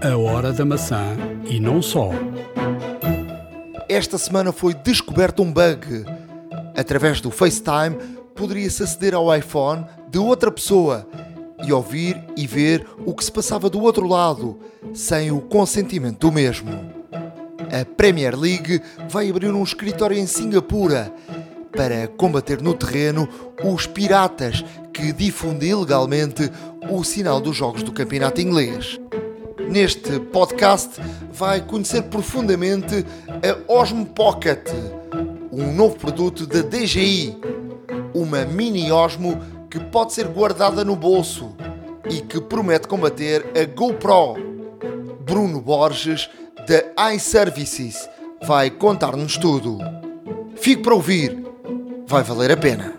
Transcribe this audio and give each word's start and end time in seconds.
A 0.00 0.16
hora 0.16 0.52
da 0.52 0.64
maçã 0.64 1.16
e 1.44 1.58
não 1.58 1.82
só. 1.82 2.10
Esta 3.88 4.16
semana 4.16 4.52
foi 4.52 4.72
descoberto 4.72 5.42
um 5.42 5.52
bug. 5.52 6.04
Através 6.76 7.20
do 7.20 7.32
FaceTime, 7.32 7.96
poderia-se 8.32 8.84
aceder 8.84 9.12
ao 9.12 9.34
iPhone 9.36 9.84
de 10.08 10.18
outra 10.18 10.52
pessoa 10.52 11.04
e 11.66 11.72
ouvir 11.72 12.16
e 12.36 12.46
ver 12.46 12.86
o 13.04 13.12
que 13.12 13.24
se 13.24 13.32
passava 13.32 13.68
do 13.68 13.82
outro 13.82 14.06
lado, 14.06 14.60
sem 14.94 15.32
o 15.32 15.40
consentimento 15.40 16.20
do 16.20 16.32
mesmo. 16.32 16.70
A 17.72 17.84
Premier 17.96 18.38
League 18.38 18.80
vai 19.08 19.28
abrir 19.28 19.50
um 19.50 19.64
escritório 19.64 20.16
em 20.16 20.28
Singapura 20.28 21.12
para 21.76 22.06
combater 22.06 22.62
no 22.62 22.72
terreno 22.72 23.28
os 23.64 23.88
piratas 23.88 24.64
que 24.92 25.12
difundem 25.12 25.70
ilegalmente 25.70 26.50
o 26.88 27.02
sinal 27.02 27.40
dos 27.40 27.56
jogos 27.56 27.82
do 27.82 27.90
campeonato 27.90 28.40
inglês. 28.40 28.98
Neste 29.70 30.18
podcast 30.18 31.00
vai 31.32 31.60
conhecer 31.60 32.02
profundamente 32.04 33.04
a 33.28 33.72
Osmo 33.72 34.06
Pocket, 34.06 34.66
um 35.52 35.72
novo 35.72 35.96
produto 35.96 36.46
da 36.46 36.62
DJI, 36.62 37.36
uma 38.14 38.44
mini 38.44 38.90
Osmo 38.90 39.38
que 39.70 39.78
pode 39.78 40.14
ser 40.14 40.26
guardada 40.28 40.84
no 40.84 40.96
bolso 40.96 41.54
e 42.10 42.22
que 42.22 42.40
promete 42.40 42.88
combater 42.88 43.44
a 43.54 43.64
GoPro. 43.64 44.36
Bruno 45.20 45.60
Borges, 45.60 46.30
da 46.66 47.12
iServices, 47.12 48.08
vai 48.42 48.70
contar-nos 48.70 49.36
tudo. 49.36 49.78
Fique 50.56 50.82
para 50.82 50.94
ouvir, 50.94 51.44
vai 52.06 52.22
valer 52.22 52.52
a 52.52 52.56
pena. 52.56 52.94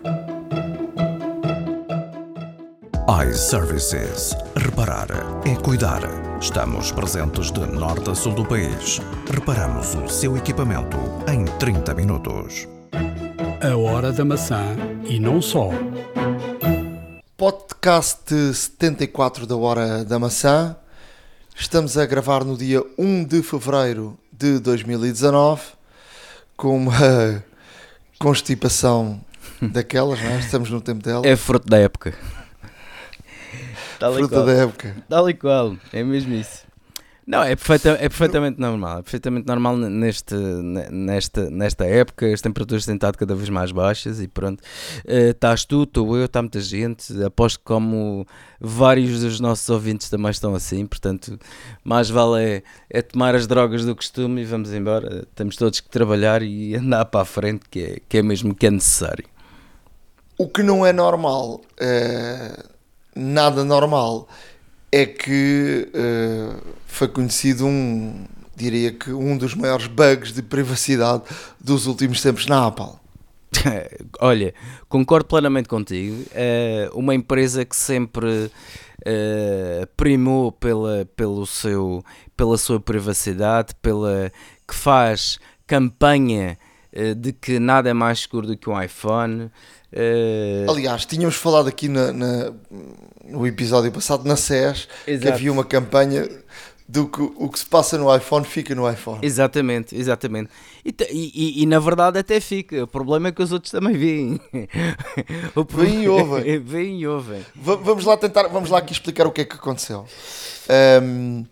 iServices. 3.28 4.36
Reparar 4.56 5.08
é 5.44 5.56
cuidar. 5.56 6.29
Estamos 6.40 6.90
presentes 6.90 7.52
de 7.52 7.60
norte 7.66 8.08
a 8.08 8.14
sul 8.14 8.32
do 8.32 8.46
país. 8.46 8.98
Reparamos 9.30 9.94
o 9.94 10.08
seu 10.08 10.38
equipamento 10.38 10.96
em 11.30 11.44
30 11.58 11.92
minutos. 11.94 12.66
A 13.62 13.76
hora 13.76 14.10
da 14.10 14.24
maçã 14.24 14.74
e 15.04 15.20
não 15.20 15.42
só. 15.42 15.68
Podcast 17.36 18.54
74 18.54 19.46
da 19.46 19.54
Hora 19.54 20.02
da 20.02 20.18
Maçã. 20.18 20.74
Estamos 21.54 21.98
a 21.98 22.06
gravar 22.06 22.42
no 22.42 22.56
dia 22.56 22.82
1 22.96 23.24
de 23.24 23.42
fevereiro 23.42 24.18
de 24.32 24.58
2019 24.60 25.60
com 26.56 26.74
uma 26.74 27.44
constipação 28.18 29.20
daquelas, 29.60 30.18
não 30.22 30.30
é? 30.30 30.38
Estamos 30.38 30.70
no 30.70 30.80
tempo 30.80 31.02
dela. 31.02 31.26
É 31.26 31.36
fruto 31.36 31.68
da 31.68 31.76
época. 31.76 32.14
Tal 34.00 34.14
Fruta 34.14 34.34
qual. 34.34 34.46
da 34.46 34.52
época. 34.52 34.96
Tal 35.08 35.30
e 35.30 35.34
qual, 35.34 35.76
é 35.92 36.02
mesmo 36.02 36.34
isso. 36.34 36.70
Não, 37.26 37.44
é, 37.44 37.54
perfeita, 37.54 37.90
é 37.90 38.08
perfeitamente 38.08 38.58
normal. 38.58 38.98
É 38.98 39.02
perfeitamente 39.02 39.46
normal 39.46 39.76
neste, 39.76 40.34
nesta, 40.34 41.48
nesta 41.48 41.84
época. 41.84 42.26
As 42.26 42.40
temperaturas 42.40 42.84
têm 42.84 42.96
estado 42.96 43.16
cada 43.16 43.36
vez 43.36 43.48
mais 43.48 43.70
baixas 43.70 44.20
e 44.20 44.26
pronto. 44.26 44.60
Eh, 45.06 45.28
Estás 45.28 45.64
tu, 45.64 45.84
estou 45.84 46.16
eu, 46.16 46.24
está 46.24 46.42
muita 46.42 46.58
gente. 46.60 47.22
Aposto 47.22 47.60
que 47.60 47.64
como 47.66 48.26
vários 48.60 49.20
dos 49.20 49.38
nossos 49.38 49.68
ouvintes 49.68 50.10
também 50.10 50.32
estão 50.32 50.56
assim. 50.56 50.84
Portanto, 50.86 51.38
mais 51.84 52.10
vale 52.10 52.42
é, 52.42 52.62
é 52.88 53.00
tomar 53.00 53.36
as 53.36 53.46
drogas 53.46 53.84
do 53.84 53.94
costume 53.94 54.40
e 54.40 54.44
vamos 54.44 54.72
embora. 54.72 55.24
Temos 55.32 55.54
todos 55.54 55.78
que 55.78 55.88
trabalhar 55.88 56.42
e 56.42 56.74
andar 56.74 57.04
para 57.04 57.20
a 57.20 57.24
frente, 57.24 57.68
que 57.70 57.80
é, 57.80 57.98
que 58.08 58.18
é 58.18 58.22
mesmo 58.22 58.56
que 58.56 58.66
é 58.66 58.72
necessário. 58.72 59.26
O 60.36 60.48
que 60.48 60.64
não 60.64 60.84
é 60.84 60.92
normal, 60.92 61.60
eh, 61.78 62.64
nada 63.14 63.64
normal, 63.64 64.28
é 64.92 65.06
que 65.06 65.88
eh, 65.94 66.56
foi 66.86 67.08
conhecido 67.08 67.66
um, 67.66 68.24
diria 68.56 68.92
que 68.92 69.12
um 69.12 69.36
dos 69.36 69.54
maiores 69.54 69.86
bugs 69.86 70.32
de 70.32 70.42
privacidade 70.42 71.22
dos 71.60 71.86
últimos 71.86 72.20
tempos 72.20 72.46
na 72.46 72.66
Apple. 72.66 72.92
Olha, 74.20 74.54
concordo 74.88 75.26
plenamente 75.26 75.68
contigo. 75.68 76.24
É 76.32 76.90
uma 76.92 77.14
empresa 77.14 77.64
que 77.64 77.76
sempre 77.76 78.50
eh, 79.04 79.88
primou 79.96 80.52
pela, 80.52 81.06
pelo 81.16 81.46
seu, 81.46 82.04
pela 82.36 82.56
sua 82.58 82.80
privacidade, 82.80 83.74
pela 83.80 84.32
que 84.66 84.74
faz 84.74 85.38
campanha 85.66 86.58
de 87.16 87.32
que 87.32 87.60
nada 87.60 87.88
é 87.88 87.92
mais 87.92 88.20
seguro 88.20 88.48
do 88.48 88.56
que 88.56 88.68
um 88.68 88.80
iPhone. 88.80 89.50
Eh, 89.92 90.66
Aliás, 90.68 91.04
tínhamos 91.04 91.34
falado 91.36 91.68
aqui 91.68 91.88
na- 91.88 92.12
na- 92.12 92.52
no 93.24 93.46
episódio 93.46 93.90
passado 93.92 94.24
na 94.26 94.36
SES 94.36 94.88
que 95.04 95.28
havia 95.28 95.52
uma 95.52 95.64
campanha 95.64 96.28
do 96.88 97.06
que 97.06 97.22
o 97.22 97.48
que 97.48 97.58
se 97.60 97.66
passa 97.66 97.96
no 97.96 98.12
iPhone 98.14 98.44
fica 98.44 98.74
no 98.74 98.90
iPhone. 98.90 99.20
Exatamente, 99.22 99.94
exatamente. 99.96 100.50
E, 100.84 100.92
e- 101.12 101.62
e- 101.62 101.66
na 101.66 101.78
verdade 101.78 102.18
até 102.18 102.40
fica. 102.40 102.82
O 102.82 102.86
problema 102.88 103.28
é 103.28 103.32
que 103.32 103.40
os 103.42 103.52
outros 103.52 103.70
também 103.70 103.96
veem. 103.96 104.40
O 105.54 105.64
pro- 105.64 105.82
Veem 105.82 106.02
e 106.04 106.08
ouvem. 106.08 106.58
Veem 106.64 107.00
e 107.00 107.06
ouvem. 107.06 107.44
Va- 107.54 107.76
Vamos 107.76 108.04
lá 108.04 108.16
tentar, 108.16 108.48
vamos 108.48 108.70
lá 108.70 108.78
aqui 108.78 108.92
explicar 108.92 109.24
o 109.26 109.30
que 109.30 109.42
é 109.42 109.44
que 109.44 109.54
aconteceu. 109.54 110.04
Ahm, 110.68 111.44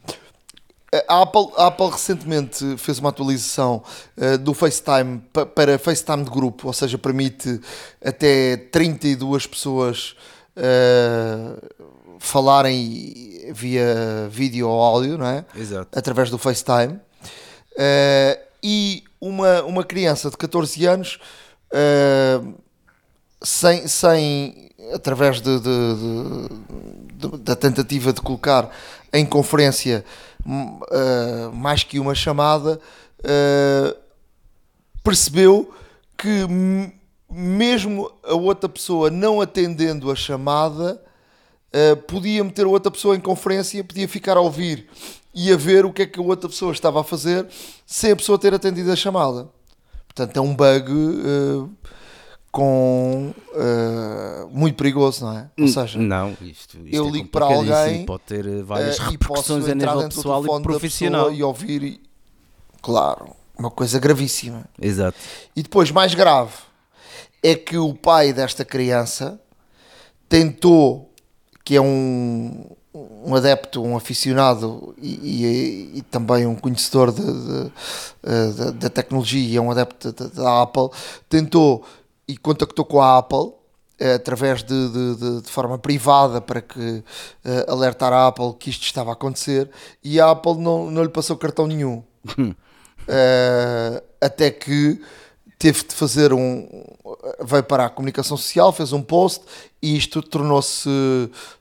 a, 1.09 1.22
Apple, 1.22 1.49
a 1.56 1.66
Apple 1.66 1.91
recentemente 1.91 2.76
fez 2.78 2.99
uma 2.99 3.10
atualização 3.10 3.82
ah, 4.16 4.37
do 4.37 4.54
FaceTime 4.54 5.19
pa- 5.32 5.44
para 5.47 5.78
FaceTime 5.78 6.25
de 6.25 6.31
grupo, 6.31 6.66
ou 6.69 6.72
seja, 6.72 6.97
permite 6.99 7.60
até 8.04 8.56
32 8.56 9.47
pessoas 9.47 10.15
ah, 10.56 11.56
falarem 12.19 13.53
via 13.53 14.28
vídeo 14.31 14.69
ou 14.69 14.81
áudio, 14.81 15.16
não 15.19 15.27
é? 15.27 15.44
Exato. 15.56 15.97
através 15.97 16.31
do 16.31 16.38
FaceTime. 16.38 16.98
Eh, 17.78 18.41
e 18.62 19.04
uma, 19.21 19.62
uma 19.62 19.84
criança 19.84 20.28
de 20.31 20.37
14 20.37 20.84
anos, 20.84 21.19
eh, 21.72 22.41
sem, 23.41 23.87
sem, 23.87 24.71
através 24.93 25.41
de- 25.41 25.60
de- 25.60 25.94
de- 27.15 27.38
da 27.38 27.54
tentativa 27.54 28.12
de 28.12 28.21
colocar 28.21 28.69
em 29.12 29.25
conferência 29.25 30.04
eh, 30.91 31.50
mais 31.53 31.84
que 31.84 31.98
uma 31.98 32.14
chamada, 32.14 32.81
eh, 33.22 33.97
percebeu 35.03 35.72
que 36.16 36.47
mesmo 37.31 38.10
a 38.25 38.34
outra 38.34 38.69
pessoa 38.69 39.10
não 39.10 39.41
atendendo 39.41 40.10
a 40.10 40.16
chamada, 40.16 41.00
Uh, 41.69 41.94
podia 42.04 42.42
meter 42.42 42.64
a 42.64 42.69
outra 42.69 42.91
pessoa 42.91 43.14
em 43.14 43.20
conferência, 43.20 43.84
podia 43.84 44.09
ficar 44.09 44.38
a 44.38 44.41
ouvir 44.41 44.88
e 45.34 45.53
a 45.53 45.56
ver 45.56 45.84
o 45.84 45.92
que 45.92 46.03
é 46.03 46.06
que 46.06 46.19
a 46.19 46.22
outra 46.22 46.48
pessoa 46.48 46.72
estava 46.72 47.03
a 47.03 47.04
fazer 47.04 47.47
sem 47.86 48.10
a 48.10 48.16
pessoa 48.16 48.38
ter 48.38 48.54
atendido 48.54 48.91
a 48.91 48.97
chamada. 48.97 49.48
Portanto, 50.06 50.34
é 50.34 50.41
um 50.41 50.54
bug 50.54 50.91
uh, 50.91 51.70
com 52.50 53.34
uh, 53.47 53.47
muito 54.69 54.77
perigoso, 54.77 55.25
não 55.25 55.37
é? 55.39 55.51
Ou 55.59 55.69
seja, 55.69 55.99
não, 55.99 56.31
isto, 56.43 56.79
isto 56.79 56.79
eu 56.95 57.06
é 57.06 57.11
ligo 57.11 57.29
para 57.29 57.45
alguém, 57.47 58.05
pode 58.06 58.23
ter 58.25 58.47
eh, 58.47 58.62
várias 58.62 58.99
uh, 58.99 59.12
e 59.12 59.19
posso 59.19 59.55
a 59.55 59.59
nível 59.59 60.09
pessoal 60.09 60.45
e 60.45 60.62
profissional. 60.62 61.33
e 61.33 61.43
ouvir, 61.43 61.83
e- 61.83 62.01
claro, 62.81 63.31
uma 63.59 63.71
coisa 63.71 63.99
gravíssima. 63.99 64.65
Exato. 64.81 65.17
E 65.57 65.62
depois, 65.62 65.91
mais 65.91 66.15
grave, 66.15 66.53
é 67.43 67.55
que 67.55 67.77
o 67.78 67.95
pai 67.95 68.33
desta 68.33 68.65
criança 68.65 69.41
tentou, 70.28 71.11
que 71.65 71.77
é 71.77 71.81
um, 71.81 72.65
um 73.25 73.34
adepto, 73.34 73.83
um 73.83 73.97
aficionado 73.97 74.95
e, 75.01 75.15
e- 75.15 75.99
e 75.99 76.03
também 76.03 76.47
um 76.47 76.55
conhecedor 76.55 77.12
eh, 78.23 78.73
da- 78.73 78.91
tecnologia, 78.91 79.49
e 79.49 79.57
é 79.57 79.61
um 79.61 79.71
adepto 79.71 80.12
da- 80.12 80.62
Apple, 80.62 80.89
tentou 81.28 81.84
e 82.27 82.37
contactou 82.37 82.84
com 82.84 83.01
a 83.01 83.19
Apple 83.19 83.39
eh, 83.39 83.58
através 84.14 84.62
de, 84.62 84.88
de- 84.88 85.14
de- 85.16 85.41
de 85.42 85.50
forma 85.50 85.78
privada 85.78 86.41
para 86.41 86.60
que 86.60 87.03
eh, 87.44 87.66
alertar 87.69 88.12
a 88.12 88.28
Apple 88.28 88.54
que 88.59 88.70
isto 88.70 88.82
estava 88.84 89.10
a 89.10 89.12
acontecer 89.14 89.70
e 90.04 90.20
a 90.20 90.31
Apple 90.31 90.56
não, 90.59 90.91
não 90.91 91.03
lhe 91.03 91.09
passou 91.09 91.36
cartão 91.36 91.66
nenhum. 91.66 92.03
Eh, 93.10 94.03
até 94.21 94.50
que 94.50 95.00
teve 95.59 95.83
de 95.84 95.95
fazer 95.95 96.33
um. 96.33 96.68
Veio 97.42 97.62
para 97.65 97.86
a 97.86 97.91
comunicação 97.91 98.36
social, 98.36 98.72
fez 98.72 98.92
um 98.92 99.03
post 99.03 99.45
e 99.83 99.97
isto 99.97 100.21
tornou-se 100.22 100.89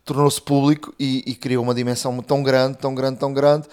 tornou 0.03 0.29
público 0.41 0.93
e, 0.99 1.23
e 1.25 1.35
criou 1.35 1.63
uma 1.63 1.73
dimensão 1.73 2.17
tão 2.21 2.43
grande, 2.43 2.77
tão 2.77 2.93
grande, 2.93 3.17
tão 3.19 3.33
grande 3.33 3.67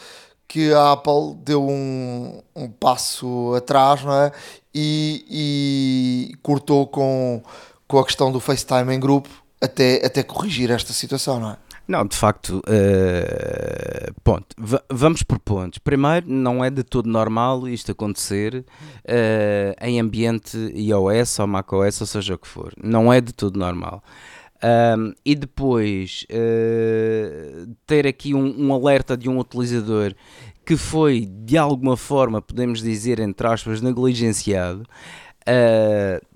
que 0.47 0.73
a 0.73 0.93
Apple 0.93 1.35
deu 1.45 1.67
um, 1.69 2.41
um 2.55 2.69
passo 2.69 3.55
atrás 3.57 4.05
não 4.05 4.13
é? 4.15 4.31
e, 4.75 6.31
e 6.33 6.37
cortou 6.43 6.87
com, 6.87 7.43
com 7.87 7.99
a 7.99 8.05
questão 8.05 8.33
do 8.33 8.41
FaceTime 8.41 8.95
em 8.95 9.01
grupo 9.01 9.29
até, 9.61 10.05
até 10.05 10.23
corrigir 10.23 10.71
esta 10.71 10.93
situação, 10.93 11.41
não 11.41 11.51
é? 11.51 11.57
Não, 11.87 12.07
de 12.07 12.17
facto, 12.17 12.63
eh, 12.67 14.11
ponto. 14.23 14.47
Va- 14.59 14.83
vamos 14.91 15.23
por 15.23 15.39
pontos. 15.39 15.79
Primeiro, 15.79 16.27
não 16.31 16.65
é 16.65 16.71
de 16.71 16.83
todo 16.83 17.07
normal 17.11 17.69
isto 17.69 17.93
acontecer 17.93 18.65
eh, 19.05 19.77
em 19.83 20.01
ambiente 20.01 20.57
iOS 20.75 21.39
ou 21.41 21.47
macOS, 21.47 22.01
ou 22.01 22.07
seja 22.07 22.35
o 22.35 22.39
que 22.39 22.49
for. 22.49 22.73
Não 22.83 23.13
é 23.13 23.21
de 23.21 23.35
todo 23.35 23.59
normal. 23.59 24.03
Um, 24.97 25.13
e 25.27 25.35
depois 25.35 26.25
uh, 26.31 27.71
ter 27.87 28.07
aqui 28.07 28.33
um, 28.33 28.67
um, 28.67 28.73
alerta 28.73 29.15
de 29.15 29.29
um 29.29 29.39
utilizador 29.39 30.15
que 30.65 30.75
foi 30.75 31.27
de 31.27 31.59
alguma 31.59 31.99
forma, 31.99 32.41
podemos 32.41 32.81
dizer, 32.81 33.21
entre 33.21 33.47
aspas, 33.47 33.83
negligenciado, 33.83 34.87
uh, 35.47 36.27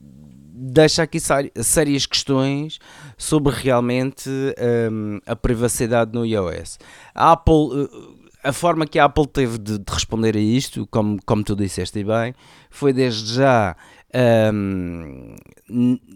deixa 0.59 1.03
aqui 1.03 1.19
sérias 1.21 2.07
questões 2.07 2.79
sobre 3.17 3.53
realmente 3.55 4.29
um, 4.29 5.21
a 5.27 5.37
privacidade 5.37 6.13
no 6.13 6.25
iOS. 6.25 6.79
A 7.15 7.33
Apple. 7.33 7.55
Uh, 7.55 8.19
a 8.45 8.53
forma 8.53 8.87
que 8.87 9.01
a 9.01 9.05
Apple 9.05 9.27
teve 9.27 9.59
de, 9.59 9.79
de, 9.79 9.93
responder 9.93 10.37
a 10.37 10.41
isto, 10.41 10.87
como, 10.93 11.19
como 11.27 11.43
tu 11.43 11.57
disseste 11.57 12.05
bem, 12.05 12.33
foi 12.71 12.93
desde 12.93 13.35
já 13.35 13.77
um, 14.15 15.35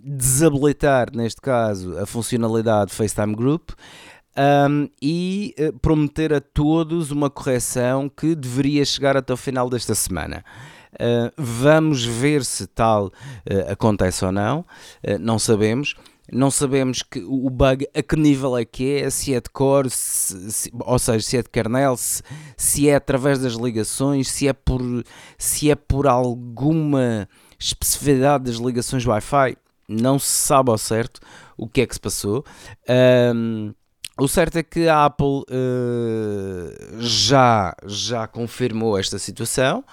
desabilitar, 0.05 1.09
neste 1.13 1.41
caso, 1.41 1.99
a 1.99 2.07
funcionalidade 2.07 2.93
FaceTime 2.93 3.35
Group 3.35 3.71
um, 4.37 4.89
e 5.01 5.55
uh, 5.59 5.79
prometer 5.79 6.33
a 6.33 6.41
todos 6.41 7.11
uma 7.11 7.29
correção 7.29 8.09
que 8.09 8.35
deveria 8.35 8.85
chegar 8.85 9.17
até 9.17 9.33
o 9.33 9.37
final 9.37 9.69
desta 9.69 9.95
semana. 9.95 10.45
Uh, 10.95 11.33
vamos 11.37 12.05
ver 12.05 12.45
se 12.45 12.67
tal 12.67 13.07
uh, 13.07 13.13
acontece 13.71 14.25
ou 14.25 14.33
não, 14.33 14.65
não 15.21 15.39
sabemos. 15.39 15.95
Não 16.31 16.51
sabemos 16.51 17.03
que, 17.03 17.21
o 17.21 17.51
bug 17.51 17.87
a 17.95 18.03
que 18.03 18.17
nível 18.17 18.57
é 18.57 18.65
que 18.65 19.01
é, 19.01 19.11
se 19.11 19.35
é 19.35 19.41
de 19.41 19.51
core, 19.51 19.91
se, 19.91 20.53
se, 20.53 20.73
ou 20.79 20.99
seja, 20.99 21.21
se 21.27 21.37
é 21.37 21.43
de 21.43 21.51
kernel, 21.51 21.95
se, 21.97 22.23
se 22.57 22.89
é 22.89 22.95
através 22.95 23.41
das 23.41 23.53
ligações, 23.55 24.31
se 24.31 24.49
é 24.49 24.53
por, 24.53 24.81
se 25.37 25.71
é 25.71 25.75
por 25.75 26.07
alguma 26.07 27.29
especificidade 27.59 28.45
das 28.45 28.57
ligações 28.57 29.05
Wi-Fi, 29.05 29.57
não 29.89 30.19
se 30.19 30.29
sabe 30.29 30.71
ao 30.71 30.79
certo 30.79 31.21
o 31.57 31.69
que 31.69 31.83
é 31.83 31.87
que 31.87 31.95
se 31.95 32.01
passou. 32.01 32.45
Um, 33.35 33.75
o 34.19 34.29
certo 34.29 34.57
é 34.57 34.63
que 34.63 34.89
a 34.89 35.07
Apple 35.07 35.45
uh, 35.51 37.01
já, 37.01 37.75
já 37.87 38.27
confirmou 38.27 38.99
esta 38.99 39.19
situação, 39.19 39.85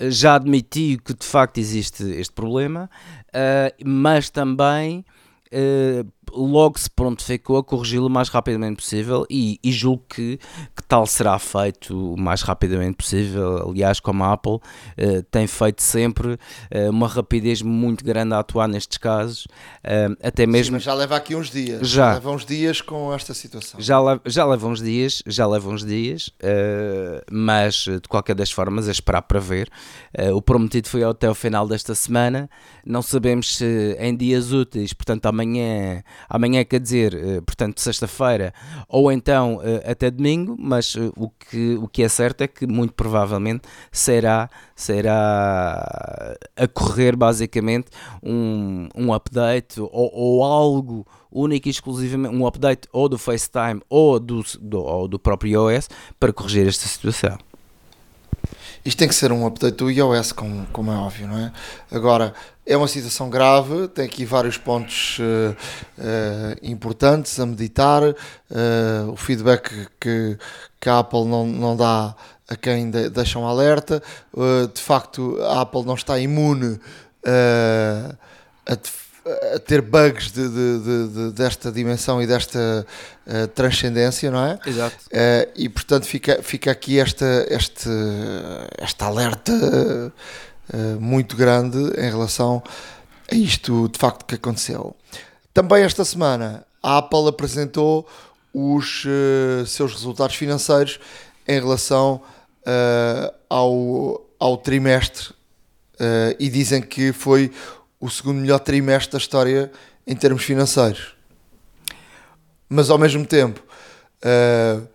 já 0.00 0.34
admitiu 0.34 0.98
que 1.02 1.14
de 1.14 1.24
facto 1.24 1.58
existe 1.58 2.02
este 2.04 2.32
problema, 2.32 2.90
uh, 3.28 3.84
mas 3.84 4.30
também 4.30 5.04
uh, 5.52 6.12
logo 6.32 6.78
se 6.78 6.90
prontificou 6.90 7.58
a 7.58 7.64
corrigi-lo 7.64 8.06
o 8.06 8.10
mais 8.10 8.28
rapidamente 8.28 8.76
possível 8.76 9.26
e, 9.30 9.58
e 9.62 9.72
julgo 9.72 10.04
que, 10.08 10.38
que, 10.74 10.82
tal 10.86 11.06
será 11.06 11.38
feito 11.38 12.14
o 12.14 12.18
mais 12.18 12.42
rapidamente 12.42 12.96
possível. 12.96 13.68
Aliás, 13.68 14.00
como 14.00 14.24
a 14.24 14.32
Apple 14.32 14.54
uh, 14.54 15.22
tem 15.30 15.46
feito 15.46 15.82
sempre 15.82 16.34
uh, 16.34 16.90
uma 16.90 17.08
rapidez 17.08 17.62
muito 17.62 18.04
grande 18.04 18.34
a 18.34 18.38
atuar 18.38 18.68
nestes 18.68 18.98
casos, 18.98 19.44
uh, 19.44 20.16
até 20.22 20.46
mesmo... 20.46 20.78
Sim, 20.78 20.84
já 20.84 20.94
leva 20.94 21.16
aqui 21.16 21.34
uns 21.34 21.50
dias, 21.50 21.86
já 21.88 22.14
leva 22.14 22.30
uns 22.30 22.44
dias 22.44 22.80
com 22.80 23.12
esta 23.12 23.34
situação. 23.34 23.80
Já, 23.80 23.98
já 24.24 24.44
leva 24.44 24.66
uns 24.66 24.80
dias, 24.80 25.22
já 25.26 25.46
leva 25.46 25.68
uns 25.68 25.84
dias, 25.84 26.30
mas 27.30 27.74
de 27.84 28.08
qualquer 28.08 28.34
das 28.34 28.50
formas 28.50 28.88
é 28.88 28.90
esperar 28.90 29.22
para 29.22 29.40
ver. 29.40 29.68
o 30.34 30.40
prometido 30.40 30.88
foi 30.88 31.02
até 31.04 31.28
o 31.28 31.34
final 31.34 31.66
desta 31.66 31.94
semana, 31.94 32.48
não 32.84 33.02
sabemos 33.02 33.56
se 33.56 33.96
em 33.98 34.16
dias 34.16 34.52
úteis, 34.52 34.92
portanto 34.92 35.26
amanhã 35.26 36.02
amanhã 36.28 36.64
quer 36.64 36.80
dizer, 36.80 37.14
eh, 37.14 37.40
portanto, 37.40 37.80
sexta-feira, 37.80 38.52
ou 38.88 39.10
então 39.10 39.60
eh, 39.62 39.90
até 39.90 40.10
domingo, 40.10 40.56
mas 40.58 40.96
eh, 40.96 41.10
o 41.16 41.30
que, 41.30 41.74
o 41.76 41.88
que 41.88 42.02
é 42.02 42.08
certo 42.08 42.42
é 42.42 42.48
que 42.48 42.66
muito 42.66 42.94
provavelmente 42.94 43.62
será, 43.90 44.50
será 44.74 46.36
a 46.56 46.68
correr 46.68 47.16
basicamente 47.16 47.88
um, 48.22 48.88
um 48.94 49.12
update 49.12 49.80
ou, 49.80 49.90
ou 49.92 50.44
algo 50.44 51.06
único 51.30 51.68
e 51.68 51.70
exclusivamente 51.70 52.34
um 52.34 52.46
update 52.46 52.88
ou 52.92 53.08
do 53.08 53.18
FaceTime 53.18 53.80
ou 53.88 54.18
do, 54.18 54.42
do, 54.60 54.80
ou 54.80 55.08
do 55.08 55.18
próprio 55.18 55.70
iOS 55.70 55.88
para 56.18 56.32
corrigir 56.32 56.66
esta 56.66 56.86
situação. 56.86 57.38
Isto 58.86 58.98
tem 58.98 59.08
que 59.08 59.16
ser 59.16 59.32
um 59.32 59.44
update 59.44 59.78
do 59.78 59.90
iOS, 59.90 60.30
como, 60.30 60.64
como 60.72 60.92
é 60.92 60.94
óbvio, 60.94 61.26
não 61.26 61.36
é? 61.36 61.52
Agora, 61.90 62.32
é 62.64 62.76
uma 62.76 62.86
situação 62.86 63.28
grave, 63.28 63.88
tem 63.88 64.04
aqui 64.04 64.24
vários 64.24 64.56
pontos 64.58 65.18
uh, 65.18 65.56
uh, 65.98 66.56
importantes 66.62 67.40
a 67.40 67.46
meditar. 67.46 68.04
Uh, 68.04 69.10
o 69.10 69.16
feedback 69.16 69.88
que, 69.98 70.38
que 70.80 70.88
a 70.88 71.00
Apple 71.00 71.24
não, 71.24 71.44
não 71.44 71.76
dá 71.76 72.14
a 72.48 72.54
quem 72.54 72.88
de, 72.88 73.10
deixam 73.10 73.42
um 73.42 73.46
alerta. 73.48 74.00
de 74.72 74.80
facto, 74.80 75.36
a 75.42 75.62
Apple 75.62 75.84
não 75.84 75.96
está 75.96 76.16
imune 76.20 76.78
a 78.64 78.76
a 79.54 79.58
ter 79.58 79.82
bugs 79.82 80.30
de, 80.30 80.48
de, 80.48 81.08
de, 81.08 81.32
desta 81.32 81.72
dimensão 81.72 82.22
e 82.22 82.26
desta 82.26 82.86
uh, 83.26 83.48
transcendência, 83.48 84.30
não 84.30 84.44
é? 84.44 84.58
Exato. 84.64 84.96
Uh, 85.06 85.50
e 85.56 85.68
portanto 85.68 86.04
fica, 86.04 86.42
fica 86.42 86.70
aqui 86.70 87.00
esta, 87.00 87.46
este, 87.50 87.88
esta 88.78 89.06
alerta 89.06 89.52
uh, 89.52 91.00
muito 91.00 91.36
grande 91.36 91.78
em 91.98 92.10
relação 92.10 92.62
a 93.30 93.34
isto 93.34 93.88
de 93.88 93.98
facto 93.98 94.24
que 94.24 94.36
aconteceu. 94.36 94.94
Também 95.52 95.82
esta 95.82 96.04
semana 96.04 96.64
a 96.82 96.98
Apple 96.98 97.28
apresentou 97.28 98.06
os 98.54 99.04
seus 99.66 99.92
resultados 99.92 100.36
financeiros 100.36 100.98
em 101.46 101.60
relação 101.60 102.22
ao, 103.50 104.24
ao 104.38 104.56
trimestre 104.56 105.34
e 106.38 106.48
dizem 106.48 106.80
que 106.80 107.12
foi 107.12 107.52
o 108.06 108.10
segundo 108.10 108.40
melhor 108.40 108.60
trimestre 108.60 109.12
da 109.12 109.18
história 109.18 109.70
em 110.06 110.14
termos 110.14 110.44
financeiros. 110.44 111.16
Mas 112.68 112.88
ao 112.88 112.98
mesmo 112.98 113.26
tempo, 113.26 113.60
uh, 114.22 114.86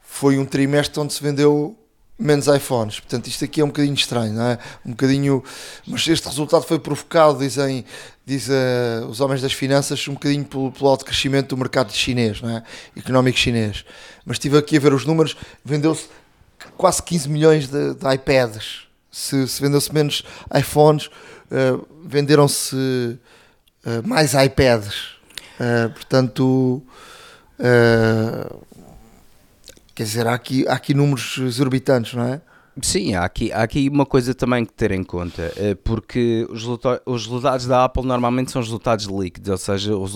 foi 0.00 0.36
um 0.36 0.44
trimestre 0.44 0.98
onde 0.98 1.12
se 1.12 1.22
vendeu 1.22 1.78
menos 2.18 2.48
iPhones. 2.48 2.98
Portanto, 2.98 3.28
isto 3.28 3.44
aqui 3.44 3.60
é 3.60 3.64
um 3.64 3.68
bocadinho 3.68 3.94
estranho, 3.94 4.32
não 4.32 4.46
é? 4.46 4.58
Um 4.84 4.90
bocadinho. 4.90 5.44
Mas 5.86 6.08
este 6.08 6.26
resultado 6.26 6.64
foi 6.64 6.80
provocado, 6.80 7.38
dizem, 7.38 7.84
dizem 8.24 8.56
uh, 8.56 9.06
os 9.06 9.20
homens 9.20 9.42
das 9.42 9.52
finanças, 9.52 10.06
um 10.08 10.14
bocadinho 10.14 10.44
pelo, 10.44 10.72
pelo 10.72 10.90
alto 10.90 11.04
crescimento 11.04 11.50
do 11.50 11.56
mercado 11.56 11.92
chinês, 11.92 12.40
não 12.40 12.50
é? 12.50 12.64
Económico 12.96 13.38
chinês. 13.38 13.84
Mas 14.24 14.36
estive 14.36 14.58
aqui 14.58 14.76
a 14.76 14.80
ver 14.80 14.92
os 14.92 15.04
números, 15.04 15.36
vendeu-se 15.64 16.08
quase 16.76 17.00
15 17.00 17.28
milhões 17.28 17.68
de, 17.68 17.94
de 17.94 18.14
iPads. 18.14 18.86
Se, 19.12 19.46
se 19.46 19.62
vendeu-se 19.62 19.94
menos 19.94 20.24
iPhones, 20.52 21.08
uh, 21.50 21.86
venderam-se 22.04 22.76
uh, 22.76 23.18
mais 24.06 24.34
iPads. 24.34 25.16
Uh, 25.58 25.90
portanto, 25.94 26.82
quer 29.94 30.02
dizer, 30.02 30.26
há 30.26 30.34
aqui, 30.34 30.68
há 30.68 30.74
aqui 30.74 30.92
números 30.92 31.38
exorbitantes, 31.38 32.14
não 32.14 32.24
é? 32.24 32.40
Sim, 32.82 33.14
há 33.14 33.24
aqui, 33.24 33.50
há 33.52 33.62
aqui 33.62 33.88
uma 33.88 34.04
coisa 34.04 34.34
também 34.34 34.62
que 34.62 34.72
ter 34.74 34.90
em 34.90 35.02
conta, 35.02 35.50
eh, 35.56 35.74
porque 35.74 36.46
os, 36.50 36.62
os 37.06 37.24
resultados 37.24 37.64
da 37.66 37.84
Apple 37.84 38.04
normalmente 38.04 38.50
são 38.50 38.60
resultados 38.60 39.06
líquidos, 39.06 39.48
ou 39.48 39.56
seja, 39.56 39.96
os, 39.96 40.14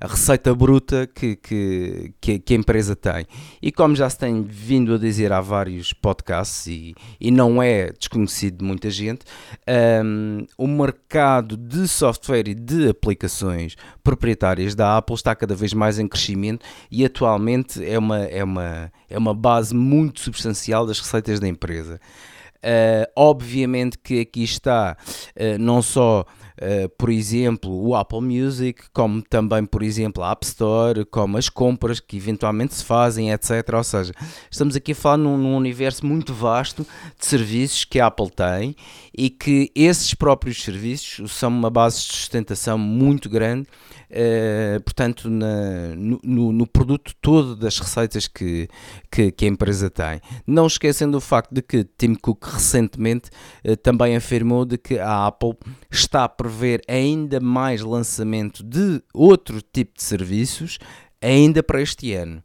a 0.00 0.06
receita 0.06 0.54
bruta 0.54 1.08
que, 1.12 1.34
que, 1.34 2.14
que, 2.20 2.54
a 2.54 2.56
empresa 2.56 2.94
tem. 2.94 3.26
E 3.60 3.72
como 3.72 3.96
já 3.96 4.08
se 4.08 4.16
tem 4.16 4.40
vindo 4.40 4.94
a 4.94 4.98
dizer 4.98 5.32
há 5.32 5.40
vários 5.40 5.92
podcasts, 5.92 6.68
e, 6.68 6.94
e 7.20 7.28
não 7.32 7.60
é 7.60 7.90
desconhecido 7.90 8.58
de 8.58 8.64
muita 8.64 8.88
gente, 8.88 9.24
um, 9.66 10.40
ehm, 10.40 10.46
o 10.56 10.68
mercado 10.68 11.56
de 11.56 11.88
software 11.88 12.46
e 12.46 12.54
de 12.54 12.88
aplicações 12.88 13.74
proprietárias 14.04 14.76
da 14.76 14.96
Apple 14.96 15.16
está 15.16 15.34
cada 15.34 15.56
vez 15.56 15.72
mais 15.72 15.98
em 15.98 16.06
crescimento 16.06 16.64
e 16.88 17.04
atualmente 17.04 17.84
é 17.84 17.98
uma, 17.98 18.18
é 18.18 18.44
uma, 18.44 18.92
é 19.08 19.18
uma 19.18 19.34
base 19.34 19.74
muito 19.74 20.20
substancial 20.20 20.86
das 20.86 21.00
receitas 21.00 21.40
da 21.40 21.48
empresa. 21.48 21.79
Uh, 21.88 23.08
obviamente 23.16 23.96
que 23.96 24.20
aqui 24.20 24.44
está 24.44 24.94
uh, 25.34 25.58
não 25.58 25.80
só 25.80 26.26
Uh, 26.60 26.90
por 26.98 27.08
exemplo, 27.08 27.72
o 27.72 27.96
Apple 27.96 28.20
Music, 28.20 28.82
como 28.92 29.22
também, 29.22 29.64
por 29.64 29.82
exemplo, 29.82 30.22
a 30.22 30.32
App 30.32 30.44
Store, 30.44 31.06
como 31.06 31.38
as 31.38 31.48
compras 31.48 32.00
que 32.00 32.18
eventualmente 32.18 32.74
se 32.74 32.84
fazem, 32.84 33.30
etc. 33.30 33.66
Ou 33.72 33.82
seja, 33.82 34.12
estamos 34.50 34.76
aqui 34.76 34.92
a 34.92 34.94
falar 34.94 35.16
num, 35.16 35.38
num, 35.38 35.56
universo 35.56 36.04
muito 36.04 36.34
vasto 36.34 36.86
de 37.18 37.24
serviços 37.24 37.86
que 37.86 37.98
a 37.98 38.08
Apple 38.08 38.30
tem 38.30 38.76
e 39.16 39.30
que 39.30 39.72
esses 39.74 40.12
próprios 40.12 40.62
serviços 40.62 41.32
são 41.32 41.48
uma 41.48 41.70
base 41.70 41.96
de 41.96 42.12
sustentação 42.12 42.76
muito 42.76 43.30
grande 43.30 43.66
uh, 44.10 44.80
portanto, 44.82 45.30
na, 45.30 45.94
no, 45.96 46.52
no, 46.52 46.66
produto 46.66 47.12
todo 47.20 47.56
das 47.56 47.78
receitas 47.78 48.26
que, 48.26 48.68
que, 49.10 49.30
que, 49.30 49.44
a 49.44 49.48
empresa 49.48 49.88
tem. 49.88 50.20
Não 50.46 50.66
esquecendo 50.66 51.16
o 51.16 51.20
facto 51.20 51.52
de 51.52 51.62
que 51.62 51.84
Tim 51.84 52.14
Cook 52.14 52.44
recentemente 52.44 53.30
uh, 53.64 53.76
também 53.76 54.16
afirmou 54.16 54.64
de 54.64 54.76
que 54.76 54.98
a 54.98 55.26
Apple 55.26 55.54
está 55.90 56.24
a 56.24 56.28
prever 56.28 56.82
ainda 56.88 57.40
mais 57.40 57.80
lançamento 57.80 58.62
de 58.62 59.02
outro 59.14 59.62
tipo 59.62 59.96
de 59.96 60.02
serviços 60.02 60.78
ainda 61.20 61.62
para 61.62 61.80
este 61.80 62.12
ano. 62.12 62.42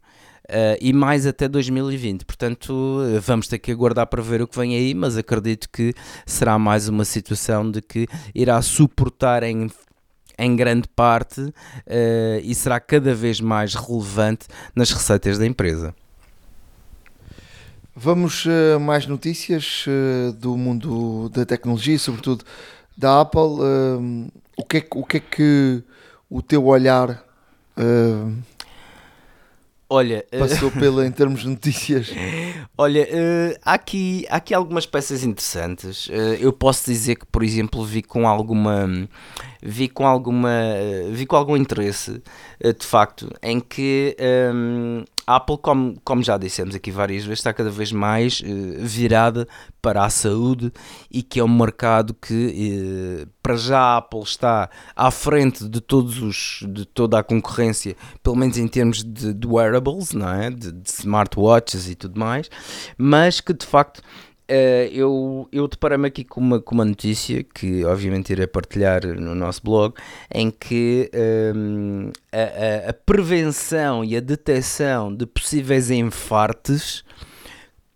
Uh, 0.48 0.78
e 0.80 0.92
mais 0.92 1.26
até 1.26 1.48
2020. 1.48 2.24
Portanto, 2.24 3.00
vamos 3.20 3.48
ter 3.48 3.58
que 3.58 3.72
aguardar 3.72 4.06
para 4.06 4.22
ver 4.22 4.40
o 4.40 4.46
que 4.46 4.56
vem 4.56 4.76
aí, 4.76 4.94
mas 4.94 5.16
acredito 5.16 5.68
que 5.68 5.92
será 6.24 6.56
mais 6.56 6.88
uma 6.88 7.04
situação 7.04 7.68
de 7.68 7.82
que 7.82 8.06
irá 8.32 8.62
suportar 8.62 9.42
em 9.42 9.68
em 10.38 10.54
grande 10.54 10.88
parte 10.88 11.40
uh, 11.40 11.52
e 12.42 12.54
será 12.54 12.78
cada 12.78 13.14
vez 13.14 13.40
mais 13.40 13.74
relevante 13.74 14.46
nas 14.74 14.90
receitas 14.90 15.38
da 15.38 15.46
empresa. 15.46 15.94
Vamos 17.94 18.44
uh, 18.44 18.78
mais 18.78 19.06
notícias 19.06 19.86
uh, 19.86 20.32
do 20.34 20.56
mundo 20.56 21.30
da 21.30 21.46
tecnologia, 21.46 21.98
sobretudo 21.98 22.44
da 22.96 23.22
Apple. 23.22 23.40
Uh, 23.40 24.30
o, 24.56 24.64
que 24.64 24.76
é, 24.76 24.86
o 24.94 25.04
que 25.04 25.16
é 25.16 25.20
que 25.20 25.82
o 26.28 26.42
teu 26.42 26.66
olhar 26.66 27.24
Olha, 29.88 30.24
passou 30.36 30.70
pela 30.72 31.06
em 31.06 31.12
termos 31.12 31.42
de 31.42 31.48
notícias? 31.48 32.12
Olha, 32.76 33.04
uh, 33.04 33.58
há, 33.64 33.74
aqui, 33.74 34.26
há 34.28 34.36
aqui 34.36 34.52
algumas 34.52 34.84
peças 34.84 35.22
interessantes. 35.22 36.08
Uh, 36.08 36.36
eu 36.40 36.52
posso 36.52 36.86
dizer 36.86 37.16
que, 37.16 37.26
por 37.26 37.42
exemplo, 37.42 37.84
vi 37.84 38.02
com 38.02 38.28
alguma 38.28 39.08
vi 39.62 39.88
com 39.88 40.06
alguma 40.06 40.50
vi 41.10 41.24
com 41.26 41.36
algum 41.36 41.56
interesse, 41.56 42.22
uh, 42.64 42.72
de 42.72 42.84
facto, 42.84 43.30
em 43.42 43.60
que 43.60 44.16
um, 44.52 44.98
ehm, 44.98 45.04
a 45.26 45.36
Apple, 45.36 45.58
como, 45.58 46.00
como 46.04 46.22
já 46.22 46.38
dissemos 46.38 46.74
aqui 46.74 46.90
várias 46.90 47.24
vezes, 47.24 47.40
está 47.40 47.52
cada 47.52 47.70
vez 47.70 47.90
mais 47.92 48.40
virada 48.78 49.48
para 49.82 50.04
a 50.04 50.10
saúde 50.10 50.72
e 51.10 51.22
que 51.22 51.40
é 51.40 51.44
um 51.44 51.48
mercado 51.48 52.14
que 52.14 53.26
para 53.42 53.56
já 53.56 53.78
a 53.78 53.96
Apple 53.98 54.22
está 54.22 54.68
à 54.94 55.10
frente 55.10 55.68
de 55.68 55.80
todos 55.80 56.20
os 56.22 56.64
de 56.68 56.84
toda 56.84 57.18
a 57.18 57.22
concorrência, 57.22 57.96
pelo 58.22 58.36
menos 58.36 58.58
em 58.58 58.66
termos 58.66 59.02
de, 59.02 59.32
de 59.32 59.46
wearables, 59.46 60.12
não 60.12 60.28
é? 60.28 60.50
de, 60.50 60.72
de 60.72 60.88
smartwatches 60.88 61.88
e 61.88 61.94
tudo 61.94 62.18
mais 62.18 62.48
mas 62.98 63.40
que 63.40 63.52
de 63.52 63.66
facto 63.66 64.02
Uh, 64.48 64.86
eu, 64.92 65.48
eu 65.50 65.66
deparei-me 65.66 66.06
aqui 66.06 66.22
com 66.22 66.40
uma, 66.40 66.60
com 66.60 66.76
uma 66.76 66.84
notícia 66.84 67.42
que 67.42 67.84
obviamente 67.84 68.30
irei 68.30 68.46
partilhar 68.46 69.04
no 69.04 69.34
nosso 69.34 69.60
blog, 69.60 69.94
em 70.32 70.52
que 70.52 71.10
um, 71.12 72.12
ehm, 72.32 72.86
a, 72.86 72.90
a, 72.90 72.92
prevenção 72.92 74.04
e 74.04 74.16
a 74.16 74.20
detecção 74.20 75.12
de 75.12 75.26
possíveis 75.26 75.90
infartes 75.90 77.02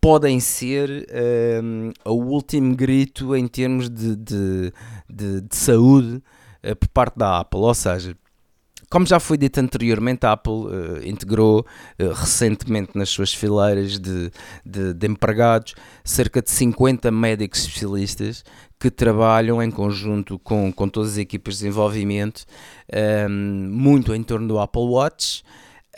podem 0.00 0.40
ser 0.40 1.06
um, 1.62 1.86
ehm, 1.86 1.92
o 2.04 2.14
último 2.14 2.74
grito 2.74 3.36
em 3.36 3.46
termos 3.46 3.88
de, 3.88 4.16
de, 4.16 4.72
de, 5.08 5.40
de 5.42 5.56
saúde 5.56 6.20
uh, 6.64 6.74
por 6.74 6.88
parte 6.88 7.16
da 7.16 7.38
Apple, 7.38 7.60
ou 7.60 7.74
seja, 7.74 8.16
como 8.90 9.06
já 9.06 9.20
foi 9.20 9.38
dito 9.38 9.60
anteriormente, 9.60 10.26
a 10.26 10.32
Apple 10.32 10.52
uh, 10.52 11.08
integrou 11.08 11.60
uh, 11.60 12.12
recentemente 12.12 12.98
nas 12.98 13.08
suas 13.08 13.32
fileiras 13.32 14.00
de, 14.00 14.32
de, 14.66 14.92
de, 14.92 15.06
empregados 15.06 15.76
cerca 16.02 16.42
de 16.42 16.50
50 16.50 17.08
médicos 17.12 17.60
especialistas 17.60 18.44
que 18.80 18.90
trabalham 18.90 19.62
em 19.62 19.70
conjunto 19.70 20.40
com, 20.40 20.72
com 20.72 20.88
todas 20.88 21.12
as 21.12 21.18
equipas 21.18 21.54
de 21.54 21.60
desenvolvimento, 21.60 22.44
um, 22.92 22.96
ehm, 22.98 23.68
muito 23.70 24.12
em 24.12 24.22
torno 24.24 24.48
do 24.48 24.58
Apple 24.58 24.82
Watch. 24.82 25.44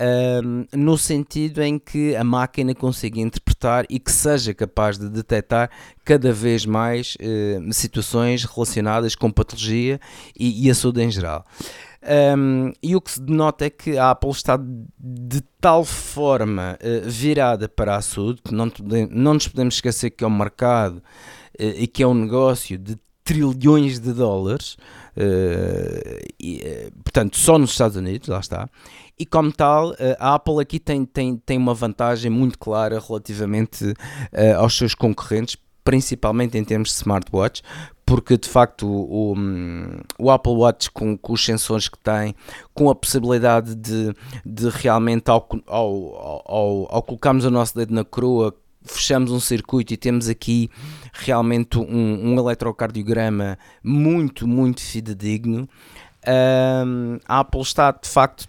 Um, 0.01 0.05
ehm, 0.05 0.67
no 0.73 0.99
sentido 0.99 1.63
em 1.63 1.79
que 1.79 2.17
a 2.17 2.25
máquina 2.25 2.75
consiga 2.75 3.21
interpretar 3.21 3.87
e 3.89 4.01
que 4.01 4.11
seja 4.11 4.53
capaz 4.53 4.99
de 4.99 5.09
detectar 5.09 5.71
cada 6.05 6.33
vez 6.33 6.67
mais 6.67 7.17
uh, 7.21 7.73
situações 7.73 8.45
relacionadas 8.45 9.15
com 9.15 9.31
patologia 9.31 10.01
e, 10.37 10.67
e 10.67 10.71
a 10.71 10.75
saúde 10.75 11.03
em 11.03 11.11
geral. 11.11 11.47
Um, 12.05 12.73
e 12.83 12.97
o 12.97 13.01
que 13.01 13.13
se 13.13 13.21
denota 13.21 13.67
é 13.67 13.71
que 13.71 13.97
a 13.97 14.11
Apple 14.11 14.31
está 14.31 14.59
de 14.99 15.41
tal 15.61 15.85
forma 15.85 16.77
uh, 16.83 17.09
virada 17.09 17.69
para 17.69 17.95
a 17.95 18.03
saúde 18.03 18.43
que 18.43 18.53
não, 18.53 18.71
não 19.09 19.35
nos 19.35 19.47
podemos 19.47 19.75
esquecer 19.75 20.11
que 20.11 20.25
é 20.25 20.27
um 20.27 20.37
mercado 20.37 20.97
uh, 20.97 21.03
e 21.59 21.87
que 21.87 22.03
é 22.03 22.07
um 22.07 22.15
negócio 22.15 22.77
de 22.77 22.99
trilhões 23.23 24.01
de 24.01 24.13
dólares, 24.13 24.77
uh, 25.17 26.19
e, 26.41 26.91
portanto, 27.05 27.39
só 27.39 27.57
nos 27.57 27.71
Estados 27.71 27.97
Unidos, 27.97 28.27
lá 28.27 28.41
está. 28.41 28.69
E 29.17 29.25
como 29.25 29.53
tal, 29.53 29.95
a 30.19 30.35
Apple 30.35 30.61
aqui 30.61 30.81
tem, 30.81 31.05
tem, 31.05 31.37
tem 31.37 31.57
uma 31.57 31.73
vantagem 31.73 32.29
muito 32.29 32.59
clara 32.59 32.99
relativamente 32.99 33.95
aos 34.59 34.77
seus 34.77 34.93
concorrentes, 34.93 35.57
principalmente 35.85 36.59
em 36.59 36.65
termos 36.65 36.89
de 36.89 36.97
smartwatch, 36.97 37.63
porque 38.13 38.37
de 38.37 38.47
facto 38.47 38.87
o, 38.87 39.35
o, 40.19 40.31
Apple 40.31 40.53
Watch 40.53 40.91
com, 40.91 41.17
com, 41.17 41.33
os 41.33 41.43
sensores 41.43 41.89
que 41.89 41.99
tem, 41.99 42.35
com 42.75 42.91
a 42.91 42.95
possibilidade 42.95 43.75
de, 43.75 44.15
de 44.45 44.69
realmente 44.69 45.31
ao, 45.31 45.49
ao, 45.67 46.45
ao, 46.47 46.95
ao 46.95 47.03
colocarmos 47.03 47.47
o 47.47 47.51
nosso 47.51 47.75
dedo 47.75 47.95
na 47.95 48.05
coroa, 48.05 48.55
fechamos 48.83 49.33
um 49.33 49.41
circuito 49.41 49.95
e 49.95 49.97
temos 49.97 50.29
aqui 50.29 50.71
realmente 51.15 51.79
um, 51.79 52.35
um 52.35 52.39
eletrocardiograma 52.39 53.59
muito, 53.83 54.47
muito 54.47 54.83
fidedigno. 54.83 55.67
Um, 56.29 57.19
a 57.27 57.41
Apple 57.41 57.63
está 57.63 57.93
de 57.93 58.11
facto 58.11 58.47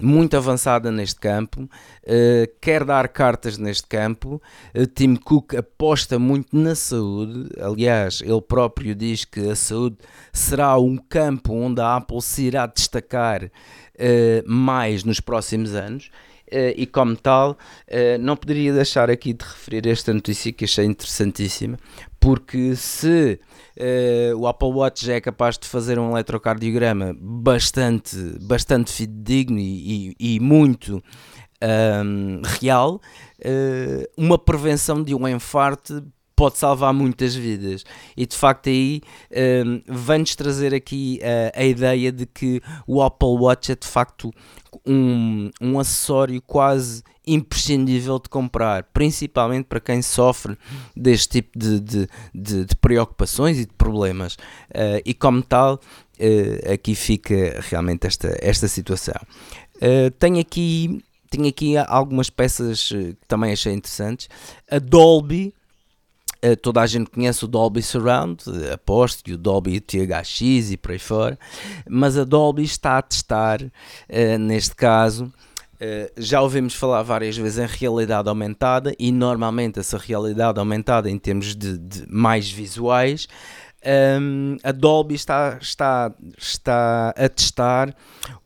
muito 0.00 0.36
avançada 0.36 0.90
neste 0.90 1.20
campo, 1.20 1.62
uh, 1.62 2.52
quer 2.60 2.84
dar 2.84 3.08
cartas 3.08 3.58
neste 3.58 3.86
campo. 3.86 4.40
Uh, 4.74 4.86
Tim 4.86 5.16
Cook 5.16 5.54
aposta 5.54 6.18
muito 6.18 6.56
na 6.56 6.74
saúde, 6.74 7.50
aliás, 7.60 8.20
ele 8.22 8.40
próprio 8.40 8.94
diz 8.94 9.24
que 9.24 9.50
a 9.50 9.56
saúde 9.56 9.96
será 10.32 10.78
um 10.78 10.96
campo 10.96 11.52
onde 11.52 11.80
a 11.80 11.96
Apple 11.96 12.22
se 12.22 12.44
irá 12.44 12.66
destacar 12.66 13.44
uh, 13.44 13.50
mais 14.46 15.04
nos 15.04 15.20
próximos 15.20 15.74
anos. 15.74 16.10
Uh, 16.52 16.74
e 16.76 16.84
como 16.84 17.16
tal, 17.16 17.52
uh, 17.52 18.18
não 18.20 18.36
poderia 18.36 18.74
deixar 18.74 19.08
aqui 19.10 19.32
de 19.32 19.42
referir 19.42 19.88
esta 19.88 20.12
notícia 20.12 20.52
que 20.52 20.66
achei 20.66 20.84
interessantíssima, 20.84 21.78
porque 22.20 22.76
se 22.76 23.40
uh, 23.78 24.36
o 24.36 24.46
Apple 24.46 24.68
Watch 24.68 25.06
já 25.06 25.14
é 25.14 25.20
capaz 25.22 25.56
de 25.56 25.66
fazer 25.66 25.98
um 25.98 26.10
eletrocardiograma 26.10 27.16
bastante, 27.18 28.16
bastante 28.42 28.92
fidedigno 28.92 29.58
e, 29.58 30.12
e, 30.20 30.34
e 30.36 30.40
muito 30.40 31.02
um, 32.04 32.42
real, 32.60 33.00
uma 34.14 34.36
prevenção 34.36 35.02
de 35.02 35.14
um 35.14 35.26
infarto 35.26 36.04
pode 36.42 36.58
salvar 36.58 36.92
muitas 36.92 37.36
vidas. 37.36 37.84
E 38.16 38.26
de 38.26 38.36
facto 38.36 38.68
aí 38.68 39.00
um, 39.64 39.80
vem-nos 39.86 40.34
trazer 40.34 40.74
aqui 40.74 41.20
uh, 41.22 41.52
a 41.54 41.64
ideia 41.64 42.10
de 42.10 42.26
que 42.26 42.60
o 42.84 43.00
Apple 43.00 43.28
Watch 43.38 43.70
é 43.70 43.76
de 43.76 43.86
facto 43.86 44.32
um, 44.84 45.52
um 45.60 45.78
acessório 45.78 46.42
quase 46.42 47.04
imprescindível 47.24 48.18
de 48.18 48.28
comprar, 48.28 48.82
principalmente 48.92 49.66
para 49.66 49.78
quem 49.78 50.02
sofre 50.02 50.58
deste 50.96 51.40
tipo 51.40 51.56
de, 51.56 51.78
de, 51.78 52.08
de, 52.34 52.64
de 52.64 52.74
preocupações 52.74 53.56
e 53.60 53.64
de 53.64 53.72
problemas. 53.74 54.34
Uh, 54.34 54.98
e 55.04 55.14
como 55.14 55.44
tal, 55.44 55.74
uh, 55.76 56.72
aqui 56.72 56.96
fica 56.96 57.60
realmente 57.70 58.04
esta, 58.04 58.36
esta 58.42 58.66
situação. 58.66 59.14
Uh, 59.76 60.10
tenho 60.18 60.40
aqui 60.40 61.04
tenho 61.30 61.48
aqui 61.48 61.76
algumas 61.78 62.28
peças 62.28 62.88
que 62.88 63.16
também 63.28 63.52
achei 63.52 63.72
interessantes. 63.72 64.28
A 64.68 64.78
Dolby 64.78 65.54
toda 66.60 66.80
a 66.80 66.86
gente 66.86 67.10
conhece 67.10 67.44
o 67.44 67.48
Dolby 67.48 67.82
Surround, 67.82 68.42
aposto, 68.72 69.30
e 69.30 69.34
o 69.34 69.38
Dolby 69.38 69.80
THX 69.80 70.72
e 70.72 70.76
por 70.76 70.92
aí 70.92 70.98
fora, 70.98 71.38
mas 71.88 72.18
a 72.18 72.24
Dolby 72.24 72.62
está 72.62 72.98
a 72.98 73.02
testar, 73.02 73.62
uh, 73.62 74.38
neste 74.38 74.74
caso, 74.74 75.32
Uh, 75.82 76.06
já 76.16 76.40
ouvimos 76.40 76.76
falar 76.76 77.02
várias 77.02 77.36
vezes 77.36 77.58
em 77.58 77.66
realidade 77.66 78.28
aumentada 78.28 78.94
e 79.00 79.10
normalmente 79.10 79.80
essa 79.80 79.98
realidade 79.98 80.60
aumentada 80.60 81.10
em 81.10 81.18
termos 81.18 81.56
de, 81.56 81.76
de 81.76 82.06
mais 82.08 82.48
visuais 82.48 83.26
um, 83.84 84.56
a 84.62 84.72
Dolby 84.72 85.14
está, 85.14 85.58
está, 85.60 86.12
está 86.38 87.14
a 87.16 87.28
testar 87.28 87.94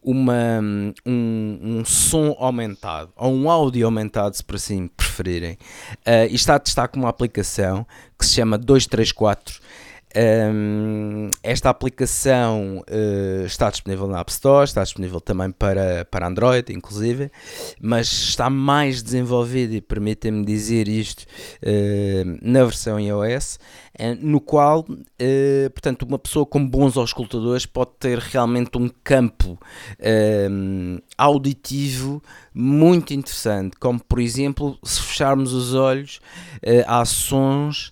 uma, 0.03 0.61
um, 1.05 1.59
um 1.63 1.85
som 1.85 2.35
aumentado, 2.39 3.13
ou 3.17 3.35
um 3.35 3.51
áudio 3.51 3.87
aumentado, 3.87 4.35
se 4.35 4.45
por 4.45 4.57
assim 4.57 4.89
preferirem. 4.89 5.59
Uh, 6.07 6.31
e 6.31 6.35
está 6.35 6.55
a 6.55 6.59
testar 6.59 6.89
com 6.89 7.01
uma 7.01 7.09
aplicação 7.09 7.87
que 8.19 8.25
se 8.27 8.35
chama 8.35 8.57
234 8.57 9.61
um, 10.17 11.29
esta 11.43 11.69
aplicação 11.69 12.83
uh, 12.89 13.45
está 13.45 13.69
disponível 13.69 14.07
na 14.07 14.21
App 14.21 14.31
Store, 14.31 14.65
está 14.65 14.83
disponível 14.83 15.21
também 15.21 15.51
para, 15.51 16.07
para 16.07 16.27
Android, 16.27 16.73
inclusive, 16.73 17.31
mas 17.79 18.11
está 18.11 18.49
mais 18.49 19.03
desenvolvida, 19.03 19.75
e 19.75 19.81
permitem-me 19.83 20.43
dizer 20.45 20.89
isto, 20.89 21.27
uh, 21.63 22.39
na 22.41 22.65
versão 22.65 22.99
iOS, 22.99 23.59
uh, 24.01 24.17
no 24.19 24.41
qual, 24.41 24.87
portanto, 25.75 26.05
uma 26.05 26.19
pessoa 26.19 26.47
com 26.47 26.67
bons 26.67 26.97
auscultadores 26.97 27.67
pode 27.67 27.91
ter 27.99 28.19
realmente 28.19 28.79
um 28.79 28.89
campo 29.05 29.59
auditivo 31.17 32.23
muito 32.55 33.13
interessante, 33.13 33.77
como 33.79 34.03
por 34.03 34.21
exemplo, 34.21 34.79
se 34.83 35.01
fecharmos 35.03 35.53
os 35.53 35.75
olhos, 35.75 36.21
há 36.87 37.05
sons 37.05 37.91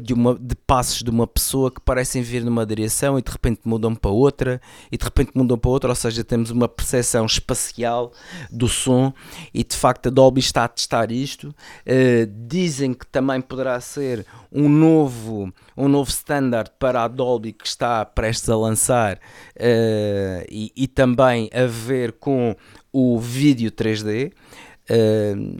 de, 0.00 0.14
uma, 0.14 0.34
de 0.34 0.54
passos 0.54 1.02
de 1.02 1.10
uma 1.10 1.26
pessoa 1.26 1.70
que 1.70 1.80
parecem 1.80 2.22
vir 2.22 2.44
numa 2.44 2.64
direção 2.64 3.18
e 3.18 3.22
de 3.22 3.30
repente 3.30 3.60
mudam 3.64 3.94
para 3.94 4.10
outra 4.10 4.60
e 4.90 4.96
de 4.96 5.04
repente 5.04 5.32
mudam 5.34 5.58
para 5.58 5.70
outra, 5.70 5.90
ou 5.90 5.94
seja, 5.94 6.24
temos 6.24 6.50
uma 6.50 6.68
percepção 6.68 7.26
espacial 7.26 8.12
do 8.50 8.68
som 8.68 9.12
e 9.52 9.62
de 9.62 9.76
facto 9.76 10.06
a 10.06 10.10
Dolby 10.10 10.40
está 10.40 10.64
a 10.64 10.68
testar 10.68 11.10
isto. 11.10 11.48
Uh, 11.48 12.26
dizem 12.46 12.94
que 12.94 13.06
também 13.06 13.40
poderá 13.40 13.80
ser 13.80 14.26
um 14.52 14.68
novo, 14.68 15.52
um 15.76 15.88
novo 15.88 16.10
standard 16.10 16.70
para 16.78 17.04
a 17.04 17.08
Dolby 17.08 17.52
que 17.52 17.66
está 17.66 18.04
prestes 18.04 18.48
a 18.48 18.56
lançar 18.56 19.16
uh, 19.16 20.46
e, 20.50 20.72
e 20.76 20.86
também 20.86 21.50
a 21.52 21.66
ver 21.66 22.12
com 22.12 22.56
o 22.92 23.18
vídeo 23.18 23.70
3D. 23.70 24.32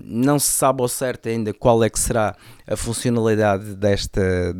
Não 0.05 0.39
se 0.39 0.51
sabe 0.51 0.83
ao 0.83 0.89
certo 0.89 1.29
ainda 1.29 1.53
qual 1.53 1.83
é 1.83 1.91
que 1.91 1.99
será 1.99 2.37
a 2.67 2.77
funcionalidade 2.77 3.75
desta, 3.75 4.53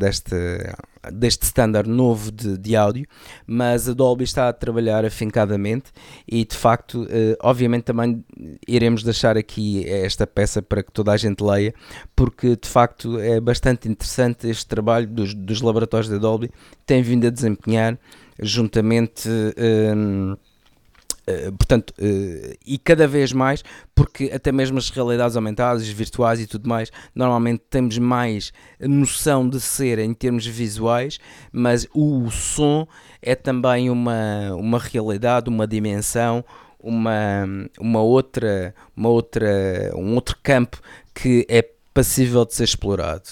deste 1.11 1.43
standard 1.43 1.89
novo 1.89 2.31
de, 2.31 2.57
de 2.57 2.75
áudio, 2.75 3.05
mas 3.45 3.87
a 3.87 3.93
Dolby 3.93 4.23
está 4.23 4.49
a 4.49 4.53
trabalhar 4.53 5.05
afincadamente 5.05 5.91
e 6.27 6.43
de 6.45 6.55
facto, 6.55 7.03
uh, 7.03 7.37
obviamente 7.41 7.83
também 7.83 8.23
iremos 8.67 9.03
deixar 9.03 9.37
aqui 9.37 9.87
esta 9.87 10.25
peça 10.25 10.61
para 10.61 10.83
que 10.83 10.91
toda 10.91 11.11
a 11.11 11.17
gente 11.17 11.43
leia, 11.43 11.73
porque 12.15 12.55
de 12.55 12.67
facto 12.67 13.19
é 13.19 13.39
bastante 13.39 13.87
interessante 13.87 14.47
este 14.47 14.65
trabalho 14.65 15.07
dos, 15.07 15.33
dos 15.33 15.61
laboratórios 15.61 16.09
da 16.09 16.17
Dolby, 16.17 16.51
tem 16.85 17.01
vindo 17.01 17.27
a 17.27 17.29
desempenhar 17.29 17.97
juntamente. 18.39 19.29
Uh, 21.29 21.51
portanto, 21.57 21.93
uh, 21.99 22.57
e 22.65 22.77
cada 22.77 23.05
vez 23.05 23.33
mais, 23.33 23.61
porque 23.93 24.31
até 24.33 24.49
mesmo 24.49 24.77
as 24.77 24.89
realidades 24.89 25.35
aumentadas, 25.35 25.85
virtuais 25.87 26.39
e 26.39 26.47
tudo 26.47 26.69
mais, 26.69 26.89
normalmente 27.13 27.63
temos 27.69 27.97
mais 27.97 28.53
noção 28.79 29.47
de 29.47 29.59
ser 29.59 29.99
em 29.99 30.13
termos 30.13 30.45
visuais, 30.45 31.19
mas 31.51 31.85
o 31.93 32.31
som 32.31 32.87
é 33.21 33.35
também 33.35 33.89
uma, 33.89 34.55
uma 34.55 34.79
realidade, 34.79 35.49
uma 35.49 35.67
dimensão, 35.67 36.45
uma, 36.79 37.45
uma 37.77 38.01
outra, 38.01 38.73
uma 38.95 39.09
outra, 39.09 39.91
um 39.95 40.15
outro 40.15 40.37
campo 40.41 40.79
que 41.13 41.45
é 41.49 41.61
passível 41.93 42.45
de 42.45 42.53
ser 42.53 42.63
explorado. 42.63 43.27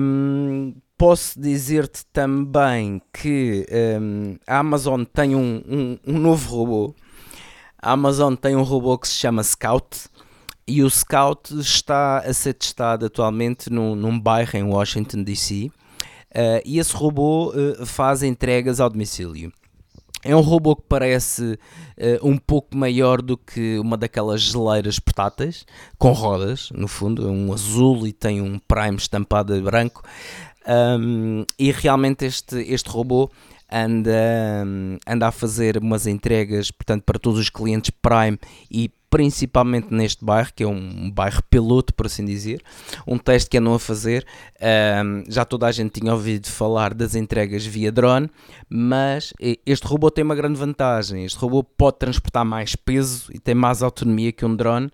Um, 0.00 0.74
posso 0.96 1.40
dizer-te 1.40 2.04
também 2.12 3.00
que 3.12 3.66
um, 4.00 4.36
a 4.46 4.58
Amazon 4.58 5.04
tem 5.04 5.34
um, 5.34 5.62
um, 5.68 5.98
um, 6.06 6.18
novo 6.18 6.56
robô. 6.56 6.94
A 7.80 7.92
Amazon 7.92 8.34
tem 8.34 8.56
um 8.56 8.62
robô 8.62 8.96
que 8.96 9.08
se 9.08 9.14
chama 9.14 9.42
Scout 9.42 10.08
e 10.66 10.82
o 10.82 10.88
Scout 10.88 11.58
está 11.58 12.18
a 12.18 12.32
ser 12.32 12.54
testado 12.54 13.06
atualmente 13.06 13.70
num, 13.70 13.94
num 13.94 14.18
bairro 14.18 14.56
em 14.56 14.62
Washington 14.62 15.22
DC. 15.22 15.70
Uh, 16.30 16.60
e 16.64 16.78
esse 16.78 16.94
robô 16.94 17.52
uh, 17.52 17.86
faz 17.86 18.22
entregas 18.22 18.80
ao 18.80 18.90
domicílio. 18.90 19.52
É 20.24 20.34
um 20.34 20.40
robô 20.40 20.74
que 20.74 20.84
parece 20.88 21.58
uh, 21.98 22.26
um 22.26 22.38
pouco 22.38 22.74
maior 22.74 23.20
do 23.20 23.36
que 23.36 23.78
uma 23.78 23.94
daquelas 23.94 24.40
geleiras 24.40 24.98
portáteis, 24.98 25.66
com 25.98 26.12
rodas, 26.12 26.70
no 26.70 26.88
fundo, 26.88 27.28
é 27.28 27.30
um 27.30 27.52
azul 27.52 28.06
e 28.06 28.12
tem 28.12 28.40
um 28.40 28.58
Prime 28.58 28.96
estampado 28.96 29.60
branco. 29.60 30.02
Um, 30.66 31.44
e 31.58 31.70
realmente 31.72 32.24
este, 32.24 32.56
este 32.72 32.88
robô 32.88 33.30
anda, 33.70 34.64
anda 35.06 35.28
a 35.28 35.32
fazer 35.32 35.78
umas 35.78 36.06
entregas 36.06 36.70
portanto, 36.70 37.02
para 37.02 37.18
todos 37.18 37.38
os 37.38 37.50
clientes 37.50 37.90
Prime 38.02 38.38
e 38.70 38.90
principalmente 39.14 39.94
neste 39.94 40.24
bairro, 40.24 40.50
que 40.56 40.64
é 40.64 40.66
um 40.66 41.08
bairro 41.08 41.40
piloto, 41.48 41.94
por 41.94 42.06
assim 42.06 42.24
dizer, 42.24 42.60
um 43.06 43.16
teste 43.16 43.48
que 43.48 43.58
andam 43.58 43.72
a 43.72 43.78
fazer. 43.78 44.26
Um, 44.60 45.22
já 45.28 45.44
toda 45.44 45.68
a 45.68 45.70
gente 45.70 46.00
tinha 46.00 46.12
ouvido 46.12 46.48
falar 46.48 46.92
das 46.92 47.14
entregas 47.14 47.64
via 47.64 47.92
drone, 47.92 48.28
mas 48.68 49.32
este 49.64 49.86
robô 49.86 50.10
tem 50.10 50.24
uma 50.24 50.34
grande 50.34 50.58
vantagem. 50.58 51.24
Este 51.24 51.38
robô 51.38 51.62
pode 51.62 51.98
transportar 51.98 52.44
mais 52.44 52.74
peso 52.74 53.30
e 53.32 53.38
tem 53.38 53.54
mais 53.54 53.84
autonomia 53.84 54.32
que 54.32 54.44
um 54.44 54.56
drone. 54.56 54.90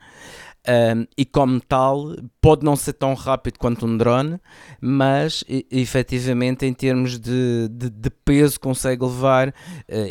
Um, 0.69 1.07
e 1.17 1.25
como 1.25 1.59
tal 1.59 2.15
pode 2.39 2.65
não 2.67 2.77
ser 2.77 2.93
tão 2.93 3.15
rápido 3.15 3.59
quanto 3.59 3.87
um 3.87 3.97
drone, 3.97 4.39
mas 4.79 5.43
efetivamente 5.71 6.67
em 6.67 6.75
termos 6.75 7.19
de, 7.19 7.67
de, 7.71 7.89
de 7.89 8.11
peso 8.11 8.61
consegue 8.61 9.03
levar 9.03 9.49
uh, 9.49 9.53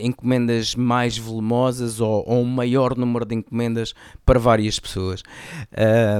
encomendas 0.02 0.74
mais 0.74 1.20
volumosas 1.20 2.02
ou, 2.02 2.24
ou, 2.28 2.42
um 2.42 2.46
maior 2.46 2.98
número 2.98 3.26
de 3.26 3.36
encomendas 3.36 3.94
para 4.26 4.40
várias 4.40 4.80
pessoas. 4.80 5.22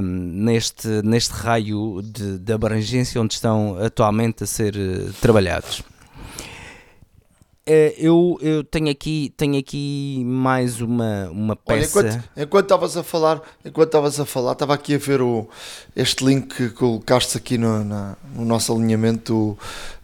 neste, 0.00 0.88
neste 1.02 1.32
raio 1.32 2.00
de, 2.00 2.38
de, 2.38 2.52
abrangência 2.52 3.20
onde 3.20 3.34
estão 3.34 3.76
atualmente 3.78 4.44
a 4.44 4.46
ser 4.46 4.76
uh, 4.76 5.12
trabalhados. 5.20 5.82
Eh, 7.72 7.94
eu, 7.98 8.36
eu 8.42 8.64
tenho 8.64 8.90
aqui 8.90 9.32
tenho 9.36 9.56
aqui 9.56 10.24
mais 10.26 10.80
uma, 10.80 11.30
uma 11.30 11.54
peça. 11.54 12.00
Olha, 12.00 12.24
enquanto 12.36 12.64
estavas 12.64 12.96
a 12.96 13.04
falar, 13.04 13.40
enquanto 13.64 13.86
estavas 13.86 14.18
a 14.18 14.26
falar, 14.26 14.54
estava 14.54 14.74
aqui 14.74 14.96
a 14.96 14.98
ver 14.98 15.22
o, 15.22 15.48
este 15.94 16.24
link 16.24 16.52
que 16.52 16.70
colocaste 16.70 17.36
aqui 17.36 17.56
no, 17.56 17.84
na, 17.84 18.16
no 18.34 18.44
nosso 18.44 18.72
alinhamento 18.72 19.56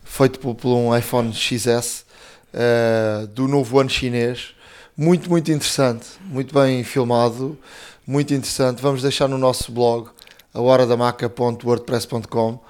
feito 0.04 0.38
por, 0.38 0.54
por 0.54 0.76
um 0.76 0.96
iPhone 0.96 1.34
XS 1.34 2.06
uh, 2.54 3.26
do 3.26 3.48
novo 3.48 3.80
ano 3.80 3.90
chinês. 3.90 4.54
Muito, 4.96 5.28
muito 5.28 5.50
interessante, 5.50 6.06
muito 6.24 6.54
bem 6.54 6.84
filmado, 6.84 7.58
muito 8.06 8.32
interessante. 8.32 8.80
Vamos 8.80 9.02
deixar 9.02 9.26
no 9.26 9.38
nosso 9.38 9.72
blog, 9.72 10.08
a 10.54 10.60
horadamaca.wordpress.com. 10.60 12.60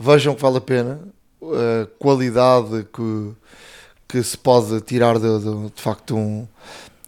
Vejam 0.00 0.34
que 0.34 0.40
vale 0.40 0.56
a 0.56 0.62
pena. 0.62 0.98
A 1.42 1.86
qualidade 1.98 2.86
que 2.90 3.34
que 4.08 4.22
se 4.22 4.36
pode 4.36 4.80
tirar 4.82 5.18
de, 5.18 5.38
de, 5.38 5.70
de 5.70 5.82
facto 5.82 6.16
um, 6.16 6.46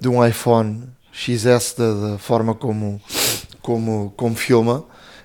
de 0.01 0.09
um 0.09 0.25
iPhone 0.25 0.89
XS 1.13 1.75
da, 1.77 1.95
da 1.95 2.19
forma 2.19 2.55
como, 2.55 3.01
como, 3.63 4.13
como 4.17 4.35
filma. 4.35 4.85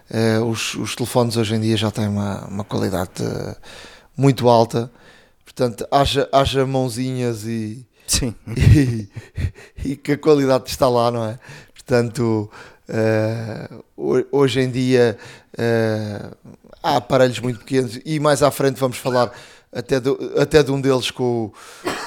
Uh, 0.10 0.46
os, 0.46 0.76
os 0.76 0.96
telefones 0.96 1.38
hoje 1.38 1.56
em 1.56 1.62
dia 1.62 1.78
já 1.78 1.90
têm 1.90 2.08
uma, 2.08 2.46
uma 2.46 2.64
qualidade 2.64 3.24
uh, 3.24 3.56
muito 4.16 4.48
alta, 4.48 4.92
portanto, 5.44 5.88
haja, 5.90 6.30
haja 6.32 6.66
mãozinhas 6.66 7.46
e, 7.46 7.88
Sim. 8.06 8.36
E, 8.56 9.10
e, 9.84 9.96
que 9.96 10.12
a 10.12 10.18
qualidade 10.18 10.70
está 10.70 10.88
lá, 10.88 11.10
não 11.10 11.26
é? 11.26 11.40
Portanto, 11.74 12.52
uh, 12.90 13.84
hoje 14.32 14.62
em 14.62 14.70
dia 14.70 15.18
há 16.82 16.98
aparelhos 16.98 17.40
muito 17.40 17.60
pequenos 17.60 18.00
e 18.06 18.20
mais 18.20 18.44
à 18.44 18.52
frente 18.52 18.80
vamos 18.80 18.98
falar 18.98 19.32
até 19.74 20.00
de, 20.00 20.10
até 20.38 20.62
de 20.64 20.72
um 20.72 20.80
deles 20.80 21.12
com, 21.12 21.52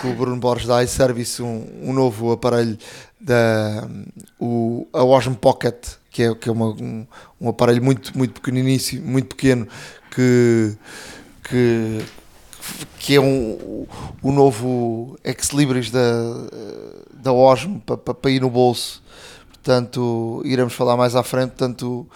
com 0.00 0.10
o 0.10 0.14
Bruno 0.14 0.36
Borges 0.36 0.66
da 0.66 0.82
iService, 0.82 1.42
um, 1.42 1.66
um 1.82 1.92
novo 1.92 2.32
aparelho 2.32 2.78
da 3.20 3.88
o, 4.38 4.86
a 4.92 5.02
Osmo 5.02 5.34
Pocket, 5.34 5.74
que 6.10 6.22
é, 6.22 6.34
que 6.34 6.48
é 6.48 6.52
uma, 6.52 6.68
um, 6.68 7.06
um 7.40 7.48
aparelho 7.48 7.82
muito, 7.82 8.16
muito 8.16 8.40
pequeniníssimo, 8.40 9.06
muito 9.06 9.28
pequeno, 9.34 9.66
que, 10.10 10.76
que, 11.44 12.04
que 12.98 13.14
é 13.16 13.20
um, 13.20 13.86
o 14.22 14.32
novo 14.32 15.18
Ex 15.24 15.50
Libris 15.50 15.90
da, 15.90 16.00
da 17.12 17.32
Osmo 17.32 17.80
para, 17.80 17.96
para 17.96 18.30
ir 18.30 18.40
no 18.40 18.50
bolso. 18.50 19.02
Portanto, 19.50 20.42
iremos 20.44 20.74
falar 20.74 20.96
mais 20.96 21.16
à 21.16 21.24
frente. 21.24 21.48
Portanto, 21.50 22.06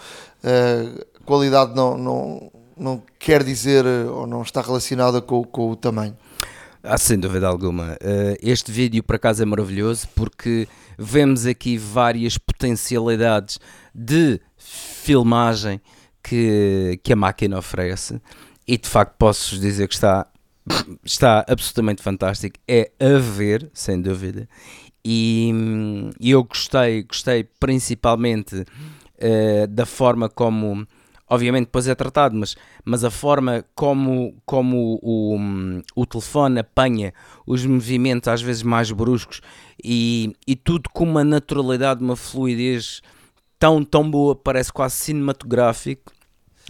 a 0.41 1.23
qualidade 1.25 1.75
não, 1.75 1.97
não 1.97 2.51
não 2.81 3.01
quer 3.19 3.43
dizer 3.43 3.85
eh, 3.85 4.05
ou 4.05 4.25
não 4.25 4.41
está 4.41 4.61
relacionada 4.61 5.21
com, 5.21 5.43
com 5.43 5.69
o 5.69 5.75
tamanho. 5.75 6.17
Ah, 6.83 6.97
sem 6.97 7.19
dúvida 7.19 7.47
alguma. 7.47 7.93
Uh, 7.93 8.35
este 8.41 8.71
vídeo, 8.71 9.03
por 9.03 9.15
acaso, 9.15 9.43
é 9.43 9.45
maravilhoso 9.45 10.07
porque 10.15 10.67
vemos 10.97 11.45
aqui 11.45 11.77
várias 11.77 12.39
potencialidades 12.39 13.59
de 13.93 14.41
filmagem 14.57 15.79
que, 16.23 16.99
que 17.03 17.13
a 17.13 17.15
máquina 17.15 17.59
oferece 17.59 18.19
e 18.67 18.77
de 18.79 18.89
facto 18.89 19.15
posso 19.17 19.59
dizer 19.59 19.87
que 19.87 19.93
está, 19.93 20.25
está 21.05 21.45
absolutamente 21.47 22.01
fantástico. 22.01 22.57
É 22.67 22.91
a 22.99 23.19
ver, 23.19 23.69
sem 23.75 24.01
dúvida. 24.01 24.49
E, 25.05 25.51
e 26.19 26.31
eu 26.31 26.43
gostei, 26.43 27.03
gostei 27.03 27.43
principalmente 27.59 28.55
uh, 28.55 29.67
da 29.69 29.85
forma 29.85 30.27
como 30.27 30.87
obviamente 31.31 31.67
depois 31.67 31.87
é 31.87 31.95
tratado, 31.95 32.35
mas, 32.35 32.57
mas 32.83 33.05
a 33.05 33.09
forma 33.09 33.63
como, 33.73 34.35
como 34.45 34.99
o, 35.01 35.37
o, 35.95 36.05
telefone 36.05 36.59
apanha 36.59 37.13
os 37.47 37.65
movimentos 37.65 38.27
às 38.27 38.41
vezes 38.41 38.61
mais 38.63 38.91
bruscos 38.91 39.39
e, 39.81 40.35
e 40.45 40.57
tudo 40.57 40.89
com 40.89 41.05
uma 41.05 41.23
naturalidade, 41.23 42.03
uma 42.03 42.17
fluidez 42.17 43.01
tão, 43.57 43.81
tão 43.81 44.11
boa, 44.11 44.35
parece 44.35 44.73
quase 44.73 44.95
cinematográfico. 44.97 46.11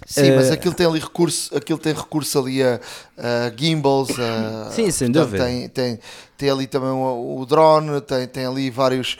Sim, 0.05 0.31
uh, 0.31 0.35
mas 0.35 0.51
aquilo 0.51 0.75
tem 0.75 0.85
ali 0.85 0.99
recurso, 0.99 1.55
aquilo 1.57 1.79
tem 1.79 1.93
recurso 1.93 2.37
ali 2.37 2.61
a, 2.61 2.79
a 3.17 3.51
gimbals, 3.55 4.11
a, 4.19 4.69
sim, 4.69 4.91
sem 4.91 5.11
portanto, 5.11 5.25
dúvida. 5.25 5.45
Tem, 5.45 5.69
tem, 5.69 5.99
tem 6.37 6.49
ali 6.51 6.67
também 6.67 6.89
o, 6.89 7.39
o 7.39 7.45
drone, 7.47 7.99
tem, 8.01 8.27
tem 8.27 8.45
ali 8.45 8.69
vários 8.69 9.17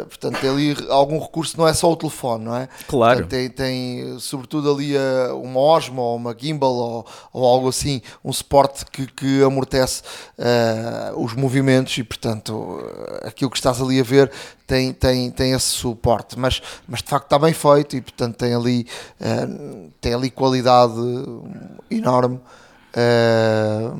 portanto, 0.00 0.40
tem 0.40 0.50
ali 0.50 0.76
algum 0.88 1.18
recurso, 1.18 1.56
não 1.56 1.66
é 1.66 1.72
só 1.72 1.90
o 1.90 1.96
telefone, 1.96 2.44
não 2.44 2.56
é? 2.56 2.68
Claro. 2.88 3.20
Portanto, 3.20 3.30
tem, 3.30 3.48
tem 3.50 4.18
sobretudo 4.18 4.72
ali 4.72 4.96
uh, 4.96 5.40
uma 5.42 5.60
Osmo 5.60 6.00
ou 6.00 6.16
uma 6.16 6.36
gimbal 6.38 6.74
ou, 6.74 7.06
ou 7.32 7.46
algo 7.46 7.68
assim, 7.68 8.00
um 8.24 8.32
suporte 8.32 8.84
que, 8.86 9.06
que 9.06 9.42
amortece 9.42 10.02
uh, 10.38 11.20
os 11.20 11.34
movimentos 11.34 11.96
e, 11.98 12.04
portanto, 12.04 12.80
aquilo 13.22 13.50
que 13.50 13.56
estás 13.56 13.80
ali 13.80 14.00
a 14.00 14.04
ver 14.04 14.30
tem, 14.66 14.92
tem, 14.92 15.30
tem 15.30 15.52
esse 15.52 15.66
suporte, 15.66 16.38
mas, 16.38 16.62
mas 16.88 17.02
de 17.02 17.08
facto 17.08 17.24
está 17.24 17.38
bem 17.38 17.52
feito 17.52 17.96
e, 17.96 18.00
portanto, 18.00 18.36
tem 18.36 18.54
ali, 18.54 18.86
tem 20.00 20.14
ali 20.14 20.30
qualidade 20.30 20.94
enorme. 21.90 22.40
Uh, 22.94 23.96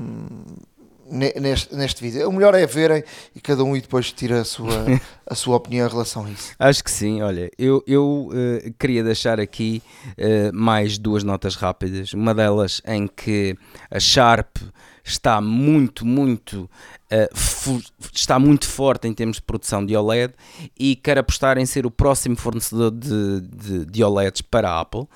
neste, 1.13 1.75
neste 1.75 2.03
vídeo. 2.03 2.29
O 2.29 2.33
melhor 2.33 2.55
é 2.55 2.67
verem 2.67 3.05
e 3.35 3.41
cada 3.41 3.63
um 3.63 3.77
e 3.77 3.81
depois 3.81 4.13
tira 4.13 4.41
a 4.41 4.45
sua, 4.45 4.87
a 5.27 5.35
sua 5.35 5.57
opinião 5.57 5.87
em 5.87 5.91
relação 5.91 6.25
a 6.25 6.31
isso. 6.31 6.53
Acho 6.59 6.83
que 6.83 6.91
sim, 6.91 7.21
olha, 7.21 7.51
eu, 7.59 7.85
eu 7.87 8.31
uh, 8.31 8.73
queria 8.79 9.05
deixar 9.05 9.39
aqui 9.39 9.83
uh, 10.19 10.55
mais 10.55 10.99
duas 10.99 11.23
notas 11.23 11.55
rápidas. 11.55 12.13
Uma 12.15 12.35
delas 12.35 12.81
em 12.87 13.07
que 13.07 13.57
a 13.91 14.01
Sharp 14.01 14.57
está 15.05 15.41
muito, 15.41 16.07
muito 16.07 16.71
uh, 17.13 17.83
está 18.13 18.39
muito 18.39 18.67
forte 18.67 19.09
em 19.09 19.13
termos 19.13 19.37
de 19.37 19.43
produção 19.43 19.85
de 19.85 19.97
OLED 19.97 20.33
e 20.79 20.97
quer 20.97 21.19
apostar 21.19 21.59
em 21.59 21.67
ser 21.67 21.85
o 21.85 21.91
próximo 21.91 22.37
fornecedor 22.37 22.91
de, 22.91 23.41
de, 23.41 23.85
de 23.85 24.05
OLEDs 24.05 24.43
para 24.43 24.71
a 24.71 24.81
Apple. 24.81 25.07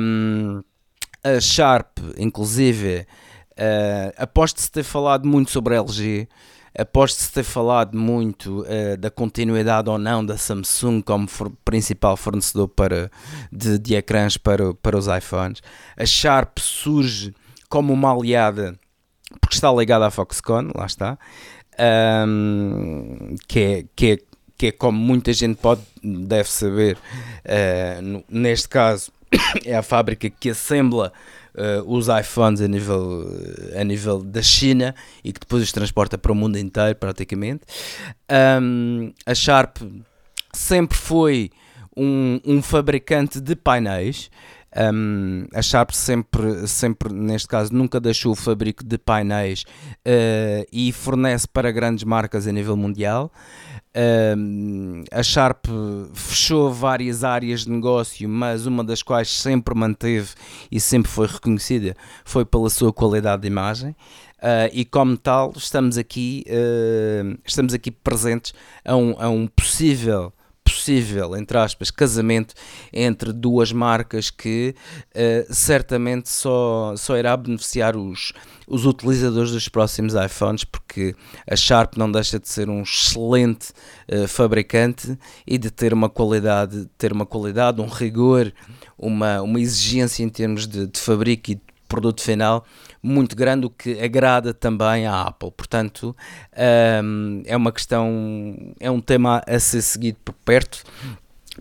Um, 0.00 0.62
a 1.22 1.38
Sharp, 1.38 1.98
inclusive, 2.16 3.06
Uh, 3.60 4.12
aposto-se 4.16 4.70
ter 4.70 4.82
falado 4.82 5.28
muito 5.28 5.50
sobre 5.50 5.74
a 5.74 5.80
LG, 5.80 6.26
aposto-se 6.78 7.30
ter 7.30 7.42
falado 7.42 7.94
muito 7.94 8.62
uh, 8.62 8.96
da 8.96 9.10
continuidade 9.10 9.90
ou 9.90 9.98
não 9.98 10.24
da 10.24 10.38
Samsung 10.38 11.02
como 11.02 11.28
for, 11.28 11.52
principal 11.64 12.16
fornecedor 12.16 12.68
para, 12.68 13.10
de, 13.52 13.78
de 13.78 13.94
ecrãs 13.96 14.38
para, 14.38 14.72
para 14.72 14.96
os 14.96 15.06
iPhones. 15.06 15.60
A 15.94 16.06
Sharp 16.06 16.58
surge 16.58 17.34
como 17.68 17.92
uma 17.92 18.10
aliada 18.10 18.78
porque 19.40 19.54
está 19.54 19.70
ligada 19.72 20.06
à 20.06 20.10
Foxconn, 20.10 20.70
lá 20.74 20.86
está, 20.86 21.18
um, 22.26 23.36
que, 23.46 23.60
é, 23.60 23.84
que, 23.94 24.12
é, 24.12 24.18
que 24.56 24.66
é 24.68 24.72
como 24.72 24.98
muita 24.98 25.32
gente 25.32 25.56
pode, 25.56 25.82
deve 26.02 26.48
saber, 26.50 26.96
uh, 26.96 28.24
neste 28.28 28.68
caso 28.68 29.12
é 29.64 29.76
a 29.76 29.82
fábrica 29.82 30.28
que 30.28 30.50
assembla 30.50 31.12
uh, 31.54 31.82
os 31.86 32.08
iPhones 32.08 32.60
a 32.60 32.68
nível, 32.68 33.26
a 33.78 33.84
nível 33.84 34.22
da 34.22 34.42
China 34.42 34.94
e 35.24 35.32
que 35.32 35.40
depois 35.40 35.62
os 35.62 35.72
transporta 35.72 36.16
para 36.18 36.32
o 36.32 36.34
mundo 36.34 36.58
inteiro, 36.58 36.96
praticamente. 36.96 37.62
Um, 38.60 39.12
a 39.26 39.34
Sharp 39.34 39.78
sempre 40.52 40.96
foi 40.96 41.50
um, 41.96 42.40
um 42.44 42.62
fabricante 42.62 43.40
de 43.40 43.54
painéis. 43.56 44.30
Um, 44.94 45.46
a 45.52 45.62
Sharp 45.62 45.90
sempre, 45.90 46.66
sempre, 46.68 47.12
neste 47.12 47.48
caso, 47.48 47.74
nunca 47.74 47.98
deixou 47.98 48.32
o 48.32 48.36
fabrico 48.36 48.84
de 48.84 48.98
painéis 48.98 49.64
uh, 50.06 50.64
e 50.72 50.92
fornece 50.92 51.48
para 51.48 51.72
grandes 51.72 52.04
marcas 52.04 52.46
a 52.46 52.52
nível 52.52 52.76
mundial. 52.76 53.32
Um, 53.92 55.02
a 55.10 55.20
Sharp 55.20 55.66
fechou 56.14 56.72
várias 56.72 57.24
áreas 57.24 57.64
de 57.64 57.70
negócio, 57.70 58.28
mas 58.28 58.64
uma 58.64 58.84
das 58.84 59.02
quais 59.02 59.28
sempre 59.28 59.74
manteve 59.74 60.30
e 60.70 60.78
sempre 60.78 61.10
foi 61.10 61.26
reconhecida 61.26 61.96
foi 62.24 62.44
pela 62.44 62.70
sua 62.70 62.92
qualidade 62.92 63.42
de 63.42 63.48
imagem. 63.48 63.90
Uh, 64.38 64.70
e 64.72 64.84
como 64.84 65.16
tal, 65.18 65.52
estamos 65.56 65.98
aqui, 65.98 66.44
uh, 66.48 67.38
estamos 67.44 67.74
aqui 67.74 67.90
presentes 67.90 68.54
a 68.84 68.96
um, 68.96 69.14
a 69.18 69.28
um 69.28 69.46
possível 69.46 70.32
possível, 70.80 71.36
entre 71.36 71.58
aspas, 71.58 71.90
casamento 71.90 72.54
entre 72.90 73.32
duas 73.32 73.70
marcas 73.70 74.30
que 74.30 74.74
uh, 75.14 75.54
certamente 75.54 76.30
só, 76.30 76.94
só 76.96 77.18
irá 77.18 77.36
beneficiar 77.36 77.96
os, 77.96 78.32
os 78.66 78.86
utilizadores 78.86 79.50
dos 79.50 79.68
próximos 79.68 80.14
iPhones, 80.14 80.64
porque 80.64 81.14
a 81.46 81.54
Sharp 81.54 81.96
não 81.96 82.10
deixa 82.10 82.40
de 82.40 82.48
ser 82.48 82.70
um 82.70 82.82
excelente 82.82 83.72
uh, 84.10 84.26
fabricante 84.26 85.18
e 85.46 85.58
de 85.58 85.70
ter 85.70 85.92
uma 85.92 86.08
qualidade, 86.08 86.88
ter 86.96 87.12
uma 87.12 87.26
qualidade, 87.26 87.80
um 87.80 87.86
rigor, 87.86 88.50
uma, 88.96 89.42
uma 89.42 89.60
exigência 89.60 90.22
em 90.22 90.30
termos 90.30 90.66
de, 90.66 90.86
de 90.86 90.98
fabrico 90.98 91.50
e 91.50 91.54
de 91.56 91.69
produto 91.90 92.22
final 92.22 92.64
muito 93.02 93.34
grande, 93.34 93.66
o 93.66 93.70
que 93.70 94.00
agrada 94.00 94.54
também 94.54 95.06
à 95.06 95.22
Apple. 95.22 95.50
Portanto, 95.50 96.16
um, 97.04 97.42
é 97.44 97.56
uma 97.56 97.72
questão, 97.72 98.74
é 98.78 98.90
um 98.90 99.00
tema 99.00 99.42
a 99.46 99.58
ser 99.58 99.82
seguido 99.82 100.18
por 100.24 100.34
perto 100.44 100.84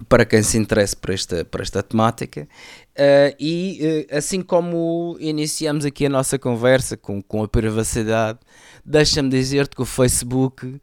para 0.08 0.24
quem 0.24 0.44
se 0.44 0.58
interessa 0.58 0.96
por 0.96 1.10
esta, 1.10 1.44
por 1.44 1.62
esta 1.62 1.82
temática. 1.82 2.48
Uh, 2.92 3.36
e 3.40 4.06
uh, 4.12 4.18
assim 4.18 4.42
como 4.42 5.18
iniciamos 5.20 5.84
aqui 5.84 6.06
a 6.06 6.10
nossa 6.10 6.38
conversa 6.38 6.96
com, 6.96 7.22
com 7.22 7.44
a 7.44 7.48
privacidade, 7.48 8.40
deixa-me 8.86 9.30
dizer-te 9.30 9.76
que 9.76 9.82
o 9.82 9.86
Facebook 9.86 10.66
uh, 10.68 10.80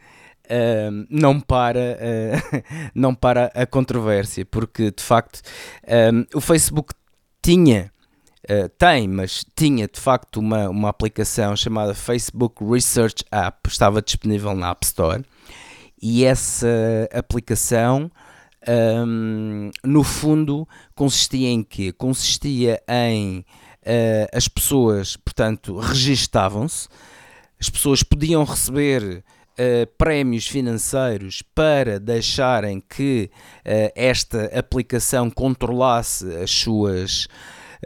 não, 1.09 1.41
para, 1.41 1.99
não 2.95 3.15
para 3.15 3.47
a 3.55 3.65
controvérsia, 3.65 4.45
porque 4.45 4.91
de 4.91 5.03
facto 5.03 5.41
um, 6.13 6.25
o 6.35 6.41
Facebook 6.41 6.93
tinha 7.41 7.93
Uh, 8.49 8.69
tem, 8.79 9.09
mas 9.09 9.45
tinha 9.57 9.89
de 9.89 9.99
facto 9.99 10.37
uma, 10.37 10.69
uma 10.69 10.89
aplicação 10.89 11.57
chamada 11.57 11.95
Facebook 11.95 12.65
Research 12.65 13.25
App, 13.33 13.69
estava 13.69 14.01
disponível 14.01 14.55
na 14.55 14.71
App 14.71 14.87
Store, 14.87 15.25
e 16.01 16.25
essa 16.25 16.69
aplicação, 17.13 18.09
um, 19.05 19.71
no 19.83 20.05
fundo, 20.05 20.69
consistia 20.95 21.49
em 21.49 21.65
quê? 21.65 21.93
Consistia 21.93 22.81
em 22.89 23.41
uh, 23.41 24.29
as 24.33 24.47
pessoas, 24.47 25.17
portanto, 25.17 25.77
registavam-se, 25.79 26.89
as 27.59 27.69
pessoas 27.69 28.03
podiam 28.03 28.45
receber 28.45 29.25
Uh, 29.59 29.87
prémios 29.97 30.47
financeiros 30.47 31.43
para 31.55 31.99
deixarem 31.99 32.79
que 32.79 33.31
uh, 33.61 33.91
esta 33.95 34.45
aplicação 34.55 35.31
controlasse 35.31 36.31
as 36.37 36.51
suas 36.51 37.27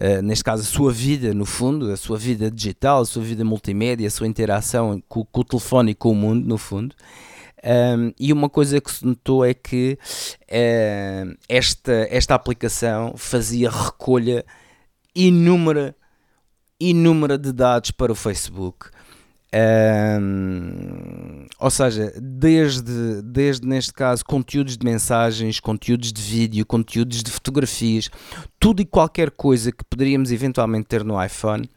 uh, 0.00 0.22
neste 0.22 0.44
caso, 0.44 0.62
a 0.62 0.66
sua 0.66 0.92
vida, 0.92 1.33
no 1.33 1.46
fundo, 1.46 1.90
a 1.90 1.96
sua 1.96 2.18
vida 2.18 2.50
digital, 2.50 3.03
a 3.03 3.07
sua 3.07 3.22
vida 3.22 3.44
multimédia, 3.44 4.07
a 4.07 4.11
sua 4.11 4.26
interação 4.26 5.03
com, 5.09 5.24
com 5.24 5.40
o 5.40 5.44
telefone 5.44 5.92
e 5.92 5.94
com 5.94 6.11
o 6.11 6.14
mundo, 6.14 6.46
no 6.46 6.59
fundo. 6.59 6.94
Um, 7.62 8.12
e 8.18 8.33
uma 8.33 8.48
coisa 8.48 8.81
que 8.81 8.90
se 8.90 9.05
notou 9.05 9.44
é 9.44 9.53
que 9.53 9.98
uh, 10.44 11.37
esta, 11.48 11.92
esta 12.11 12.35
aplicação 12.35 13.14
fazia 13.16 13.70
recolha 13.70 14.44
inúmera, 15.14 15.94
inúmera 16.79 17.37
de 17.37 17.53
dados 17.53 17.90
para 17.90 18.12
o 18.12 18.14
Facebook. 18.14 18.88
Um, 19.53 21.47
ou 21.59 21.71
seja, 21.71 22.13
desde, 22.23 23.21
desde 23.23 23.67
neste 23.67 23.93
caso 23.93 24.25
conteúdos 24.25 24.77
de 24.77 24.85
mensagens, 24.85 25.59
conteúdos 25.59 26.13
de 26.13 26.23
vídeo, 26.23 26.65
conteúdos 26.65 27.23
de 27.23 27.31
fotografias, 27.31 28.09
tudo 28.61 28.81
e 28.81 28.85
qualquer 28.85 29.31
coisa 29.31 29.73
que 29.73 29.85
poderíamos 29.85 30.31
eventualmente 30.31 30.87
ter 30.87 31.05
no 31.05 31.23
iPhone, 31.23 31.69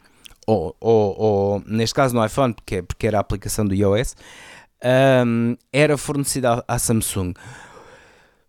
ou, 0.46 0.76
ou, 0.80 1.20
ou 1.20 1.64
neste 1.66 1.96
caso 1.96 2.14
no 2.16 2.24
iPhone, 2.24 2.54
porque, 2.54 2.84
porque 2.84 3.08
era 3.08 3.18
a 3.18 3.22
aplicação 3.22 3.66
do 3.66 3.74
iOS, 3.74 4.16
um, 5.26 5.56
era 5.72 5.98
fornecida 5.98 6.64
à, 6.68 6.78
Samsung. 6.78 7.34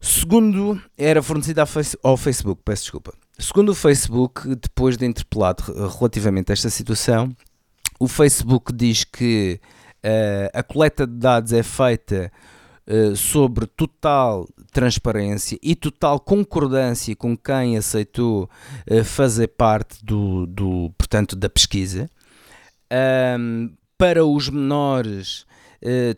Segundo, 0.01 0.81
era 0.99 1.23
fornecida 1.23 1.65
ao 2.03 2.17
Facebook, 2.17 2.61
peço 2.63 2.83
desculpa. 2.83 3.15
Segundo 3.39 3.71
o 3.71 3.75
Facebook, 3.75 4.55
depois 4.55 4.97
de 4.97 5.07
interpelado 5.07 5.65
relativamente 5.99 6.51
a 6.51 6.53
esta 6.53 6.69
situação, 6.69 7.35
o 8.05 8.09
Facebook 8.09 8.71
diz 8.71 9.03
que 9.03 9.59
uh, 10.05 10.51
a 10.53 10.62
coleta 10.62 11.07
de 11.07 11.14
dados 11.14 11.55
é 11.55 11.62
feita 11.62 12.31
uh, 12.87 13.17
sobre 13.17 13.67
total 13.67 14.47
transparência 14.71 15.59
e 15.62 15.75
total 15.75 16.21
concordância 16.21 17.17
com 17.17 17.35
quem 17.35 17.79
aceitou 17.79 18.51
uh, 18.90 19.05
fazer 19.05 19.49
parte 19.49 20.05
do, 20.05 20.47
do, 20.47 20.93
portanto, 20.99 21.35
da 21.35 21.49
pesquisa. 21.49 22.11
Um, 23.38 23.73
para 23.97 24.25
os 24.25 24.51
menores, 24.51 25.47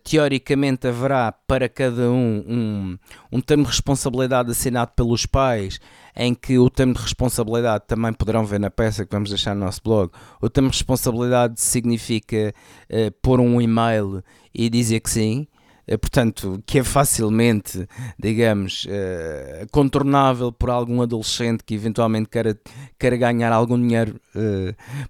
teoricamente 0.02 0.86
haverá 0.86 1.32
para 1.32 1.68
cada 1.68 2.10
um, 2.10 2.44
um 2.48 2.98
um 3.32 3.40
termo 3.40 3.64
de 3.64 3.70
responsabilidade 3.70 4.50
assinado 4.50 4.92
pelos 4.96 5.26
pais 5.26 5.78
em 6.16 6.34
que 6.34 6.58
o 6.58 6.70
termo 6.70 6.94
de 6.94 7.00
responsabilidade 7.00 7.84
também 7.86 8.12
poderão 8.12 8.44
ver 8.44 8.58
na 8.58 8.70
peça 8.70 9.04
que 9.04 9.12
vamos 9.12 9.28
deixar 9.28 9.54
no 9.54 9.64
nosso 9.64 9.80
blog. 9.84 10.10
O 10.40 10.48
termo 10.48 10.70
de 10.70 10.76
responsabilidade 10.76 11.60
significa 11.60 12.54
uh, 12.90 13.12
pôr 13.20 13.38
um 13.38 13.60
e-mail 13.60 14.22
e 14.54 14.70
dizer 14.70 15.00
que 15.00 15.10
sim. 15.10 15.46
Uh, 15.86 15.98
portanto, 15.98 16.62
que 16.66 16.78
é 16.78 16.84
facilmente, 16.84 17.86
digamos, 18.18 18.86
uh, 18.86 19.66
contornável 19.70 20.50
por 20.50 20.70
algum 20.70 21.02
adolescente 21.02 21.62
que 21.62 21.74
eventualmente 21.74 22.30
queira, 22.30 22.58
queira 22.98 23.16
ganhar 23.16 23.52
algum 23.52 23.78
dinheiro 23.78 24.18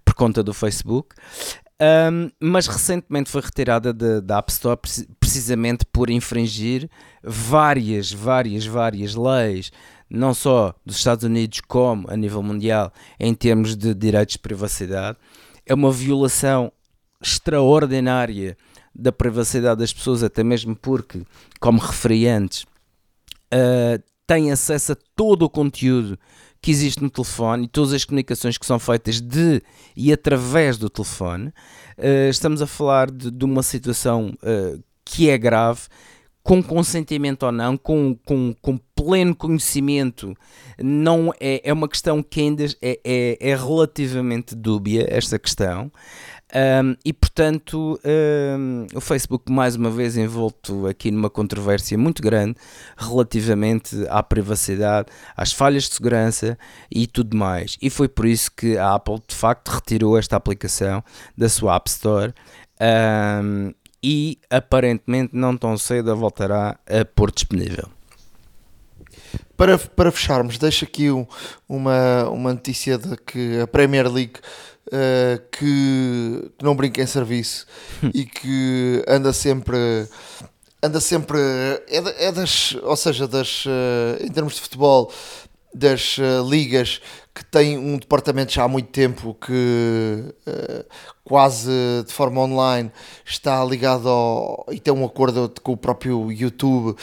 por 0.04 0.14
conta 0.14 0.42
do 0.42 0.52
Facebook. 0.52 1.14
Um, 1.78 2.30
mas 2.40 2.66
recentemente 2.66 3.30
foi 3.30 3.42
retirada 3.42 3.92
da 3.92 4.38
App 4.38 4.50
Store 4.50 4.80
precisamente 5.20 5.84
por 5.84 6.08
infringir 6.08 6.88
várias, 7.22 8.10
várias, 8.10 8.64
várias 8.64 9.14
leis, 9.14 9.70
não 10.08 10.32
só 10.32 10.74
dos 10.84 10.96
Estados 10.96 11.24
Unidos 11.24 11.60
como 11.60 12.10
a 12.10 12.16
nível 12.16 12.42
mundial, 12.42 12.92
em 13.18 13.34
termos 13.34 13.76
de 13.76 13.94
direitos 13.94 14.34
de 14.34 14.38
privacidade. 14.38 15.18
É 15.64 15.74
uma 15.74 15.90
violação 15.90 16.72
extraordinária 17.20 18.56
da 18.94 19.12
privacidade 19.12 19.80
das 19.80 19.92
pessoas, 19.92 20.22
até 20.22 20.42
mesmo 20.42 20.74
porque, 20.74 21.22
como 21.60 21.78
referi 21.78 22.26
antes, 22.26 22.62
uh, 23.52 24.52
acesso 24.52 24.92
a 24.92 24.96
todo 25.14 25.42
o 25.42 25.50
conteúdo 25.50 26.18
que 26.60 26.70
existe 26.70 27.02
no 27.02 27.10
telefone 27.10 27.64
e 27.64 27.68
todas 27.68 27.92
as 27.92 28.04
comunicações 28.04 28.58
que 28.58 28.66
são 28.66 28.78
feitas 28.78 29.20
de 29.20 29.62
e 29.96 30.12
através 30.12 30.78
do 30.78 30.90
telefone. 30.90 31.48
Uh, 31.98 32.28
estamos 32.28 32.60
a 32.62 32.66
falar 32.66 33.10
de, 33.10 33.30
de 33.30 33.44
uma 33.44 33.62
situação 33.62 34.34
uh, 34.42 34.82
que 35.04 35.30
é 35.30 35.38
grave, 35.38 35.82
com 36.46 36.62
consentimento 36.62 37.42
ou 37.42 37.50
não, 37.50 37.76
com, 37.76 38.16
com, 38.24 38.54
com 38.62 38.78
pleno 38.94 39.34
conhecimento, 39.34 40.32
não 40.80 41.34
é, 41.40 41.60
é 41.64 41.72
uma 41.72 41.88
questão 41.88 42.22
que 42.22 42.40
ainda 42.40 42.64
é, 42.80 43.00
é, 43.04 43.50
é 43.50 43.56
relativamente 43.56 44.54
dúbia, 44.54 45.08
esta 45.10 45.40
questão. 45.40 45.90
Um, 46.54 46.94
e 47.04 47.12
portanto, 47.12 47.98
um, 48.56 48.86
o 48.94 49.00
Facebook, 49.00 49.50
mais 49.50 49.74
uma 49.74 49.90
vez, 49.90 50.16
envolto 50.16 50.86
aqui 50.86 51.10
numa 51.10 51.28
controvérsia 51.28 51.98
muito 51.98 52.22
grande 52.22 52.54
relativamente 52.96 53.96
à 54.08 54.22
privacidade, 54.22 55.08
às 55.36 55.52
falhas 55.52 55.88
de 55.88 55.96
segurança 55.96 56.56
e 56.88 57.08
tudo 57.08 57.36
mais. 57.36 57.76
E 57.82 57.90
foi 57.90 58.06
por 58.06 58.24
isso 58.24 58.52
que 58.52 58.78
a 58.78 58.94
Apple 58.94 59.20
de 59.26 59.34
facto 59.34 59.68
retirou 59.70 60.16
esta 60.16 60.36
aplicação 60.36 61.02
da 61.36 61.48
sua 61.48 61.74
App 61.74 61.90
Store. 61.90 62.32
Um, 62.80 63.72
e 64.08 64.38
aparentemente 64.48 65.34
não 65.34 65.56
tão 65.56 65.76
cedo 65.76 66.12
a 66.12 66.14
voltará 66.14 66.78
a 66.86 67.04
pôr 67.04 67.32
disponível. 67.32 67.88
Para, 69.56 69.76
para 69.76 70.12
fecharmos, 70.12 70.58
deixo 70.58 70.84
aqui 70.84 71.10
um, 71.10 71.26
uma, 71.68 72.28
uma 72.28 72.52
notícia 72.52 72.96
de 72.96 73.16
que 73.16 73.58
a 73.58 73.66
Premier 73.66 74.06
League 74.06 74.38
uh, 74.86 75.42
que, 75.50 76.52
que, 76.56 76.64
não 76.64 76.76
brinca 76.76 77.02
em 77.02 77.06
serviço 77.06 77.66
e 78.14 78.24
que 78.24 79.02
anda 79.08 79.32
sempre 79.32 79.76
anda 80.80 81.00
sempre 81.00 81.40
é, 81.88 82.26
é 82.26 82.30
das 82.30 82.76
ou 82.84 82.96
seja 82.96 83.26
das 83.26 83.66
uh, 83.66 84.22
em 84.22 84.30
termos 84.30 84.54
de 84.54 84.60
futebol 84.60 85.12
das 85.74 86.16
uh, 86.18 86.48
ligas 86.48 87.00
que 87.36 87.44
tem 87.44 87.76
um 87.76 87.98
departamento 87.98 88.50
já 88.50 88.64
há 88.64 88.68
muito 88.68 88.88
tempo 88.88 89.34
que 89.34 90.34
quase 91.22 91.70
de 92.06 92.10
forma 92.10 92.40
online 92.40 92.90
está 93.26 93.62
ligado 93.62 94.08
ao, 94.08 94.64
e 94.72 94.80
tem 94.80 94.94
um 94.94 95.04
acordo 95.04 95.52
com 95.62 95.72
o 95.72 95.76
próprio 95.76 96.32
YouTube 96.32 96.96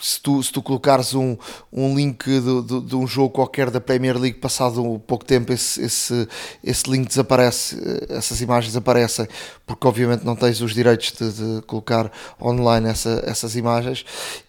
se 0.00 0.20
tu, 0.20 0.42
se 0.42 0.52
tu 0.52 0.62
colocares 0.62 1.14
um, 1.14 1.36
um 1.72 1.94
link 1.94 2.24
de, 2.24 2.62
de, 2.62 2.80
de, 2.82 2.96
um 2.96 3.06
jogo 3.06 3.30
qualquer 3.30 3.70
da 3.70 3.80
Premier 3.80 4.16
League, 4.16 4.38
passado 4.38 5.02
pouco 5.06 5.24
tempo, 5.24 5.52
esse, 5.52 5.82
esse, 5.82 6.28
esse 6.62 6.90
link 6.90 7.08
desaparece, 7.08 7.76
essas 8.08 8.40
imagens 8.40 8.76
aparecem, 8.76 9.26
porque 9.66 9.86
obviamente 9.86 10.24
não 10.24 10.36
tens 10.36 10.60
os 10.60 10.72
direitos 10.72 11.12
de, 11.12 11.32
de 11.32 11.62
colocar 11.62 12.10
online 12.40 12.88
essa, 12.88 13.22
essas 13.26 13.56
imagens. 13.56 14.04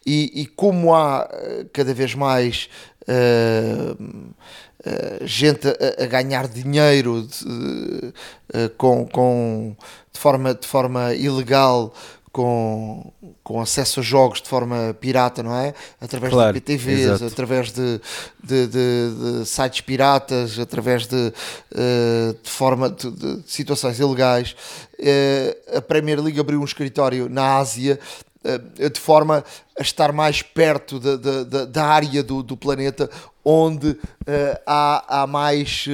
E, 0.06 0.42
e, 0.42 0.46
como 0.46 0.96
há 0.96 1.28
eh, 1.32 1.66
cada 1.72 1.94
vez 1.94 2.16
mais. 2.16 2.70
Uh, 3.10 4.30
Uh, 4.80 5.28
gente 5.28 5.68
a, 5.68 6.04
a, 6.06 6.08
ganhar 6.08 6.48
dinheiro 6.48 7.28
de, 7.28 7.44
uh, 7.46 8.70
com, 8.78 9.06
com, 9.06 9.76
de, 10.14 10.18
forma, 10.18 10.56
de 10.56 10.66
forma 10.66 11.14
ilegal 11.14 11.94
com, 12.32 13.12
com 13.44 13.60
acesso 13.60 14.00
a 14.00 14.04
jogos 14.04 14.42
de 14.42 14.48
forma 14.48 14.96
pirata, 14.98 15.44
não 15.44 15.54
é? 15.54 15.74
Através 16.00 16.32
claro, 16.32 16.54
de 16.54 16.62
PTVs, 16.62 17.00
exato. 17.02 17.26
através 17.26 17.74
de, 17.74 18.00
de, 18.42 18.68
de, 18.68 19.40
de, 19.42 19.46
sites 19.46 19.82
piratas, 19.82 20.58
através 20.58 21.08
de, 21.08 21.34
de 22.42 22.50
forma 22.50 22.90
de, 22.90 23.44
situações 23.48 24.00
ilegais. 24.00 24.56
A 25.76 25.82
Premier 25.82 26.22
League 26.22 26.40
abriu 26.40 26.62
um 26.62 26.66
escritório 26.66 27.28
na 27.28 27.58
Ásia 27.58 28.00
de 28.92 29.00
forma 29.00 29.44
a 29.78 29.82
estar 29.82 30.14
mais 30.14 30.42
perto 30.42 31.00
da, 31.00 31.44
da, 31.44 31.66
da 31.66 31.86
área 31.86 32.24
do, 32.24 32.42
do 32.42 32.56
planeta 32.56 33.10
onde 33.44 33.98
há, 34.66 35.24
há 35.24 35.28
mais 35.28 35.86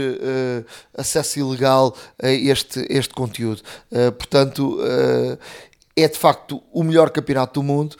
acesso 0.96 1.40
ilegal 1.40 1.96
a 2.22 2.30
este, 2.30 2.86
este 2.90 3.14
conteúdo. 3.14 3.64
portanto, 4.18 4.78
é 5.96 6.08
de 6.08 6.18
facto 6.18 6.62
o 6.72 6.84
melhor 6.84 7.10
campeonato 7.10 7.60
do 7.60 7.64
mundo, 7.64 7.96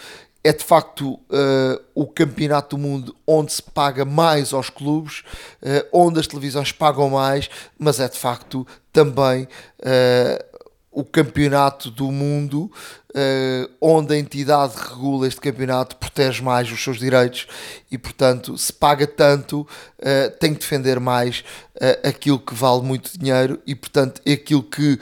é 0.46 0.54
de 0.54 0.64
facto 0.64 1.14
uh, 1.14 1.82
o 1.96 2.06
campeonato 2.06 2.78
do 2.78 2.82
mundo 2.82 3.16
onde 3.26 3.52
se 3.52 3.64
paga 3.64 4.06
mais 4.06 4.54
aos 4.54 4.70
clubes, 4.70 5.24
uh, 5.64 5.88
onde 5.92 6.20
as 6.20 6.28
televisões 6.28 6.72
pagam 6.72 7.10
mais, 7.10 7.50
mas 7.80 8.00
é 8.00 8.08
de 8.08 8.16
facto 8.16 8.68
também 8.94 9.46
uh, 9.80 10.62
o 10.92 11.04
campeonato 11.04 11.90
do 11.90 12.12
mundo 12.12 12.72
uh, 13.16 13.72
onde 13.80 14.14
a 14.14 14.18
entidade 14.18 14.74
regula 14.76 15.28
este 15.28 15.40
campeonato 15.40 15.96
protege 15.96 16.44
mais 16.44 16.70
os 16.72 16.84
seus 16.84 17.00
direitos 17.00 17.48
e, 17.90 17.98
portanto, 17.98 18.58
se 18.58 18.74
paga 18.74 19.08
tanto, 19.08 19.62
uh, 19.62 20.38
tem 20.40 20.54
que 20.54 20.60
defender 20.60 21.00
mais 21.00 21.44
uh, 21.76 22.08
aquilo 22.08 22.38
que 22.38 22.54
vale 22.54 22.82
muito 22.82 23.18
dinheiro 23.18 23.60
e, 23.66 23.74
portanto, 23.74 24.22
é 24.26 24.34
aquilo 24.34 24.64
que 24.64 25.00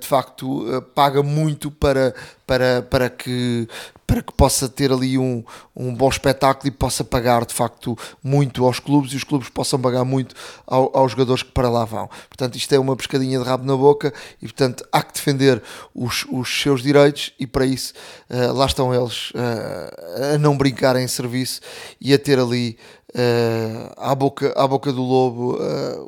de 0.00 0.06
facto 0.06 0.84
paga 0.94 1.20
muito 1.20 1.68
para, 1.68 2.14
para, 2.46 2.80
para 2.82 3.10
que 3.10 3.68
para 4.08 4.22
que 4.22 4.32
possa 4.32 4.70
ter 4.70 4.90
ali 4.90 5.18
um, 5.18 5.44
um 5.76 5.94
bom 5.94 6.08
espetáculo 6.08 6.66
e 6.66 6.70
possa 6.70 7.04
pagar 7.04 7.44
de 7.44 7.52
facto 7.52 7.96
muito 8.24 8.64
aos 8.64 8.80
clubes 8.80 9.12
e 9.12 9.16
os 9.16 9.22
clubes 9.22 9.50
possam 9.50 9.78
pagar 9.78 10.02
muito 10.02 10.34
ao, 10.66 10.90
aos 10.96 11.12
jogadores 11.12 11.42
que 11.42 11.52
para 11.52 11.68
lá 11.68 11.84
vão. 11.84 12.08
Portanto, 12.26 12.56
isto 12.56 12.74
é 12.74 12.78
uma 12.78 12.96
pescadinha 12.96 13.38
de 13.38 13.44
rabo 13.44 13.66
na 13.66 13.76
boca 13.76 14.14
e, 14.40 14.46
portanto, 14.46 14.82
há 14.90 15.02
que 15.02 15.12
defender 15.12 15.62
os, 15.94 16.24
os 16.30 16.48
seus 16.48 16.82
direitos 16.82 17.27
e 17.38 17.46
para 17.46 17.66
isso 17.66 17.92
uh, 18.30 18.52
lá 18.52 18.66
estão 18.66 18.94
eles 18.94 19.30
uh, 19.30 20.34
a 20.34 20.38
não 20.38 20.56
brincar 20.56 20.96
em 20.96 21.06
serviço 21.06 21.60
e 22.00 22.12
a 22.12 22.18
ter 22.18 22.38
ali 22.38 22.76
uh, 23.14 23.92
à, 23.96 24.14
boca, 24.14 24.52
à 24.56 24.66
boca 24.66 24.92
do 24.92 25.02
lobo 25.02 25.58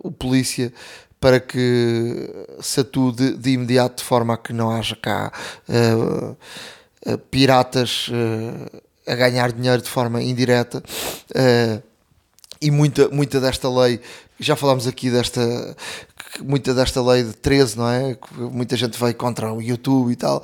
o 0.03 0.11
polícia 0.11 0.73
para 1.19 1.39
que 1.39 2.29
se 2.61 2.81
atue 2.81 3.13
de, 3.13 3.37
de, 3.37 3.51
imediato 3.51 4.03
de 4.03 4.05
forma 4.05 4.35
a 4.35 4.37
que 4.37 4.53
não 4.53 4.71
haja 4.71 4.97
cá 4.97 5.33
piratas 7.31 8.09
a 9.07 9.15
ganhar 9.15 9.53
dinheiro 9.53 9.83
de 9.83 9.89
forma 9.89 10.23
indireta 10.23 10.83
e 12.61 12.71
muita, 12.71 13.09
muita 13.09 13.41
desta 13.41 13.69
lei 13.69 14.01
já 14.41 14.57
falámos 14.57 14.87
aqui 14.87 15.11
desta 15.11 15.77
muita 16.43 16.75
desta 16.75 17.03
lei 17.03 17.25
de 17.25 17.33
13, 17.33 17.77
não 17.77 17.89
é? 17.89 18.17
Muita 18.37 18.77
gente 18.77 18.99
vai 18.99 19.13
contra 19.13 19.53
o 19.53 19.61
YouTube 19.61 20.13
e 20.13 20.17
tal. 20.17 20.43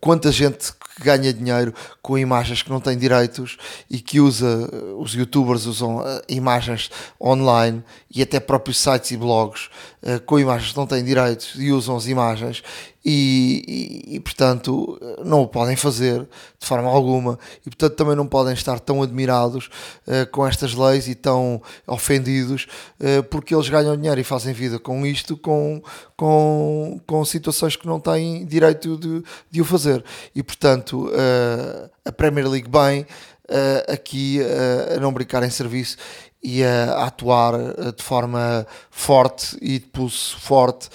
Quanta 0.00 0.30
gente 0.30 0.72
que 0.98 1.04
ganha 1.04 1.32
dinheiro 1.32 1.72
com 2.02 2.18
imagens 2.18 2.62
que 2.62 2.70
não 2.70 2.80
têm 2.80 2.98
direitos 2.98 3.56
e 3.88 4.00
que 4.00 4.20
usa, 4.20 4.68
os 4.98 5.14
youtubers 5.14 5.64
usam 5.66 6.06
eh, 6.06 6.22
imagens 6.28 6.90
online 7.20 7.84
e 8.14 8.20
até 8.20 8.40
próprios 8.40 8.78
sites 8.78 9.12
e 9.12 9.16
blogs 9.16 9.68
eh, 10.02 10.18
com 10.18 10.38
imagens 10.38 10.72
que 10.72 10.76
não 10.76 10.86
têm 10.86 11.04
direitos 11.04 11.54
e 11.56 11.70
usam 11.70 11.96
as 11.96 12.06
imagens 12.06 12.62
e, 13.04 13.64
e, 14.10 14.16
e, 14.16 14.20
portanto 14.20 15.00
não 15.24 15.42
o 15.42 15.48
podem 15.48 15.76
fazer 15.76 16.28
de 16.58 16.66
forma 16.66 16.88
alguma 16.88 17.38
e 17.60 17.70
portanto 17.70 17.94
também 17.94 18.16
não 18.16 18.26
podem 18.26 18.52
estar 18.52 18.80
tão 18.80 19.02
admirados 19.02 19.70
uh, 20.06 20.28
com 20.30 20.46
estas 20.46 20.74
leis 20.74 21.08
e 21.08 21.14
tão 21.14 21.62
ofendidos 21.86 22.66
uh, 23.00 23.22
porque 23.24 23.54
eles 23.54 23.68
ganham 23.68 23.96
dinheiro 23.96 24.20
e 24.20 24.24
fazem 24.24 24.52
vida 24.52 24.78
com 24.78 25.06
isto 25.06 25.36
com, 25.36 25.80
com, 26.18 27.00
com 27.06 27.24
situações 27.24 27.76
que 27.76 27.86
não 27.86 28.00
têm 28.00 28.44
direito 28.44 28.98
de, 28.98 29.22
de 29.48 29.62
o 29.62 29.64
fazer 29.64 30.04
e 30.34 30.42
portanto 30.42 31.06
uh, 31.06 31.88
a 32.04 32.10
Premier 32.10 32.48
League 32.48 32.68
bem 32.68 33.06
aqui 33.90 34.40
a 34.94 35.00
não 35.00 35.10
brincar 35.10 35.42
em 35.42 35.48
serviço 35.48 35.96
e 36.42 36.62
a, 36.62 37.06
atuar 37.06 37.54
de 37.96 38.02
forma 38.02 38.66
forte 38.90 39.56
e 39.62 39.78
de 39.78 39.86
pulso 39.86 40.38
forte 40.38 40.90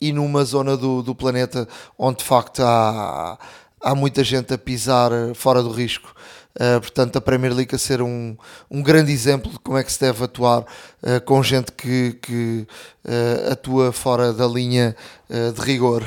e 0.00 0.12
numa 0.12 0.44
zona 0.44 0.76
do, 0.76 1.00
do 1.00 1.14
planeta 1.14 1.68
onde 1.96 2.18
de 2.18 2.24
facto 2.24 2.60
há, 2.60 3.38
há 3.80 3.94
muita 3.94 4.24
gente 4.24 4.52
a 4.52 4.58
pisar 4.58 5.12
fora 5.34 5.62
do 5.62 5.70
risco. 5.70 6.12
Uh, 6.58 6.80
portanto, 6.80 7.16
a 7.16 7.20
Premier 7.20 7.54
League 7.54 7.72
a 7.72 7.78
ser 7.78 8.02
um, 8.02 8.36
um 8.68 8.82
grande 8.82 9.12
exemplo 9.12 9.52
de 9.52 9.60
como 9.60 9.78
é 9.78 9.84
que 9.84 9.92
se 9.92 10.00
deve 10.00 10.24
atuar 10.24 10.62
uh, 10.62 11.20
com 11.24 11.40
gente 11.40 11.70
que, 11.70 12.18
que 12.20 12.66
uh, 13.04 13.52
atua 13.52 13.92
fora 13.92 14.32
da 14.32 14.46
linha 14.46 14.96
de 15.28 15.60
rigor. 15.60 16.02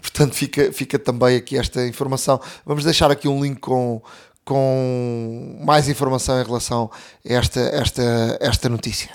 Portanto, 0.00 0.34
fica, 0.34 0.72
fica 0.72 0.98
também 0.98 1.36
aqui 1.36 1.58
esta 1.58 1.84
informação. 1.86 2.40
Vamos 2.64 2.84
deixar 2.84 3.10
aqui 3.10 3.26
um 3.26 3.42
link 3.42 3.58
com, 3.58 4.00
com 4.44 5.58
mais 5.64 5.88
informação 5.88 6.40
em 6.40 6.44
relação 6.44 6.90
a 7.28 7.32
esta, 7.32 7.60
esta, 7.60 8.38
esta 8.40 8.68
notícia. 8.68 9.10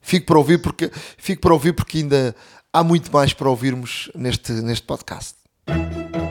Fico 0.00 0.26
para 0.26 0.38
ouvir 0.38 0.58
porque, 0.58 0.90
fico 1.16 1.40
para 1.40 1.52
ouvir 1.54 1.72
porque 1.72 1.98
ainda 1.98 2.34
há 2.72 2.82
muito 2.82 3.12
mais 3.12 3.32
para 3.32 3.48
ouvirmos 3.48 4.10
neste, 4.14 4.52
neste 4.52 4.84
podcast. 4.84 5.36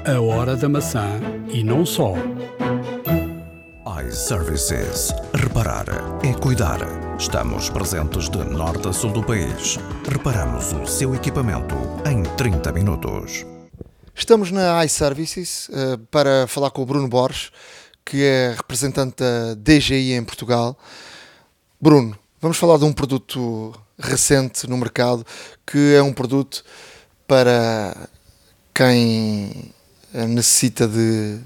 A 0.05 0.21
hora 0.21 0.55
da 0.55 0.67
maçã 0.67 1.19
e 1.51 1.63
não 1.63 1.85
só. 1.85 2.13
iServices. 4.01 5.13
Reparar 5.35 5.85
é 6.23 6.33
cuidar. 6.33 6.79
Estamos 7.19 7.69
presentes 7.69 8.27
de 8.27 8.43
norte 8.43 8.87
a 8.87 8.93
sul 8.93 9.11
do 9.11 9.23
país. 9.23 9.77
Reparamos 10.09 10.73
o 10.73 10.85
seu 10.87 11.13
equipamento 11.13 11.75
em 12.09 12.23
30 12.35 12.71
minutos. 12.71 13.45
Estamos 14.15 14.49
na 14.49 14.83
iServices 14.83 15.69
uh, 15.69 15.97
para 16.09 16.47
falar 16.47 16.71
com 16.71 16.81
o 16.81 16.85
Bruno 16.85 17.07
Borges, 17.07 17.51
que 18.03 18.23
é 18.23 18.53
representante 18.57 19.17
da 19.17 19.53
DGI 19.55 20.13
em 20.13 20.23
Portugal. 20.23 20.75
Bruno, 21.79 22.17
vamos 22.41 22.57
falar 22.57 22.77
de 22.77 22.85
um 22.85 22.93
produto 22.93 23.73
recente 23.99 24.67
no 24.67 24.77
mercado, 24.77 25.23
que 25.67 25.93
é 25.93 26.01
um 26.01 26.13
produto 26.13 26.63
para 27.27 28.09
quem 28.73 29.71
necessita 30.13 30.87
de, 30.87 31.39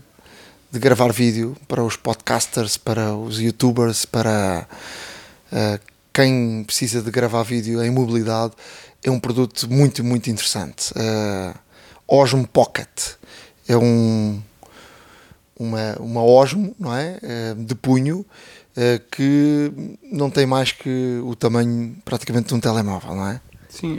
de 0.71 0.79
gravar 0.79 1.11
vídeo, 1.11 1.55
para 1.67 1.83
os 1.83 1.95
podcasters, 1.95 2.77
para 2.77 3.15
os 3.15 3.39
youtubers, 3.39 4.05
para 4.05 4.67
uh, 5.51 5.79
quem 6.13 6.63
precisa 6.65 7.01
de 7.01 7.09
gravar 7.09 7.43
vídeo 7.43 7.81
em 7.81 7.89
mobilidade. 7.89 8.53
É 9.03 9.09
um 9.09 9.19
produto 9.19 9.71
muito, 9.71 10.03
muito 10.03 10.29
interessante. 10.29 10.91
Uh, 10.91 11.57
Osmo 12.07 12.45
Pocket 12.47 13.15
é 13.67 13.77
um, 13.77 14.41
uma, 15.57 15.95
uma 15.99 16.23
Osmo 16.23 16.75
não 16.79 16.93
é? 16.93 17.17
Uh, 17.23 17.63
de 17.63 17.75
punho 17.75 18.25
que 19.09 19.71
não 20.03 20.29
tem 20.29 20.45
mais 20.45 20.71
que 20.71 21.19
o 21.23 21.35
tamanho 21.35 21.97
praticamente 22.05 22.49
de 22.49 22.53
um 22.53 22.59
telemóvel, 22.59 23.15
não 23.15 23.27
é? 23.27 23.41
Sim, 23.67 23.97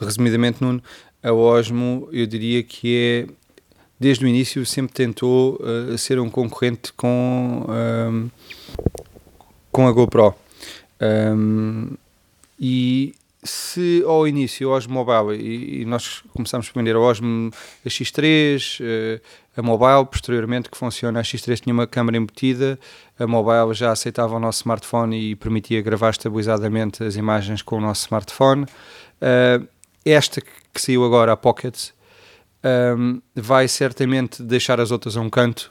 resumidamente, 0.00 0.62
Nuno, 0.62 0.80
a 1.20 1.32
Osmo 1.32 2.08
eu 2.12 2.24
diria 2.24 2.62
que 2.62 3.26
é 3.28 3.34
desde 4.04 4.22
o 4.22 4.28
início 4.28 4.66
sempre 4.66 4.92
tentou 4.92 5.58
uh, 5.62 5.96
ser 5.96 6.20
um 6.20 6.28
concorrente 6.28 6.92
com, 6.92 7.64
um, 7.66 8.30
com 9.72 9.88
a 9.88 9.92
GoPro. 9.92 10.34
Um, 11.00 11.92
e 12.60 13.14
se 13.42 14.04
ao 14.06 14.28
início 14.28 14.70
a 14.70 14.76
Osmo 14.76 14.92
Mobile, 14.92 15.42
e, 15.42 15.80
e 15.80 15.84
nós 15.86 16.22
começámos 16.34 16.68
a 16.68 16.78
vender 16.78 16.94
a 16.94 17.00
Osmo 17.00 17.50
a 17.82 17.88
X3, 17.88 18.80
uh, 18.82 19.20
a 19.56 19.62
Mobile, 19.62 20.04
posteriormente 20.04 20.68
que 20.68 20.76
funciona, 20.76 21.20
a 21.20 21.22
X3 21.22 21.60
tinha 21.60 21.72
uma 21.72 21.86
câmera 21.86 22.18
embutida, 22.18 22.78
a 23.18 23.26
Mobile 23.26 23.72
já 23.72 23.90
aceitava 23.90 24.36
o 24.36 24.38
nosso 24.38 24.58
smartphone 24.58 25.18
e 25.18 25.34
permitia 25.34 25.80
gravar 25.80 26.10
estabilizadamente 26.10 27.02
as 27.02 27.16
imagens 27.16 27.62
com 27.62 27.78
o 27.78 27.80
nosso 27.80 28.02
smartphone. 28.02 28.64
Uh, 28.64 29.66
esta 30.04 30.42
que 30.42 30.78
saiu 30.78 31.06
agora, 31.06 31.32
a 31.32 31.36
Pocket, 31.38 31.94
um, 32.96 33.20
vai 33.34 33.68
certamente 33.68 34.42
deixar 34.42 34.80
as 34.80 34.90
outras 34.90 35.16
a 35.16 35.20
um 35.20 35.28
canto, 35.28 35.70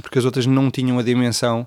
porque 0.00 0.18
as 0.18 0.24
outras 0.24 0.46
não 0.46 0.70
tinham 0.70 0.98
a 0.98 1.02
dimensão 1.02 1.66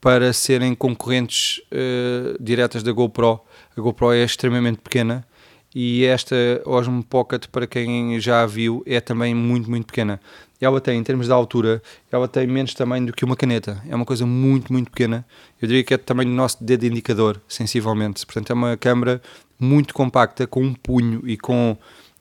para 0.00 0.32
serem 0.32 0.74
concorrentes 0.74 1.60
uh, 1.72 2.42
diretas 2.42 2.82
da 2.82 2.92
GoPro. 2.92 3.40
A 3.76 3.80
GoPro 3.80 4.12
é 4.12 4.22
extremamente 4.22 4.78
pequena 4.78 5.26
e 5.74 6.04
esta 6.04 6.36
Osmo 6.64 7.02
Pocket, 7.02 7.46
para 7.48 7.66
quem 7.66 8.20
já 8.20 8.42
a 8.42 8.46
viu, 8.46 8.82
é 8.86 9.00
também 9.00 9.34
muito, 9.34 9.68
muito 9.68 9.86
pequena. 9.86 10.20
Ela 10.60 10.80
tem, 10.80 10.98
em 10.98 11.02
termos 11.02 11.26
de 11.26 11.32
altura, 11.32 11.82
ela 12.12 12.28
tem 12.28 12.46
menos 12.46 12.72
tamanho 12.74 13.06
do 13.06 13.12
que 13.12 13.24
uma 13.24 13.34
caneta. 13.34 13.82
É 13.88 13.94
uma 13.94 14.04
coisa 14.04 14.24
muito, 14.24 14.72
muito 14.72 14.90
pequena. 14.90 15.26
Eu 15.60 15.66
diria 15.66 15.82
que 15.82 15.92
é 15.92 15.98
tamanho 15.98 16.30
do 16.30 16.36
nosso 16.36 16.62
dedo 16.62 16.86
indicador, 16.86 17.40
sensivelmente. 17.48 18.24
Portanto, 18.24 18.50
é 18.50 18.54
uma 18.54 18.76
câmera 18.76 19.20
muito 19.58 19.92
compacta, 19.92 20.46
com 20.46 20.62
um 20.62 20.74
punho 20.74 21.22
e 21.26 21.36
com 21.36 21.76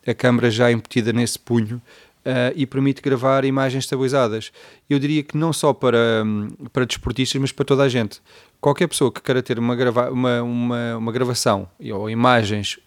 a 0.06 0.14
câmera 0.14 0.50
já 0.52 0.72
embutida 0.72 1.14
nesse 1.14 1.40
punho 1.40 1.82
uh, 2.26 2.54
e 2.56 2.66
permite 2.66 3.02
gravar 3.02 3.46
imagens 3.46 3.84
estabilizadas. 3.84 4.52
Eu 4.90 5.00
diria 5.00 5.24
que 5.24 5.38
não 5.38 5.54
só 5.54 5.74
para, 5.74 6.24
para 6.72 6.86
desportistas, 6.86 7.40
mas 7.40 7.52
para 7.52 7.66
toda 7.66 7.84
a 7.84 7.90
gente. 7.90 8.22
Qualquer 8.60 8.88
pessoa 8.88 9.12
que 9.12 9.22
queira 9.22 9.44
ter 9.44 9.60
uma, 9.60 9.76
grava 9.76 10.10
uma, 10.10 10.42
uma, 10.42 10.98
uma 10.98 11.12
gravação 11.12 11.68
ou 11.94 12.10
imagens 12.10 12.80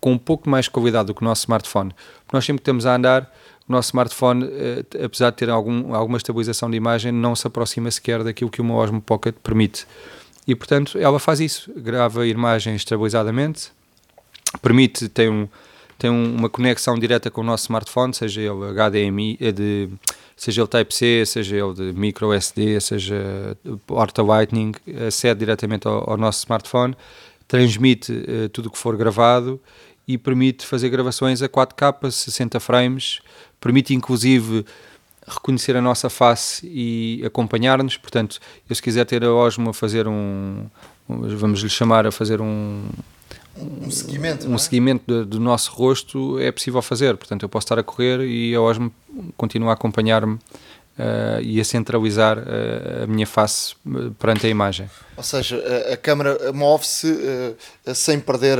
com 0.00 0.12
um 0.12 0.18
pouco 0.18 0.48
mais 0.48 0.68
qualidade 0.68 1.08
do 1.08 1.14
que 1.14 1.22
o 1.22 1.24
nosso 1.24 1.42
smartphone, 1.42 1.92
nós 2.32 2.44
sempre 2.44 2.60
que 2.60 2.62
estamos 2.62 2.86
a 2.86 2.94
andar, 2.94 3.34
o 3.68 3.72
nosso 3.72 3.88
smartphone, 3.88 4.44
uh, 4.44 5.04
apesar 5.04 5.30
de 5.30 5.36
ter 5.36 5.50
algum, 5.50 5.94
alguma 5.94 6.16
estabilização 6.16 6.70
de 6.70 6.76
imagem, 6.76 7.12
não 7.12 7.34
se 7.34 7.46
aproxima 7.46 7.90
sequer 7.90 8.22
daquilo 8.22 8.50
que 8.50 8.60
uma 8.60 8.74
Osmo 8.74 9.00
Pocket 9.00 9.34
permite. 9.42 9.86
E 10.46 10.54
portanto, 10.54 10.96
ela 10.96 11.18
faz 11.18 11.40
isso, 11.40 11.70
grava 11.76 12.26
imagens 12.26 12.76
estabilizadamente, 12.76 13.70
permite, 14.62 15.08
tem 15.10 15.28
um, 15.28 15.46
tem 15.98 16.08
uma 16.08 16.48
conexão 16.48 16.96
direta 16.96 17.28
com 17.28 17.40
o 17.40 17.44
nosso 17.44 17.64
smartphone, 17.64 18.14
seja 18.14 18.40
ele 18.40 18.72
HDMI, 18.72 19.36
eh, 19.40 19.50
de, 19.50 19.88
seja 20.36 20.60
ele 20.62 20.68
Type-C, 20.68 21.26
seja 21.26 21.56
ele 21.56 21.74
de 21.74 21.92
micro 21.92 22.32
SD, 22.32 22.80
seja 22.80 23.56
porta 23.84 24.22
Lightning, 24.22 24.72
acede 25.08 25.40
diretamente 25.40 25.88
ao, 25.88 26.08
ao 26.08 26.16
nosso 26.16 26.38
smartphone, 26.38 26.96
transmite 27.48 28.12
uh, 28.12 28.48
tudo 28.50 28.66
o 28.66 28.70
que 28.70 28.78
for 28.78 28.96
gravado 28.96 29.60
e 30.06 30.16
permite 30.16 30.64
fazer 30.64 30.88
gravações 30.88 31.42
a 31.42 31.48
4K, 31.48 32.10
60 32.10 32.60
frames, 32.60 33.20
permite 33.60 33.92
inclusive 33.92 34.64
reconhecer 35.26 35.76
a 35.76 35.82
nossa 35.82 36.08
face 36.08 36.66
e 36.66 37.22
acompanhar-nos, 37.26 37.96
portanto, 37.96 38.38
eu 38.68 38.74
se 38.76 38.80
quiser 38.80 39.04
ter 39.04 39.24
a 39.24 39.34
Osmo 39.34 39.70
a 39.70 39.74
fazer 39.74 40.06
um, 40.06 40.66
vamos 41.08 41.60
lhe 41.60 41.68
chamar 41.68 42.06
a 42.06 42.12
fazer 42.12 42.40
um 42.40 42.84
um 43.60 43.90
seguimento, 43.90 44.48
um 44.48 44.54
é? 44.54 44.58
seguimento 44.58 45.04
do, 45.06 45.26
do, 45.26 45.40
nosso 45.40 45.72
rosto 45.72 46.38
é 46.38 46.50
possível 46.52 46.82
fazer. 46.82 47.16
Portanto, 47.16 47.42
eu 47.42 47.48
posso 47.48 47.64
estar 47.64 47.78
a 47.78 47.82
correr 47.82 48.20
e 48.20 48.54
a 48.54 48.60
Osmo 48.60 48.92
continua 49.36 49.70
a 49.70 49.74
acompanhar-me 49.74 50.38
uh, 50.98 51.40
e 51.40 51.60
a 51.60 51.64
centralizar 51.64 52.38
uh, 52.38 53.04
a 53.04 53.06
minha 53.06 53.26
face 53.26 53.74
eh, 53.86 54.10
perante 54.18 54.46
a 54.46 54.50
imagem. 54.50 54.90
Ou 55.16 55.22
seja, 55.22 55.62
a, 55.90 55.94
a 55.94 55.96
câmera 55.96 56.52
move-se 56.52 57.10
uh, 57.10 57.94
sem 57.94 58.20
perder 58.20 58.58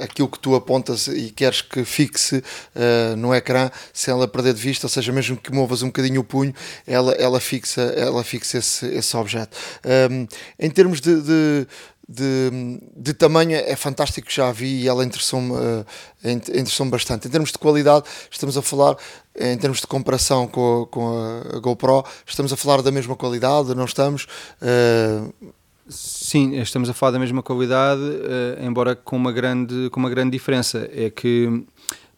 aquilo 0.00 0.28
que 0.28 0.38
tu 0.38 0.54
apontas 0.54 1.06
e 1.06 1.30
queres 1.30 1.62
que 1.62 1.84
fixe 1.84 2.42
no 3.16 3.34
ecrã, 3.34 3.70
sem 3.92 4.12
ela 4.12 4.26
perder 4.28 4.54
de 4.54 4.60
vista, 4.60 4.86
ou 4.86 4.90
seja, 4.90 5.12
mesmo 5.12 5.36
que 5.36 5.52
movas 5.52 5.82
um 5.82 5.86
bocadinho 5.86 6.20
o 6.20 6.24
punho, 6.24 6.54
ela, 6.86 7.12
ela 7.12 7.40
fixa, 7.40 7.82
ela 7.82 8.22
fixa 8.24 8.58
esse, 8.58 8.86
esse 8.86 9.16
objeto. 9.16 9.56
Um, 10.10 10.26
em 10.58 10.70
termos 10.70 11.00
de, 11.00 11.20
de 11.22 11.66
de, 12.08 12.80
de 12.96 13.12
tamanho 13.12 13.56
é 13.56 13.74
fantástico, 13.74 14.30
já 14.30 14.48
a 14.48 14.52
vi 14.52 14.82
e 14.82 14.88
ela 14.88 15.04
interessou-me 15.04 15.52
uh, 15.52 15.86
interessou 16.24 16.86
bastante. 16.86 17.26
Em 17.26 17.30
termos 17.30 17.50
de 17.50 17.58
qualidade, 17.58 18.06
estamos 18.30 18.56
a 18.56 18.62
falar, 18.62 18.96
em 19.38 19.58
termos 19.58 19.80
de 19.80 19.86
comparação 19.86 20.46
com 20.46 20.82
a, 20.82 20.86
com 20.86 21.56
a 21.56 21.58
GoPro, 21.58 22.04
estamos 22.24 22.52
a 22.52 22.56
falar 22.56 22.82
da 22.82 22.92
mesma 22.92 23.16
qualidade, 23.16 23.74
não 23.74 23.84
estamos? 23.84 24.26
Uh... 24.62 25.54
Sim, 25.88 26.56
estamos 26.60 26.90
a 26.90 26.92
falar 26.92 27.12
da 27.12 27.18
mesma 27.20 27.44
qualidade, 27.44 28.02
uh, 28.02 28.64
embora 28.64 28.96
com 28.96 29.14
uma, 29.14 29.30
grande, 29.30 29.88
com 29.90 30.00
uma 30.00 30.10
grande 30.10 30.32
diferença. 30.32 30.88
É 30.92 31.10
que 31.10 31.64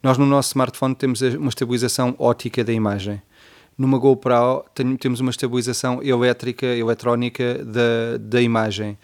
nós 0.03 0.17
no 0.17 0.25
nosso 0.25 0.49
smartphone 0.49 0.95
temos 0.95 1.21
uma 1.21 1.51
estabilização 1.51 2.15
ótica 2.19 2.65
da 2.65 2.73
imagem. 2.73 3.21
Numa 3.77 3.99
GoPro 3.99 4.65
temos 4.99 5.21
uma 5.21 5.31
estabilização 5.31 6.03
elétrica, 6.03 6.65
eletrónica 6.65 7.63
da, 7.63 8.17
da 8.19 8.41
imagem 8.41 8.97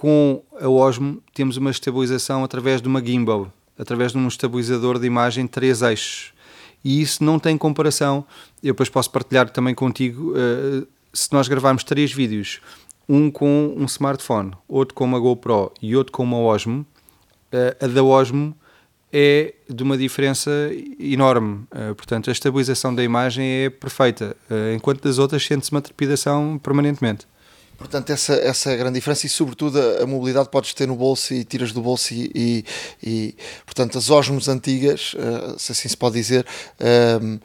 com 0.00 0.42
a 0.58 0.66
Osmo 0.66 1.22
temos 1.34 1.58
uma 1.58 1.70
estabilização 1.70 2.42
através 2.42 2.80
de 2.80 2.88
uma 2.88 3.04
gimbal, 3.04 3.52
através 3.78 4.12
de 4.12 4.18
um 4.18 4.26
estabilizador 4.26 4.98
de 4.98 5.06
imagem 5.06 5.46
três 5.46 5.82
eixos. 5.82 6.32
E 6.82 7.02
isso 7.02 7.22
não 7.22 7.38
tem 7.38 7.58
comparação. 7.58 8.24
Eu 8.62 8.72
depois 8.72 8.88
posso 8.88 9.10
partilhar 9.10 9.50
também 9.50 9.74
contigo. 9.74 10.32
Uh, 10.32 10.86
se 11.12 11.30
nós 11.34 11.48
gravarmos 11.48 11.84
três 11.84 12.10
vídeos, 12.14 12.62
um 13.06 13.30
com 13.30 13.74
um 13.76 13.84
smartphone, 13.84 14.52
outro 14.66 14.94
com 14.94 15.04
uma 15.04 15.18
GoPro 15.18 15.70
e 15.82 15.94
outro 15.94 16.14
com 16.14 16.22
uma 16.22 16.38
Osmo, 16.38 16.80
uh, 17.52 17.84
a 17.84 17.86
da 17.86 18.02
Osmo 18.02 18.56
é 19.12 19.52
de 19.68 19.82
uma 19.82 19.98
diferença 19.98 20.50
enorme. 20.98 21.66
Uh, 21.72 21.94
portanto, 21.94 22.30
a 22.30 22.32
estabilização 22.32 22.94
da 22.94 23.04
imagem 23.04 23.44
é 23.44 23.68
perfeita, 23.68 24.34
enquanto 24.74 25.02
das 25.02 25.18
outras 25.18 25.44
sente-se 25.44 25.70
uma 25.70 25.82
trepidação 25.82 26.58
permanentemente. 26.62 27.28
Portanto, 27.80 28.10
essa, 28.10 28.34
essa 28.34 28.70
é 28.70 28.74
a 28.74 28.76
grande 28.76 28.96
diferença 28.96 29.24
e, 29.24 29.28
sobretudo, 29.30 29.80
a, 29.80 30.02
a 30.02 30.06
mobilidade 30.06 30.50
podes 30.50 30.74
ter 30.74 30.86
no 30.86 30.94
bolso 30.94 31.32
e 31.32 31.44
tiras 31.44 31.72
do 31.72 31.80
bolso 31.80 32.12
e, 32.12 32.30
e, 32.34 32.64
e 33.02 33.34
portanto, 33.64 33.96
as 33.96 34.10
Osmos 34.10 34.48
antigas, 34.48 35.14
uh, 35.14 35.58
se 35.58 35.72
assim 35.72 35.88
se 35.88 35.96
pode 35.96 36.14
dizer, 36.14 36.46
uh, 36.78 37.40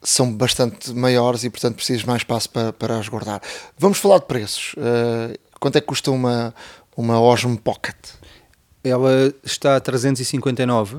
são 0.00 0.32
bastante 0.32 0.92
maiores 0.94 1.42
e, 1.42 1.50
portanto, 1.50 1.74
precisas 1.74 2.04
mais 2.04 2.20
espaço 2.20 2.48
para, 2.50 2.72
para 2.72 2.98
as 3.00 3.08
guardar. 3.08 3.42
Vamos 3.76 3.98
falar 3.98 4.18
de 4.18 4.26
preços. 4.26 4.74
Uh, 4.74 5.36
quanto 5.58 5.76
é 5.76 5.80
que 5.80 5.88
custa 5.88 6.12
uma, 6.12 6.54
uma 6.96 7.20
Osmo 7.20 7.58
Pocket? 7.58 7.96
Ela 8.84 9.34
está 9.42 9.74
a 9.74 9.80
359 9.80 10.98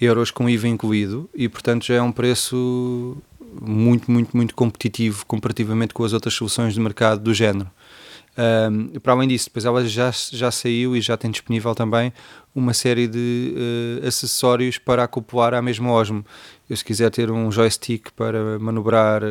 euros 0.00 0.32
com 0.32 0.50
IVA 0.50 0.66
incluído 0.66 1.30
e, 1.32 1.48
portanto, 1.48 1.86
já 1.86 1.94
é 1.94 2.02
um 2.02 2.10
preço 2.10 3.16
muito, 3.62 4.10
muito, 4.10 4.36
muito 4.36 4.56
competitivo 4.56 5.24
comparativamente 5.24 5.94
com 5.94 6.02
as 6.02 6.12
outras 6.12 6.34
soluções 6.34 6.74
de 6.74 6.80
mercado 6.80 7.22
do 7.22 7.32
género. 7.32 7.70
Um, 8.36 8.98
para 8.98 9.12
além 9.12 9.28
disso, 9.28 9.46
depois 9.46 9.64
ela 9.64 9.86
já, 9.86 10.10
já 10.32 10.50
saiu 10.50 10.96
e 10.96 11.00
já 11.00 11.16
tem 11.16 11.30
disponível 11.30 11.74
também 11.74 12.12
uma 12.54 12.74
série 12.74 13.06
de 13.06 13.54
uh, 14.02 14.06
acessórios 14.06 14.78
para 14.78 15.04
acoplar 15.04 15.54
à 15.54 15.62
mesma 15.62 15.90
Osmo. 15.92 16.24
Eu, 16.68 16.76
se 16.76 16.84
quiser 16.84 17.10
ter 17.10 17.30
um 17.30 17.50
joystick 17.50 18.10
para 18.16 18.58
manobrar 18.58 19.22
uh, 19.22 19.26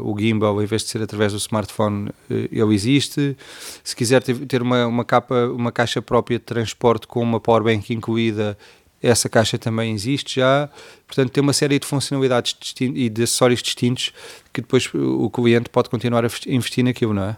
o 0.00 0.18
gimbal, 0.18 0.62
em 0.62 0.66
vez 0.66 0.82
de 0.82 0.88
ser 0.88 1.02
através 1.02 1.32
do 1.32 1.38
smartphone, 1.38 2.08
uh, 2.08 2.14
ele 2.30 2.74
existe. 2.74 3.36
Se 3.82 3.94
quiser 3.94 4.22
ter, 4.22 4.62
uma, 4.62 4.86
uma, 4.86 5.04
capa, 5.04 5.46
uma 5.46 5.70
caixa 5.70 6.02
própria 6.02 6.38
de 6.38 6.44
transporte 6.44 7.06
com 7.06 7.22
uma 7.22 7.40
powerbank 7.40 7.92
incluída, 7.92 8.56
essa 9.02 9.28
caixa 9.28 9.58
também 9.58 9.92
existe 9.92 10.40
já. 10.40 10.68
Portanto, 11.06 11.30
tem 11.30 11.42
uma 11.42 11.52
série 11.52 11.78
de 11.78 11.86
funcionalidades 11.86 12.56
e 12.80 13.08
de 13.08 13.22
acessórios 13.22 13.62
distintos 13.62 14.12
que 14.52 14.60
depois 14.60 14.88
o 14.94 15.28
cliente 15.28 15.68
pode 15.68 15.90
continuar 15.90 16.24
a 16.24 16.28
investir 16.46 16.84
naquilo, 16.84 17.12
não 17.12 17.24
é? 17.24 17.36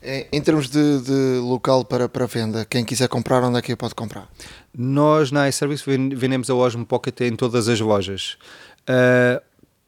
Em 0.00 0.40
termos 0.40 0.68
de, 0.68 1.00
de, 1.00 1.40
local 1.40 1.84
para, 1.84 2.08
para 2.08 2.26
venda, 2.26 2.64
quem 2.64 2.84
quiser 2.84 3.08
comprar, 3.08 3.42
onde 3.42 3.58
é 3.58 3.62
que 3.62 3.74
pode 3.74 3.94
comprar? 3.94 4.28
Nós 4.76 5.32
na 5.32 5.48
iService 5.48 5.84
vendemos 6.14 6.48
a 6.48 6.54
Osmo 6.54 6.86
Pocket 6.86 7.20
em 7.22 7.34
todas 7.34 7.68
as 7.68 7.80
lojas. 7.80 8.38
Uh, 8.88 9.42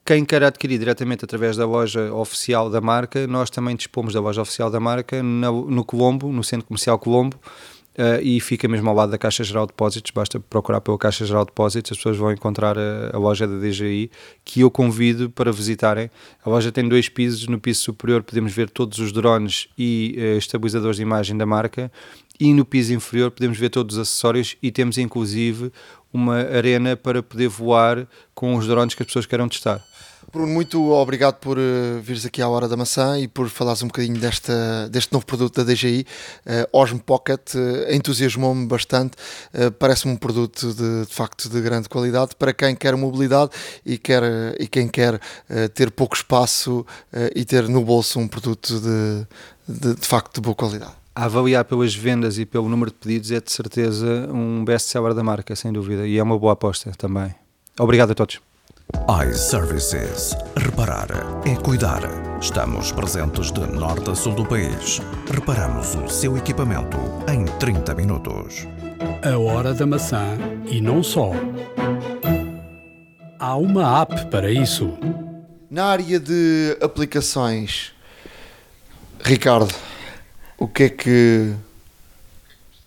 quem 0.04 0.24
quer 0.24 0.42
adquirir 0.42 0.78
diretamente 0.78 1.24
através 1.24 1.56
da 1.56 1.64
loja 1.64 2.12
oficial 2.12 2.68
da 2.68 2.80
marca, 2.80 3.28
nós 3.28 3.50
também 3.50 3.76
dispomos 3.76 4.12
da 4.12 4.20
loja 4.20 4.42
oficial 4.42 4.68
da 4.68 4.80
marca 4.80 5.22
no, 5.22 5.70
no 5.70 5.84
Colombo, 5.84 6.32
no 6.32 6.42
Centro 6.42 6.66
Comercial 6.66 6.98
Colombo, 6.98 7.38
Uh, 7.98 8.22
e 8.22 8.40
fica 8.40 8.68
mesmo 8.68 8.88
ao 8.88 8.94
lado 8.94 9.10
da 9.10 9.18
Caixa 9.18 9.42
Geral 9.42 9.66
de 9.66 9.72
Depósitos, 9.72 10.12
basta 10.14 10.38
procurar 10.38 10.80
pela 10.80 10.96
Caixa 10.96 11.26
Geral 11.26 11.44
de 11.44 11.50
Depósitos, 11.50 11.90
as 11.90 11.98
pessoas 11.98 12.16
vão 12.16 12.30
encontrar 12.30 12.78
a, 12.78 13.10
a, 13.12 13.18
loja 13.18 13.48
da 13.48 13.58
DGI, 13.58 14.10
que 14.44 14.60
eu 14.60 14.70
convido 14.70 15.28
para 15.28 15.50
visitarem. 15.50 16.08
A 16.44 16.48
loja 16.48 16.70
tem 16.70 16.88
dois 16.88 17.08
pisos, 17.08 17.48
no 17.48 17.58
piso 17.58 17.80
superior 17.82 18.22
podemos 18.22 18.52
ver 18.52 18.70
todos 18.70 18.98
os 19.00 19.12
drones 19.12 19.68
e 19.76 20.14
uh, 20.16 20.38
estabilizadores 20.38 20.96
de 20.96 21.02
imagem 21.02 21.36
da 21.36 21.44
marca, 21.44 21.90
e 22.38 22.54
no 22.54 22.64
piso 22.64 22.94
inferior 22.94 23.32
podemos 23.32 23.58
ver 23.58 23.70
todos 23.70 23.96
os 23.96 24.02
acessórios 24.02 24.56
e 24.62 24.70
temos 24.70 24.96
inclusive 24.96 25.72
uma 26.12 26.36
arena 26.36 26.96
para 26.96 27.22
poder 27.22 27.48
voar 27.48 28.06
com 28.34 28.54
os 28.54 28.66
drones 28.66 28.94
que 28.94 29.02
as 29.02 29.06
pessoas 29.06 29.26
queiram 29.26 29.48
testar. 29.48 29.84
Bruno, 30.32 30.52
muito 30.52 30.92
obrigado 30.92 31.36
por 31.36 31.58
uh, 31.58 32.00
vires 32.00 32.24
aqui 32.24 32.40
à 32.40 32.48
Hora 32.48 32.68
da 32.68 32.76
Maçã 32.76 33.18
e 33.18 33.26
por 33.26 33.48
falares 33.48 33.82
um 33.82 33.86
bocadinho 33.86 34.18
desta, 34.18 34.88
deste 34.88 35.12
novo 35.12 35.26
produto 35.26 35.56
da 35.56 35.72
DJI. 35.72 36.06
Uh, 36.46 36.78
Osmo 36.78 37.00
Pocket 37.00 37.54
uh, 37.54 37.92
entusiasmou-me 37.92 38.66
bastante. 38.66 39.16
Uh, 39.52 39.72
Parece-me 39.72 40.12
um 40.12 40.16
produto 40.16 40.72
de, 40.72 41.06
de, 41.06 41.12
facto 41.12 41.48
de 41.48 41.60
grande 41.60 41.88
qualidade 41.88 42.36
para 42.36 42.52
quem 42.52 42.76
quer 42.76 42.94
mobilidade 42.96 43.50
e, 43.84 43.98
quer, 43.98 44.22
e 44.60 44.66
quem 44.66 44.86
quer 44.86 45.20
ter 45.74 45.90
pouco 45.90 46.14
espaço 46.14 46.84
e 47.34 47.44
ter 47.44 47.68
no 47.68 47.82
bolso 47.84 48.18
um 48.18 48.28
produto 48.28 48.80
de, 48.80 49.26
de, 49.68 49.94
de 49.94 50.06
facto 50.06 50.34
de 50.34 50.40
boa 50.40 50.54
qualidade. 50.54 50.92
A 51.14 51.24
avaliar 51.24 51.64
pelas 51.64 51.94
vendas 51.94 52.38
e 52.38 52.44
pelo 52.44 52.68
número 52.68 52.90
de 52.90 52.96
pedidos 52.98 53.30
é 53.30 53.40
de 53.40 53.50
certeza 53.50 54.28
um 54.32 54.64
best-seller 54.64 55.14
da 55.14 55.22
marca, 55.22 55.56
sem 55.56 55.72
dúvida, 55.72 56.06
e 56.06 56.18
é 56.18 56.22
uma 56.22 56.38
boa 56.38 56.52
aposta 56.52 56.92
também. 56.96 57.34
Obrigado 57.78 58.12
a 58.12 58.14
todos 58.14 58.49
iServices. 59.28 60.34
Reparar 60.56 61.08
é 61.46 61.56
cuidar. 61.56 62.00
Estamos 62.40 62.92
presentes 62.92 63.50
de 63.52 63.60
norte 63.60 64.10
a 64.10 64.14
sul 64.14 64.34
do 64.34 64.46
país. 64.46 65.00
Reparamos 65.32 65.94
o 65.94 66.08
seu 66.08 66.36
equipamento 66.36 66.96
em 67.28 67.44
30 67.58 67.94
minutos. 67.94 68.66
A 69.22 69.38
hora 69.38 69.74
da 69.74 69.86
maçã 69.86 70.38
e 70.66 70.80
não 70.80 71.02
só. 71.02 71.32
Há 73.38 73.56
uma 73.56 74.02
app 74.02 74.26
para 74.26 74.50
isso. 74.50 74.96
Na 75.70 75.86
área 75.86 76.18
de 76.18 76.76
aplicações, 76.80 77.92
Ricardo, 79.22 79.74
o 80.58 80.66
que 80.66 80.84
é 80.84 80.88
que 80.88 81.54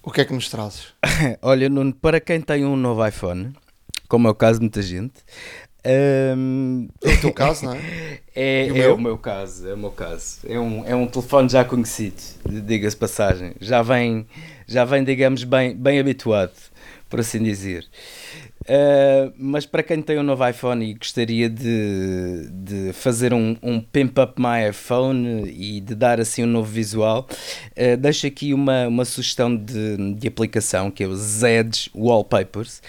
o 0.01 0.11
que 0.11 0.21
é 0.21 0.25
que 0.25 0.33
nos 0.33 0.49
trazes? 0.49 0.87
Olha, 1.41 1.69
Nuno, 1.69 1.93
para 1.93 2.19
quem 2.19 2.41
tem 2.41 2.65
um 2.65 2.75
novo 2.75 3.05
iPhone, 3.07 3.53
como 4.09 4.27
é 4.27 4.31
o 4.31 4.35
caso 4.35 4.59
de 4.59 4.65
muita 4.65 4.81
gente, 4.81 5.13
um... 5.85 6.87
É 7.03 7.13
o 7.13 7.21
teu 7.21 7.33
caso, 7.33 7.65
não 7.65 7.73
é? 7.73 8.19
É, 8.35 8.67
o, 8.71 8.77
é 8.77 8.87
o, 8.91 8.97
meu 8.97 9.15
caso, 9.15 9.67
é 9.67 9.75
o 9.75 9.77
meu 9.77 9.91
caso. 9.91 10.39
É 10.47 10.59
um, 10.59 10.83
é 10.87 10.95
um 10.95 11.05
telefone 11.05 11.49
já 11.49 11.63
conhecido, 11.63 12.15
diga-se 12.43 12.97
passagem. 12.97 13.53
Já 13.61 13.83
vem, 13.83 14.25
já 14.65 14.83
vem, 14.83 15.03
digamos, 15.03 15.43
bem, 15.43 15.75
bem 15.75 15.99
habituado, 15.99 16.51
por 17.07 17.19
assim 17.19 17.43
dizer. 17.43 17.85
Uh, 18.63 19.33
mas 19.37 19.65
para 19.65 19.83
quem 19.83 20.01
tem 20.01 20.17
um 20.17 20.23
novo 20.23 20.47
iPhone 20.47 20.89
e 20.89 20.93
gostaria 20.93 21.49
de, 21.49 22.47
de 22.49 22.93
fazer 22.93 23.33
um, 23.33 23.57
um 23.61 23.81
Pimp 23.81 24.17
Up 24.17 24.41
My 24.41 24.69
iPhone 24.69 25.49
e 25.49 25.81
de 25.81 25.93
dar 25.93 26.19
assim 26.21 26.43
um 26.43 26.47
novo 26.47 26.71
visual, 26.71 27.27
uh, 27.71 27.97
deixo 27.97 28.25
aqui 28.25 28.53
uma, 28.53 28.87
uma 28.87 29.03
sugestão 29.03 29.53
de, 29.53 30.13
de 30.13 30.27
aplicação 30.27 30.89
que 30.89 31.03
é 31.03 31.07
o 31.07 31.15
Zedge 31.15 31.91
Wallpapers. 31.93 32.81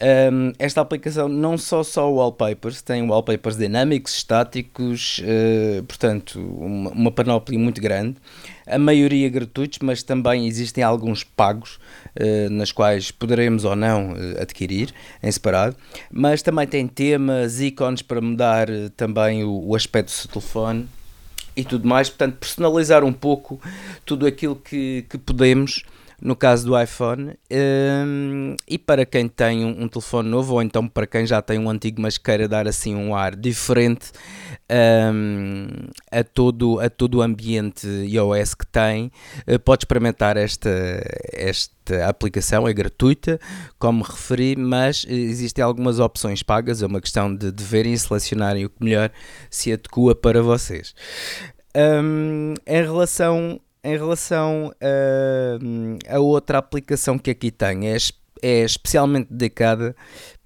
Um, 0.00 0.52
esta 0.60 0.80
aplicação 0.80 1.28
não 1.28 1.58
só 1.58 1.82
só 1.82 2.08
wallpapers, 2.08 2.80
tem 2.82 3.02
wallpapers 3.08 3.56
dinâmicos, 3.56 4.14
estáticos, 4.14 5.18
uh, 5.18 5.82
portanto, 5.82 6.38
uma, 6.38 6.90
uma, 6.90 7.10
panóplia 7.10 7.58
muito 7.58 7.80
grande. 7.80 8.16
A 8.64 8.78
maioria 8.78 9.28
gratuitos, 9.28 9.80
mas 9.80 10.04
também 10.04 10.46
existem 10.46 10.84
alguns 10.84 11.24
pagos, 11.24 11.80
uh, 12.14 12.48
nas 12.48 12.70
quais 12.70 13.10
poderemos 13.10 13.64
ou 13.64 13.74
não 13.74 14.12
uh, 14.12 14.40
adquirir 14.40 14.94
em 15.20 15.32
separado. 15.32 15.74
Mas 16.12 16.42
também 16.42 16.66
tem 16.68 16.86
temas, 16.86 17.60
ícones 17.60 18.00
para 18.00 18.20
mudar 18.20 18.68
também 18.96 19.42
o, 19.42 19.66
o 19.66 19.74
aspecto 19.74 20.10
do 20.10 20.12
seu 20.12 20.30
telefone 20.30 20.88
e 21.56 21.64
tudo 21.64 21.88
mais. 21.88 22.08
Portanto, 22.08 22.36
personalizar 22.36 23.02
um 23.02 23.12
pouco 23.12 23.60
tudo 24.04 24.28
aquilo 24.28 24.54
que, 24.54 25.04
que 25.08 25.18
podemos 25.18 25.82
no 26.20 26.34
caso 26.34 26.66
do 26.66 26.80
iPhone. 26.80 27.34
Um, 27.50 28.56
e 28.66 28.76
para 28.76 29.06
quem 29.06 29.28
tem 29.28 29.64
um, 29.64 29.84
um, 29.84 29.88
telefone 29.88 30.28
novo, 30.28 30.54
ou 30.54 30.62
então 30.62 30.88
para 30.88 31.06
quem 31.06 31.26
já 31.26 31.40
tem 31.40 31.58
um 31.58 31.70
antigo, 31.70 32.00
mas 32.00 32.18
queira 32.18 32.48
dar 32.48 32.66
assim 32.66 32.94
um 32.94 33.14
ar 33.14 33.36
diferente 33.36 34.10
um, 34.70 35.66
a, 36.10 36.24
todo, 36.24 36.80
a 36.80 36.90
todo 36.90 37.16
o 37.18 37.22
ambiente 37.22 37.86
iOS 37.86 38.54
que 38.54 38.66
tem, 38.66 39.12
uh, 39.46 39.58
pode 39.60 39.82
experimentar 39.82 40.36
esta, 40.36 40.70
esta 41.32 42.06
aplicação, 42.06 42.66
é 42.66 42.72
gratuita, 42.72 43.40
como 43.78 44.02
referi, 44.02 44.56
mas 44.56 45.06
existem 45.08 45.64
algumas 45.64 46.00
opções 46.00 46.42
pagas, 46.42 46.82
é 46.82 46.86
uma 46.86 47.00
questão 47.00 47.34
de, 47.34 47.52
de 47.52 47.64
verem 47.64 47.92
e 47.92 47.98
selecionarem 47.98 48.64
o 48.64 48.70
que 48.70 48.84
melhor 48.84 49.10
se 49.50 49.72
adequa 49.72 50.14
para 50.14 50.42
vocês. 50.42 50.94
Um, 51.76 52.54
em 52.66 52.82
relação 52.82 53.60
em 53.82 53.96
relação 53.96 54.72
a, 54.80 56.14
a 56.16 56.20
outra 56.20 56.58
aplicação 56.58 57.18
que 57.18 57.30
aqui 57.30 57.50
tenho, 57.50 57.84
é, 57.84 57.96
é 58.42 58.64
especialmente 58.64 59.28
dedicada 59.30 59.94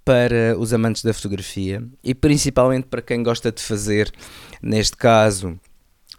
para 0.05 0.59
os 0.59 0.72
amantes 0.72 1.03
da 1.03 1.14
fotografia 1.14 1.83
e 2.03 2.14
principalmente 2.14 2.87
para 2.87 3.03
quem 3.03 3.22
gosta 3.22 3.53
de 3.53 3.62
fazer, 3.62 4.12
neste 4.61 4.97
caso, 4.97 5.59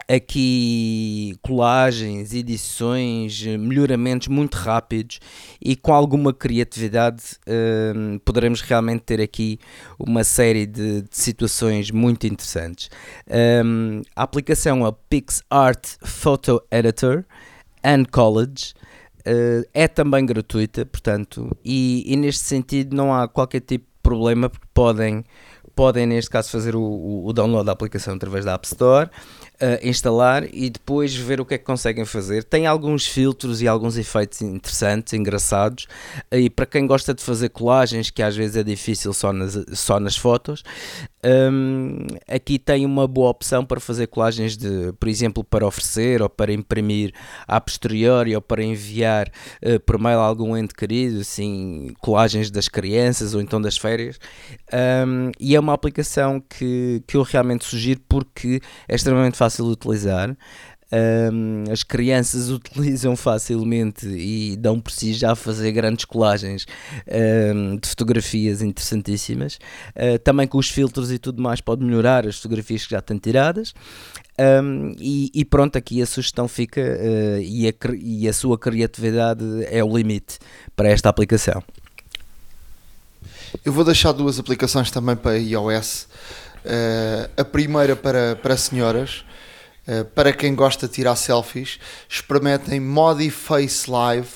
aqui 0.08 1.36
colagens, 1.42 2.34
edições, 2.34 3.44
melhoramentos 3.44 4.28
muito 4.28 4.56
rápidos 4.56 5.20
e 5.62 5.76
com 5.76 5.94
alguma 5.94 6.34
criatividade 6.34 7.24
um, 7.96 8.20
poderemos 8.20 8.62
realmente 8.62 9.02
ter 9.02 9.22
aqui 9.22 9.60
uma 9.98 10.24
série 10.24 10.66
de, 10.66 11.02
de 11.04 11.10
situações 11.12 11.92
muito 11.92 12.28
interessantes. 12.28 12.90
Um, 13.66 14.02
a 14.16 14.24
aplicação 14.24 14.86
é 14.86 14.94
PixArt 15.10 15.98
Photo 16.04 16.62
Editor 16.72 17.26
and 17.84 18.06
College. 18.12 18.74
Uh, 19.26 19.64
é 19.74 19.88
também 19.88 20.26
gratuita, 20.26 20.86
portanto, 20.86 21.56
e, 21.64 22.04
e 22.06 22.18
neste 22.18 22.44
sentido 22.44 22.94
não 22.94 23.14
há 23.14 23.26
qualquer 23.26 23.62
tipo 23.62 23.86
de 23.86 24.02
problema 24.02 24.50
porque 24.50 24.68
podem 24.74 25.24
podem 25.76 26.06
neste 26.06 26.30
caso 26.30 26.52
fazer 26.52 26.76
o, 26.76 27.26
o, 27.26 27.34
download 27.34 27.66
da 27.66 27.72
aplicação 27.72 28.14
através 28.14 28.46
da 28.46 28.54
App 28.54 28.66
Store 28.66 29.10
uh, 29.62 29.88
instalar 29.88 30.48
e 30.54 30.70
depois 30.70 31.16
ver 31.16 31.40
o 31.40 31.46
que 31.46 31.56
é 31.56 31.58
que 31.58 31.64
conseguem 31.64 32.06
fazer. 32.06 32.44
Tem 32.44 32.66
alguns 32.66 33.06
filtros 33.08 33.62
e 33.62 33.68
alguns 33.68 33.98
efeitos 33.98 34.42
interessantes, 34.42 35.14
engraçados, 35.14 35.88
uh, 36.32 36.38
e 36.38 36.50
para 36.50 36.66
quem 36.66 36.86
gosta 36.86 37.14
de 37.14 37.24
fazer 37.24 37.50
colagens, 37.50 38.10
que 38.10 38.22
às 38.22 38.36
vezes 38.36 38.56
é 38.56 38.64
difícil 38.64 39.14
só 39.14 39.32
nas, 39.32 39.58
só 39.74 40.00
nas 40.00 40.16
fotos, 40.16 40.64
um, 41.26 42.06
aqui 42.28 42.60
tem 42.60 42.86
uma 42.86 43.08
boa 43.08 43.30
opção 43.30 43.66
para 43.66 43.80
fazer 43.80 44.08
colagens 44.08 44.58
de, 44.58 44.92
por 45.00 45.08
exemplo, 45.08 45.44
para 45.44 45.66
oferecer 45.66 46.22
ou 46.22 46.30
para 46.30 46.52
imprimir 46.52 47.14
a 47.48 47.62
posteriori 47.62 48.36
ou 48.36 48.42
para 48.42 48.62
enviar 48.62 49.32
uh, 49.66 49.80
por 49.82 49.98
mail 49.98 50.20
a 50.20 50.26
algum 50.26 50.58
ente 50.58 50.74
querido, 50.74 51.22
assim, 51.22 51.94
colagens 52.00 52.52
das 52.52 52.68
crianças 52.68 53.34
ou 53.34 53.42
então 53.42 53.62
das 53.62 53.78
férias. 53.78 54.20
Um, 54.74 55.32
e 55.40 55.56
é 55.56 55.60
uma 55.60 55.74
aplicação 55.74 56.42
que, 56.42 57.02
que 57.08 57.16
eu 57.16 57.22
realmente 57.22 57.64
sugiro 57.64 58.02
porque 58.10 58.60
é 58.88 58.96
extremamente 58.96 59.38
fácil 59.38 59.43
de 59.52 59.62
utilizar. 59.64 60.36
Um, 60.94 61.64
as 61.72 61.82
crianças 61.82 62.50
utilizam 62.52 63.16
facilmente 63.16 64.06
e 64.08 64.56
dão 64.56 64.80
por 64.80 64.92
si 64.92 65.14
já 65.14 65.32
a 65.32 65.36
fazer 65.36 65.72
grandes 65.72 66.06
colagens 66.06 66.68
um, 67.56 67.78
de 67.78 67.88
fotografias 67.88 68.62
interessantíssimas. 68.62 69.56
Uh, 69.96 70.20
também 70.24 70.48
com 70.48 70.60
os 70.60 70.70
filtros 70.70 71.12
e 71.12 71.18
tudo 71.18 71.42
mais 71.42 71.60
pode 71.62 71.84
melhorar 71.84 72.28
as 72.28 72.38
fotografias 72.38 72.86
que 72.86 72.92
já 72.92 73.00
estão 73.00 73.18
tiradas. 73.18 73.74
Um, 74.38 74.96
e, 75.00 75.32
e, 75.34 75.46
pronto, 75.46 75.78
aqui 75.78 76.02
a 76.02 76.06
sugestão 76.06 76.48
fica 76.48 76.82
uh, 76.82 77.42
e, 77.42 77.68
a, 77.68 77.74
e 78.00 78.28
a 78.28 78.34
sua 78.34 78.58
criatividade 78.58 79.44
é 79.66 79.84
o 79.84 79.98
limite 79.98 80.38
para 80.76 80.90
esta 80.90 81.10
aplicação. 81.10 81.64
Eu 83.64 83.72
vou 83.72 83.84
deixar 83.84 84.12
duas 84.12 84.40
aplicações 84.40 84.90
também 84.90 85.16
para 85.16 85.38
iOS. 85.38 86.08
Uh, 86.66 87.30
a 87.36 87.44
primeira 87.44 87.96
para, 87.96 88.36
para 88.38 88.56
senhoras, 88.58 89.24
uh, 89.88 90.06
para 90.06 90.34
quem 90.34 90.56
gosta 90.56 90.88
de 90.88 90.94
tirar 90.94 91.16
selfies, 91.16 91.80
experimentem 92.10 92.80
Modi 92.80 93.30
Face 93.30 93.90
Live. 93.90 94.30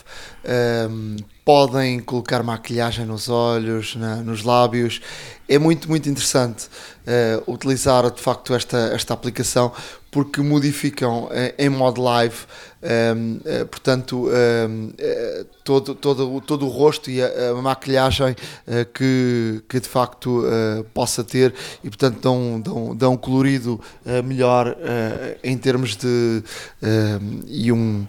Um, 0.89 1.17
podem 1.43 1.99
colocar 1.99 2.43
maquilhagem 2.43 3.05
nos 3.05 3.29
olhos, 3.29 3.95
na, 3.95 4.17
nos 4.17 4.43
lábios. 4.43 4.99
É 5.47 5.57
muito, 5.57 5.87
muito 5.87 6.09
interessante 6.09 6.67
uh, 6.67 7.51
utilizar 7.51 8.11
de 8.11 8.21
facto 8.21 8.53
esta, 8.53 8.91
esta 8.93 9.13
aplicação 9.13 9.71
porque 10.11 10.41
modificam 10.41 11.25
uh, 11.25 11.29
em 11.57 11.69
modo 11.69 12.01
live, 12.01 12.35
um, 12.81 13.35
uh, 13.35 13.41
eh, 13.45 13.65
portanto, 13.65 14.27
um, 14.27 14.29
ehm, 14.29 15.45
todo, 15.63 15.95
todo, 15.95 16.41
todo 16.41 16.65
o 16.65 16.69
rosto 16.69 17.09
e 17.09 17.21
a, 17.21 17.51
a 17.51 17.61
maquilhagem 17.61 18.35
que, 18.93 19.61
que 19.67 19.79
de 19.79 19.87
facto 19.87 20.43
possa 20.93 21.23
ter 21.23 21.53
e, 21.83 21.89
portanto, 21.89 22.19
dão, 22.21 22.61
dão, 22.61 22.95
dão 22.95 23.13
um 23.13 23.17
colorido 23.17 23.81
melhor 24.23 24.77
em 25.43 25.57
termos 25.57 25.97
de. 25.97 26.41
e 27.47 27.71
um 27.71 28.07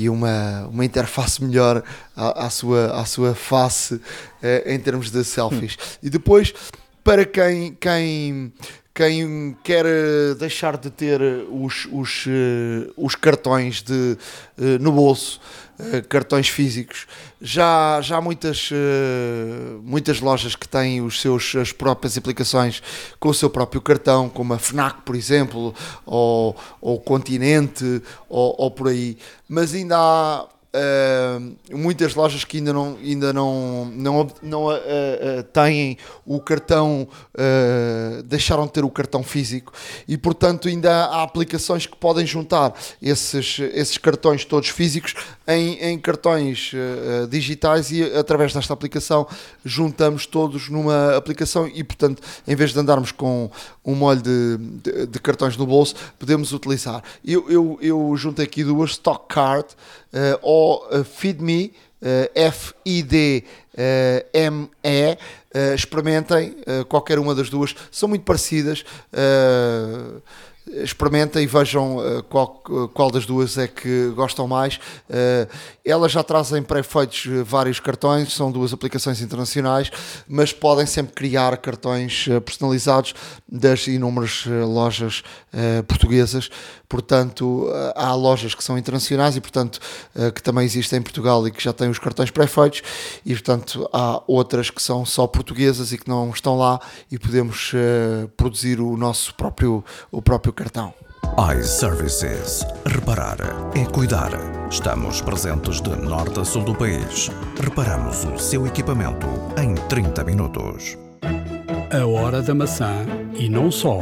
e 0.00 0.08
uma, 0.08 0.66
uma 0.68 0.84
interface 0.84 1.44
melhor 1.44 1.84
à, 2.16 2.46
à 2.46 2.50
sua, 2.50 2.98
à 2.98 3.04
sua 3.04 3.34
face 3.34 4.00
eh, 4.42 4.74
em 4.74 4.78
termos 4.78 5.10
de 5.10 5.22
selfies. 5.22 5.76
E 6.02 6.08
depois, 6.08 6.54
para 7.04 7.26
quem, 7.26 7.74
quem, 7.74 8.50
quem 8.94 9.56
quer 9.62 9.86
eh, 9.86 10.34
deixar 10.38 10.76
de 10.76 10.90
ter 10.90 11.20
os, 11.50 11.86
os, 11.92 12.26
uh, 12.26 12.92
os 12.96 13.14
cartões 13.14 13.82
de, 13.82 14.16
no 14.80 14.92
bolso, 14.92 15.40
cartões 16.08 16.48
físicos, 16.48 17.06
já, 17.40 18.00
já 18.02 18.18
há 18.18 18.20
muitas, 18.20 18.68
muitas 19.82 20.20
lojas 20.20 20.54
que 20.54 20.68
têm 20.68 21.00
os 21.00 21.18
seus, 21.18 21.56
as 21.56 21.72
próprias 21.72 22.18
aplicações 22.18 22.82
com 23.18 23.30
o 23.30 23.34
seu 23.34 23.48
próprio 23.48 23.80
cartão, 23.80 24.28
como 24.28 24.52
a 24.52 24.58
FNAC, 24.58 25.00
por 25.06 25.16
exemplo, 25.16 25.74
ou, 26.04 26.54
ou 26.82 27.00
Continente, 27.00 28.02
ou, 28.28 28.54
ou 28.58 28.70
por 28.70 28.88
aí. 28.88 29.16
Mas 29.48 29.72
ainda 29.72 29.96
há 29.96 30.46
Muitas 31.72 32.14
lojas 32.14 32.44
que 32.44 32.58
ainda 32.58 32.72
não, 32.72 32.96
ainda 33.02 33.32
não, 33.32 33.86
não, 33.86 34.30
não 34.40 34.64
uh, 34.66 34.70
uh, 34.70 35.42
têm 35.52 35.98
o 36.24 36.40
cartão, 36.40 37.08
deixaram 38.24 38.66
de 38.66 38.72
ter 38.72 38.84
o 38.84 38.90
cartão 38.90 39.22
físico 39.22 39.72
e, 40.06 40.16
portanto, 40.16 40.68
ainda 40.68 41.06
há 41.06 41.22
aplicações 41.22 41.86
que 41.86 41.96
podem 41.96 42.24
juntar 42.24 42.72
esses, 43.02 43.58
esses 43.72 43.98
cartões 43.98 44.44
todos 44.44 44.68
físicos 44.68 45.14
em, 45.46 45.74
em 45.80 45.98
cartões 45.98 46.72
digitais 47.28 47.90
e, 47.90 48.04
através 48.14 48.52
desta 48.52 48.72
aplicação, 48.72 49.26
juntamos 49.64 50.26
todos 50.26 50.68
numa 50.68 51.16
aplicação 51.16 51.66
e, 51.66 51.82
portanto, 51.82 52.22
em 52.46 52.54
vez 52.54 52.72
de 52.72 52.78
andarmos 52.78 53.10
com 53.10 53.50
um 53.84 53.94
molho 53.94 54.20
de, 54.20 54.56
de, 54.82 55.06
de 55.06 55.18
cartões 55.18 55.56
no 55.56 55.66
bolso, 55.66 55.94
podemos 56.18 56.52
utilizar. 56.52 57.02
Eu, 57.24 57.50
eu, 57.50 57.78
eu 57.80 58.16
juntei 58.16 58.44
aqui 58.44 58.62
duas 58.62 58.92
Stock 58.92 59.26
Card 59.28 59.68
uh, 59.68 60.38
ou 60.42 60.86
uh, 60.86 61.04
FeedMe, 61.04 61.72
uh, 62.02 62.30
F-I-D-M-E, 62.34 63.46
experimentem 65.74 66.56
qualquer 66.88 67.18
uma 67.18 67.34
das 67.34 67.50
duas, 67.50 67.74
são 67.90 68.08
muito 68.08 68.22
parecidas 68.22 68.84
experimentem 70.66 71.42
e 71.42 71.46
vejam 71.46 71.96
uh, 71.96 72.22
qual, 72.24 72.48
qual 72.92 73.10
das 73.10 73.26
duas 73.26 73.58
é 73.58 73.66
que 73.66 74.10
gostam 74.14 74.46
mais. 74.46 74.76
Uh, 75.08 75.48
elas 75.84 76.12
já 76.12 76.22
trazem 76.22 76.62
pré-feitos 76.62 77.26
eh, 77.26 77.42
vários 77.42 77.80
cartões, 77.80 78.32
são 78.32 78.52
duas 78.52 78.72
aplicações 78.72 79.20
internacionais, 79.20 79.90
mas 80.28 80.52
podem 80.52 80.86
sempre 80.86 81.14
criar 81.14 81.56
cartões 81.56 82.28
personalizados 82.44 83.14
das 83.48 83.88
inúmeras 83.88 84.44
lojas 84.46 85.24
portuguesas. 85.88 86.48
Portanto, 86.90 87.70
há 87.94 88.12
lojas 88.14 88.52
que 88.52 88.64
são 88.64 88.76
internacionais 88.76 89.36
e, 89.36 89.40
portanto, 89.40 89.78
que 90.34 90.42
também 90.42 90.64
existem 90.64 90.98
em 90.98 91.02
Portugal 91.02 91.46
e 91.46 91.52
que 91.52 91.62
já 91.62 91.72
têm 91.72 91.88
os 91.88 92.00
cartões 92.00 92.30
pré-feitos, 92.30 92.82
e, 93.24 93.32
portanto, 93.32 93.88
há 93.92 94.20
outras 94.26 94.70
que 94.70 94.82
são 94.82 95.06
só 95.06 95.26
portuguesas 95.28 95.92
e 95.92 95.98
que 95.98 96.08
não 96.08 96.30
estão 96.30 96.58
lá 96.58 96.80
e 97.08 97.16
podemos 97.16 97.72
produzir 98.36 98.80
o 98.80 98.96
nosso 98.96 99.32
próprio, 99.36 99.84
o 100.10 100.20
próprio 100.20 100.52
cartão. 100.52 100.92
iServices. 101.56 102.66
Reparar 102.84 103.38
é 103.74 103.84
cuidar. 103.84 104.30
Estamos 104.68 105.20
presentes 105.20 105.80
de 105.80 105.90
norte 105.90 106.40
a 106.40 106.44
sul 106.44 106.64
do 106.64 106.74
país. 106.74 107.30
Reparamos 107.62 108.24
o 108.24 108.36
seu 108.36 108.66
equipamento 108.66 109.28
em 109.56 109.74
30 109.88 110.24
minutos. 110.24 110.98
A 111.92 112.04
hora 112.06 112.42
da 112.42 112.54
maçã 112.54 113.06
e 113.34 113.48
não 113.48 113.70
só. 113.70 114.00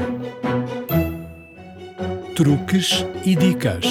Truques 2.38 3.04
e 3.24 3.34
dicas. 3.34 3.84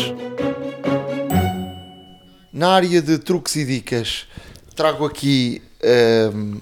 Na 2.53 2.69
área 2.69 3.01
de 3.01 3.17
truques 3.17 3.57
e 3.57 3.65
dicas, 3.65 4.25
trago 4.73 5.05
aqui 5.05 5.61
um, 6.33 6.57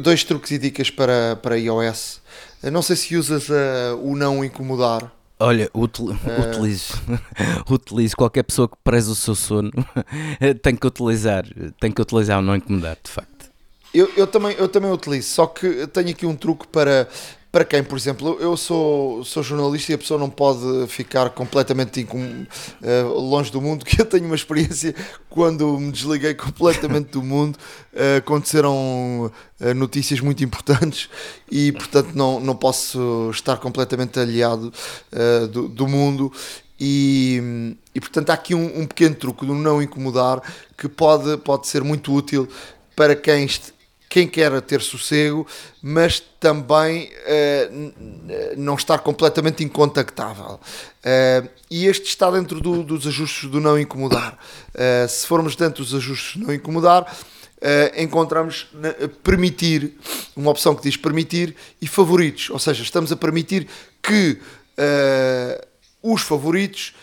dois 0.00 0.22
truques 0.22 0.52
e 0.52 0.58
dicas 0.58 0.90
para, 0.90 1.34
para 1.42 1.58
iOS 1.58 2.20
não 2.70 2.82
sei 2.82 2.94
se 2.94 3.16
usas 3.16 3.48
uh, 3.48 3.98
o 4.00 4.14
não 4.14 4.44
incomodar. 4.44 5.10
Olha, 5.40 5.68
util, 5.74 6.10
uh... 6.10 6.48
utilizo, 6.48 6.94
utilizo 7.68 8.16
qualquer 8.16 8.44
pessoa 8.44 8.68
que 8.68 8.76
preze 8.84 9.10
o 9.10 9.16
seu 9.16 9.34
sono 9.34 9.72
tem 10.62 10.76
que 10.76 10.86
utilizar, 10.86 11.44
tem 11.80 11.90
que 11.90 12.00
utilizar 12.00 12.38
o 12.38 12.42
não 12.42 12.54
incomodar, 12.54 12.96
de 13.02 13.10
facto. 13.10 13.50
Eu, 13.92 14.08
eu, 14.16 14.28
também, 14.28 14.54
eu 14.56 14.68
também 14.68 14.92
utilizo, 14.92 15.26
só 15.30 15.48
que 15.48 15.84
tenho 15.88 16.10
aqui 16.10 16.24
um 16.24 16.36
truque 16.36 16.68
para, 16.68 17.08
para 17.52 17.64
quem, 17.64 17.82
por 17.82 17.98
exemplo, 17.98 18.38
eu 18.40 18.56
sou, 18.56 19.24
sou 19.24 19.42
jornalista 19.42 19.90
e 19.90 19.94
a 19.96 19.98
pessoa 19.98 20.20
não 20.20 20.30
pode 20.30 20.86
ficar 20.86 21.30
completamente 21.30 22.00
uh, 22.00 23.18
longe 23.18 23.50
do 23.50 23.60
mundo, 23.60 23.84
que 23.86 24.00
eu 24.00 24.06
tenho 24.06 24.26
uma 24.26 24.36
experiência 24.36 24.94
quando 25.28 25.76
me 25.78 25.90
desliguei 25.90 26.34
completamente 26.34 27.10
do 27.10 27.22
mundo, 27.22 27.56
uh, 27.92 28.18
aconteceram 28.18 29.32
uh, 29.60 29.74
notícias 29.74 30.20
muito 30.20 30.44
importantes 30.44 31.10
e, 31.50 31.72
portanto, 31.72 32.12
não, 32.14 32.38
não 32.38 32.54
posso 32.54 33.30
estar 33.32 33.56
completamente 33.56 34.18
aliado 34.20 34.72
do, 35.50 35.68
do 35.68 35.88
mundo. 35.88 36.32
E, 36.78 37.76
e, 37.94 38.00
portanto 38.00 38.30
há 38.30 38.34
aqui 38.34 38.54
um, 38.54 38.80
um, 38.80 38.86
pequeno 38.86 39.14
truque 39.14 39.44
do 39.44 39.52
não 39.52 39.82
incomodar 39.82 40.40
que 40.78 40.88
pode, 40.88 41.36
pode 41.38 41.66
ser 41.66 41.84
muito 41.84 42.10
útil 42.10 42.48
para 42.96 43.14
quem 43.14 43.46
quem 44.10 44.26
quer 44.26 44.60
ter 44.62 44.82
sossego, 44.82 45.46
mas 45.80 46.18
também 46.40 47.04
uh, 47.04 48.56
não 48.56 48.74
estar 48.74 48.98
completamente 48.98 49.62
incontactável. 49.62 50.58
Uh, 50.98 51.48
e 51.70 51.86
este 51.86 52.08
está 52.08 52.28
dentro 52.28 52.60
do, 52.60 52.82
dos 52.82 53.06
ajustes 53.06 53.48
do 53.48 53.60
não 53.60 53.78
incomodar. 53.78 54.36
Uh, 54.74 55.08
se 55.08 55.24
formos 55.28 55.54
dentro 55.54 55.84
dos 55.84 55.94
ajustes 55.94 56.36
do 56.36 56.48
não 56.48 56.52
incomodar, 56.52 57.16
encontramos 57.94 58.72
permitir, 59.22 59.98
uma 60.34 60.50
opção 60.50 60.74
que 60.74 60.82
diz 60.82 60.96
permitir 60.96 61.54
e 61.80 61.86
favoritos, 61.86 62.48
ou 62.48 62.58
seja, 62.58 62.82
estamos 62.82 63.12
a 63.12 63.16
permitir 63.16 63.68
que 64.02 64.40
os 66.02 66.22
favoritos, 66.22 66.94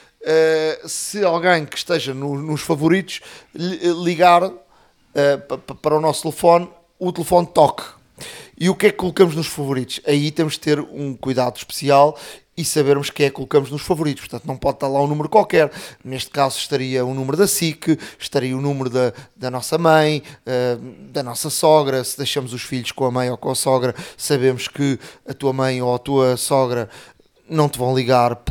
se 0.87 1.23
alguém 1.23 1.63
que 1.63 1.77
esteja 1.77 2.11
no, 2.11 2.41
nos 2.41 2.61
favoritos 2.61 3.21
ligar 3.53 4.51
para 5.79 5.95
o 5.95 6.01
nosso 6.01 6.23
telefone 6.23 6.67
o 6.99 7.11
telefone 7.11 7.47
toque. 7.47 7.83
E 8.59 8.69
o 8.69 8.75
que 8.75 8.87
é 8.87 8.91
que 8.91 8.97
colocamos 8.97 9.35
nos 9.35 9.47
favoritos? 9.47 9.99
Aí 10.05 10.31
temos 10.31 10.53
de 10.53 10.59
ter 10.61 10.79
um 10.79 11.15
cuidado 11.15 11.57
especial 11.57 12.17
e 12.57 12.65
sabermos 12.65 13.11
quem 13.11 13.27
é 13.27 13.29
que 13.29 13.35
colocamos 13.35 13.69
nos 13.69 13.83
favoritos. 13.83 14.21
Portanto, 14.21 14.47
não 14.47 14.57
pode 14.57 14.77
estar 14.77 14.87
lá 14.87 14.99
um 14.99 15.05
número 15.05 15.29
qualquer. 15.29 15.71
Neste 16.03 16.31
caso, 16.31 16.57
estaria 16.57 17.05
o 17.05 17.13
número 17.13 17.37
da 17.37 17.45
SIC, 17.45 17.99
estaria 18.17 18.57
o 18.57 18.61
número 18.61 18.89
da, 18.89 19.13
da 19.35 19.51
nossa 19.51 19.77
mãe, 19.77 20.23
uh, 20.41 21.11
da 21.11 21.21
nossa 21.21 21.51
sogra. 21.51 22.03
Se 22.03 22.17
deixamos 22.17 22.53
os 22.53 22.63
filhos 22.63 22.91
com 22.91 23.05
a 23.05 23.11
mãe 23.11 23.29
ou 23.29 23.37
com 23.37 23.51
a 23.51 23.55
sogra, 23.55 23.93
sabemos 24.17 24.67
que 24.67 24.99
a 25.27 25.35
tua 25.35 25.53
mãe 25.53 25.79
ou 25.79 25.93
a 25.93 25.99
tua 25.99 26.35
sogra 26.35 26.89
não 27.47 27.69
te 27.69 27.77
vão 27.77 27.95
ligar 27.95 28.41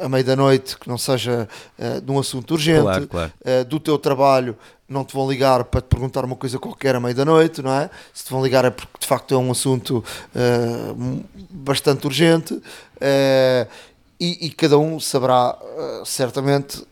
a 0.00 0.08
meio 0.08 0.24
da 0.24 0.34
noite 0.34 0.78
que 0.78 0.88
não 0.88 0.96
seja 0.96 1.46
uh, 1.78 2.00
de 2.00 2.10
um 2.10 2.18
assunto 2.18 2.52
urgente, 2.52 2.82
claro, 2.82 3.08
claro. 3.08 3.32
Uh, 3.42 3.64
do 3.66 3.78
teu 3.78 3.98
trabalho 3.98 4.56
não 4.90 5.04
te 5.04 5.14
vão 5.14 5.30
ligar 5.30 5.62
para 5.64 5.80
te 5.80 5.86
perguntar 5.86 6.24
uma 6.24 6.34
coisa 6.34 6.58
qualquer 6.58 6.96
à 6.96 7.00
meia 7.00 7.14
da 7.14 7.24
noite, 7.24 7.62
não 7.62 7.72
é? 7.72 7.88
Se 8.12 8.24
te 8.24 8.30
vão 8.32 8.42
ligar 8.42 8.64
é 8.64 8.70
porque 8.70 8.98
de 8.98 9.06
facto 9.06 9.32
é 9.32 9.38
um 9.38 9.52
assunto 9.52 10.04
uh, 10.34 11.24
bastante 11.48 12.04
urgente. 12.06 12.54
Uh, 12.54 13.70
e, 14.18 14.46
e 14.46 14.50
cada 14.50 14.76
um 14.76 14.98
saberá 14.98 15.56
uh, 15.56 16.04
certamente 16.04 16.84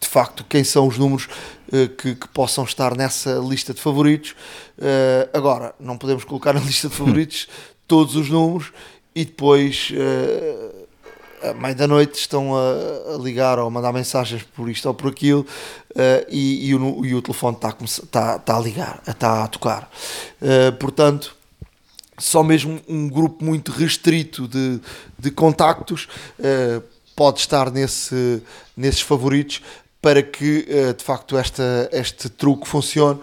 de 0.00 0.08
facto 0.08 0.44
quem 0.48 0.64
são 0.64 0.88
os 0.88 0.96
números 0.96 1.28
que, 1.98 2.16
que, 2.16 2.28
possam 2.28 2.64
estar 2.64 2.96
nessa 2.96 3.34
lista 3.34 3.74
de 3.74 3.80
favoritos. 3.80 4.34
agora, 5.32 5.74
não 5.78 5.98
podemos 5.98 6.24
colocar 6.24 6.54
na 6.54 6.60
lista 6.60 6.88
de 6.88 6.94
favoritos 6.96 7.48
todos 7.86 8.16
os 8.16 8.30
números 8.30 8.72
e 9.14 9.24
depois 9.26 9.92
à 11.42 11.54
meia 11.54 11.74
da 11.74 11.86
noite 11.86 12.18
estão 12.18 12.54
a, 12.54 13.14
a, 13.14 13.18
ligar 13.18 13.58
ou 13.58 13.66
a 13.66 13.70
mandar 13.70 13.92
mensagens 13.92 14.42
por 14.42 14.68
isto 14.68 14.86
ou 14.86 14.94
por 14.94 15.10
aquilo 15.10 15.40
uh, 15.40 16.26
e, 16.28 16.68
e, 16.68 16.74
o, 16.74 17.04
e, 17.04 17.14
o, 17.14 17.22
telefone 17.22 17.56
está 17.56 17.68
a, 17.68 17.84
está, 17.84 18.36
está 18.36 18.56
a 18.56 18.60
ligar, 18.60 19.02
está 19.06 19.44
a 19.44 19.48
tocar. 19.48 19.90
Uh, 20.40 20.72
portanto, 20.78 21.34
só 22.18 22.42
mesmo 22.42 22.80
um 22.88 23.08
grupo 23.08 23.44
muito 23.44 23.72
restrito 23.72 24.46
de, 24.46 24.80
de 25.18 25.30
contactos 25.30 26.08
uh, 26.38 26.82
pode 27.16 27.40
estar 27.40 27.70
nesse, 27.70 28.42
nesses 28.76 29.00
favoritos 29.00 29.62
para 30.02 30.22
que 30.22 30.64
de 30.96 31.04
facto 31.04 31.36
esta, 31.36 31.86
este 31.92 32.30
truque 32.30 32.66
funcione 32.66 33.20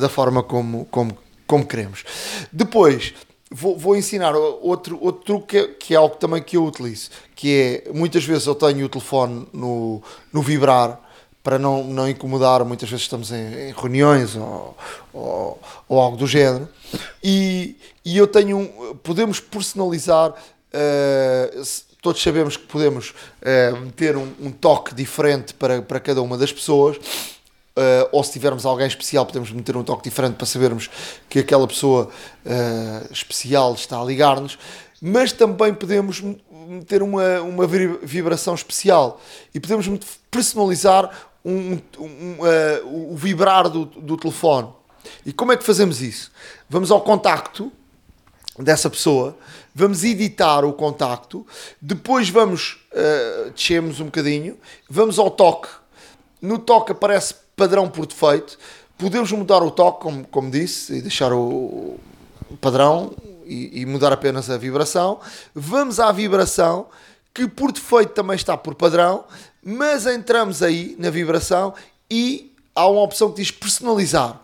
da 0.00 0.08
forma 0.08 0.40
como, 0.40 0.84
como, 0.84 1.18
como 1.48 1.66
queremos. 1.66 2.04
Depois, 2.52 3.12
vou, 3.52 3.78
vou 3.78 3.96
ensinar 3.96 4.34
outro, 4.34 4.98
outro 5.00 5.22
truque 5.24 5.46
que 5.46 5.58
é, 5.58 5.68
que 5.68 5.94
é, 5.94 5.96
algo 5.96 6.16
também 6.16 6.42
que 6.42 6.56
eu 6.56 6.64
utilizo, 6.64 7.10
que 7.34 7.84
é, 7.86 7.92
muitas 7.92 8.24
vezes 8.24 8.46
eu 8.46 8.54
tenho 8.54 8.86
o 8.86 8.88
telefone 8.88 9.46
no, 9.52 10.02
no 10.32 10.42
vibrar, 10.42 11.00
para 11.42 11.58
não, 11.58 11.82
não 11.82 12.08
incomodar, 12.08 12.64
muitas 12.64 12.88
vezes 12.88 13.04
estamos 13.04 13.32
em, 13.32 13.68
em 13.68 13.72
reuniões 13.72 14.36
ou, 14.36 14.76
ou, 15.12 15.60
ou, 15.88 16.00
algo 16.00 16.16
do 16.16 16.26
género, 16.26 16.68
e, 17.22 17.76
e 18.04 18.16
eu 18.16 18.26
tenho, 18.26 18.96
podemos 19.02 19.40
personalizar, 19.40 20.30
uh, 20.30 21.62
todos 22.00 22.22
sabemos 22.22 22.56
que 22.56 22.66
podemos 22.66 23.10
uh, 23.10 23.76
meter 23.80 24.16
um, 24.16 24.32
um, 24.40 24.52
toque 24.52 24.94
diferente 24.94 25.52
para, 25.54 25.82
para 25.82 25.98
cada 25.98 26.22
uma 26.22 26.38
das 26.38 26.52
pessoas, 26.52 26.96
Uh, 27.74 28.06
ou 28.12 28.22
se 28.22 28.32
tivermos 28.32 28.66
alguém 28.66 28.86
especial, 28.86 29.24
podemos 29.24 29.50
meter 29.50 29.76
um 29.76 29.82
toque 29.82 30.04
diferente 30.04 30.34
para 30.34 30.46
sabermos 30.46 30.90
que 31.28 31.38
aquela 31.38 31.66
pessoa 31.66 32.10
uh, 32.44 33.12
especial 33.12 33.72
está 33.72 33.98
a 33.98 34.04
ligar-nos, 34.04 34.58
mas 35.00 35.32
também 35.32 35.72
podemos 35.72 36.22
meter 36.68 37.02
uma, 37.02 37.40
uma 37.40 37.66
vibração 37.66 38.54
especial 38.54 39.20
e 39.54 39.58
podemos 39.58 39.88
personalizar 40.30 41.10
um, 41.44 41.78
um, 41.98 42.36
uh, 42.40 43.12
o 43.12 43.16
vibrar 43.16 43.68
do, 43.68 43.86
do 43.86 44.16
telefone. 44.16 44.68
E 45.26 45.32
como 45.32 45.52
é 45.52 45.56
que 45.56 45.64
fazemos 45.64 46.00
isso? 46.00 46.30
Vamos 46.68 46.90
ao 46.90 47.00
contacto 47.00 47.72
dessa 48.58 48.90
pessoa, 48.90 49.36
vamos 49.74 50.04
editar 50.04 50.64
o 50.64 50.72
contacto, 50.72 51.46
depois 51.80 52.28
vamos, 52.28 52.78
uh, 52.92 53.50
descemos 53.50 53.98
um 53.98 54.06
bocadinho, 54.06 54.58
vamos 54.88 55.18
ao 55.18 55.30
toque. 55.30 55.68
No 56.40 56.58
toque 56.58 56.92
aparece 56.92 57.34
padrão 57.56 57.88
por 57.88 58.06
defeito. 58.06 58.58
Podemos 58.98 59.32
mudar 59.32 59.62
o 59.62 59.70
toque, 59.70 60.02
como, 60.02 60.24
como 60.26 60.50
disse, 60.50 60.94
e 60.94 61.02
deixar 61.02 61.32
o 61.32 61.98
padrão 62.60 63.12
e, 63.44 63.80
e 63.80 63.86
mudar 63.86 64.12
apenas 64.12 64.48
a 64.50 64.56
vibração. 64.56 65.20
Vamos 65.54 65.98
à 65.98 66.10
vibração, 66.12 66.86
que 67.34 67.48
por 67.48 67.72
defeito 67.72 68.12
também 68.12 68.36
está 68.36 68.56
por 68.56 68.74
padrão, 68.74 69.24
mas 69.62 70.06
entramos 70.06 70.62
aí 70.62 70.96
na 70.98 71.10
vibração 71.10 71.74
e 72.10 72.52
há 72.74 72.86
uma 72.86 73.02
opção 73.02 73.30
que 73.30 73.36
diz 73.36 73.50
personalizar. 73.50 74.40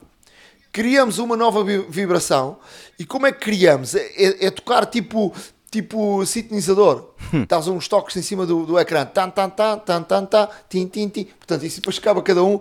Criamos 0.72 1.18
uma 1.18 1.36
nova 1.36 1.64
vibração 1.64 2.58
e 2.98 3.04
como 3.04 3.26
é 3.26 3.32
que 3.32 3.40
criamos? 3.40 3.94
É, 3.94 4.06
é, 4.16 4.46
é 4.46 4.50
tocar 4.50 4.86
tipo 4.86 5.34
tipo 5.70 6.24
sintonizador. 6.24 7.10
Hum. 7.32 7.42
Estás 7.42 7.68
uns 7.68 7.88
toques 7.88 8.16
em 8.16 8.22
cima 8.22 8.46
do, 8.46 8.64
do 8.64 8.78
ecrã. 8.78 9.04
Tan, 9.04 9.30
tan, 9.30 9.50
tan, 9.50 9.78
tan, 9.78 10.02
tan, 10.02 10.24
tan, 10.24 10.48
tin. 10.68 10.88
Portanto, 10.88 11.64
isso 11.64 11.76
depois 11.76 11.98
acaba 11.98 12.22
cada 12.22 12.42
um 12.42 12.60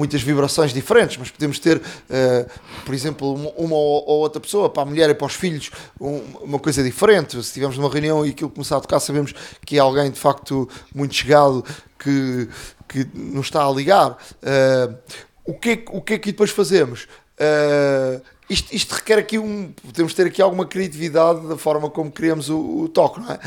muitas 0.00 0.22
vibrações 0.22 0.72
diferentes, 0.72 1.18
mas 1.18 1.30
podemos 1.30 1.58
ter, 1.58 1.76
uh, 1.76 2.50
por 2.86 2.94
exemplo, 2.94 3.34
uma, 3.56 3.76
ou, 3.76 4.20
outra 4.20 4.40
pessoa, 4.40 4.70
para 4.70 4.82
a 4.82 4.86
mulher 4.86 5.10
e 5.10 5.14
para 5.14 5.26
os 5.26 5.34
filhos, 5.34 5.70
um, 6.00 6.16
uma 6.40 6.58
coisa 6.58 6.82
diferente. 6.82 7.32
Se 7.32 7.40
estivermos 7.40 7.76
numa 7.76 7.90
reunião 7.90 8.24
e 8.24 8.30
aquilo 8.30 8.48
começar 8.48 8.78
a 8.78 8.80
tocar, 8.80 8.98
sabemos 8.98 9.34
que 9.64 9.76
é 9.76 9.78
alguém 9.78 10.10
de 10.10 10.18
facto 10.18 10.66
muito 10.94 11.14
chegado 11.14 11.62
que, 11.98 12.48
que 12.88 13.06
nos 13.14 13.46
está 13.46 13.66
a 13.66 13.70
ligar. 13.70 14.12
Uh, 14.12 14.96
o, 15.44 15.52
que 15.52 15.70
é, 15.70 15.84
o 15.90 16.00
que 16.00 16.14
é 16.14 16.18
que 16.18 16.32
depois 16.32 16.50
fazemos? 16.50 17.06
Uh, 17.38 18.22
isto, 18.48 18.74
isto, 18.74 18.94
requer 18.94 19.18
aqui 19.18 19.38
um. 19.38 19.72
Podemos 19.84 20.14
ter 20.14 20.26
aqui 20.26 20.40
alguma 20.40 20.64
criatividade 20.64 21.46
da 21.46 21.58
forma 21.58 21.90
como 21.90 22.10
criamos 22.10 22.48
o, 22.48 22.84
o 22.84 22.88
toque, 22.88 23.20
não 23.20 23.30
é? 23.30 23.38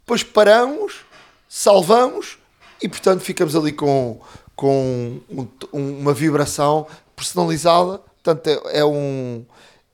Depois 0.00 0.22
paramos, 0.22 1.04
salvamos 1.46 2.38
e, 2.80 2.88
portanto, 2.88 3.20
ficamos 3.20 3.54
ali 3.54 3.72
com 3.72 4.20
com 4.58 5.20
um, 5.30 5.46
uma 5.72 6.12
vibração 6.12 6.84
personalizada. 7.14 8.00
Portanto, 8.20 8.48
é, 8.48 8.80
é 8.80 8.84
um, 8.84 9.44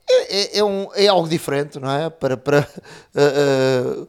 é, 0.08 0.58
é, 0.58 0.64
um, 0.64 0.88
é 0.94 1.06
algo 1.06 1.28
diferente, 1.28 1.78
não 1.78 1.90
é? 1.90 2.08
Para, 2.08 2.34
para 2.34 2.66
uh, 3.14 4.02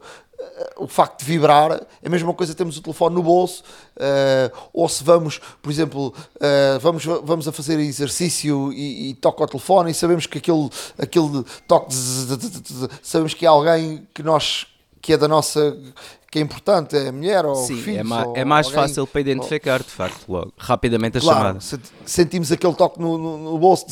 o 0.78 0.88
facto 0.88 1.18
de 1.18 1.26
vibrar, 1.26 1.72
é 1.72 2.06
a 2.06 2.08
mesma 2.08 2.32
coisa 2.32 2.54
temos 2.54 2.78
o 2.78 2.82
telefone 2.82 3.14
no 3.14 3.22
bolso, 3.22 3.62
uh, 3.98 4.56
ou 4.72 4.88
se 4.88 5.04
vamos, 5.04 5.42
por 5.60 5.70
exemplo, 5.70 6.14
uh, 6.36 6.80
vamos, 6.80 7.04
vamos 7.04 7.46
a 7.46 7.52
fazer 7.52 7.78
exercício 7.78 8.72
e, 8.72 9.10
e 9.10 9.14
toca 9.14 9.44
o 9.44 9.46
telefone 9.46 9.90
e 9.90 9.94
sabemos 9.94 10.24
que 10.24 10.38
aquele, 10.38 10.70
aquele 10.98 11.44
toque, 11.68 11.94
sabemos 13.02 13.34
que 13.34 13.44
é 13.44 13.48
alguém 13.48 14.08
que 14.14 14.22
nós, 14.22 14.66
que 15.02 15.12
é 15.12 15.18
da 15.18 15.28
nossa, 15.28 15.76
que 16.36 16.40
é 16.40 16.42
importante, 16.42 16.94
é 16.94 17.08
a 17.08 17.12
mulher 17.12 17.46
ou 17.46 17.54
Sim, 17.54 17.76
filhos, 17.76 18.00
é, 18.00 18.02
ma 18.02 18.26
é 18.34 18.44
mais 18.44 18.66
alguém, 18.66 18.82
fácil 18.82 19.06
para 19.06 19.20
identificar, 19.22 19.80
ou... 19.80 19.86
de 19.86 19.90
facto, 19.90 20.28
logo, 20.28 20.52
rapidamente 20.58 21.16
a 21.16 21.20
claro, 21.20 21.38
chamada. 21.38 21.60
Sentimos 22.04 22.52
aquele 22.52 22.74
toque 22.74 23.00
no, 23.00 23.16
no, 23.16 23.38
no 23.38 23.58
bolso, 23.58 23.86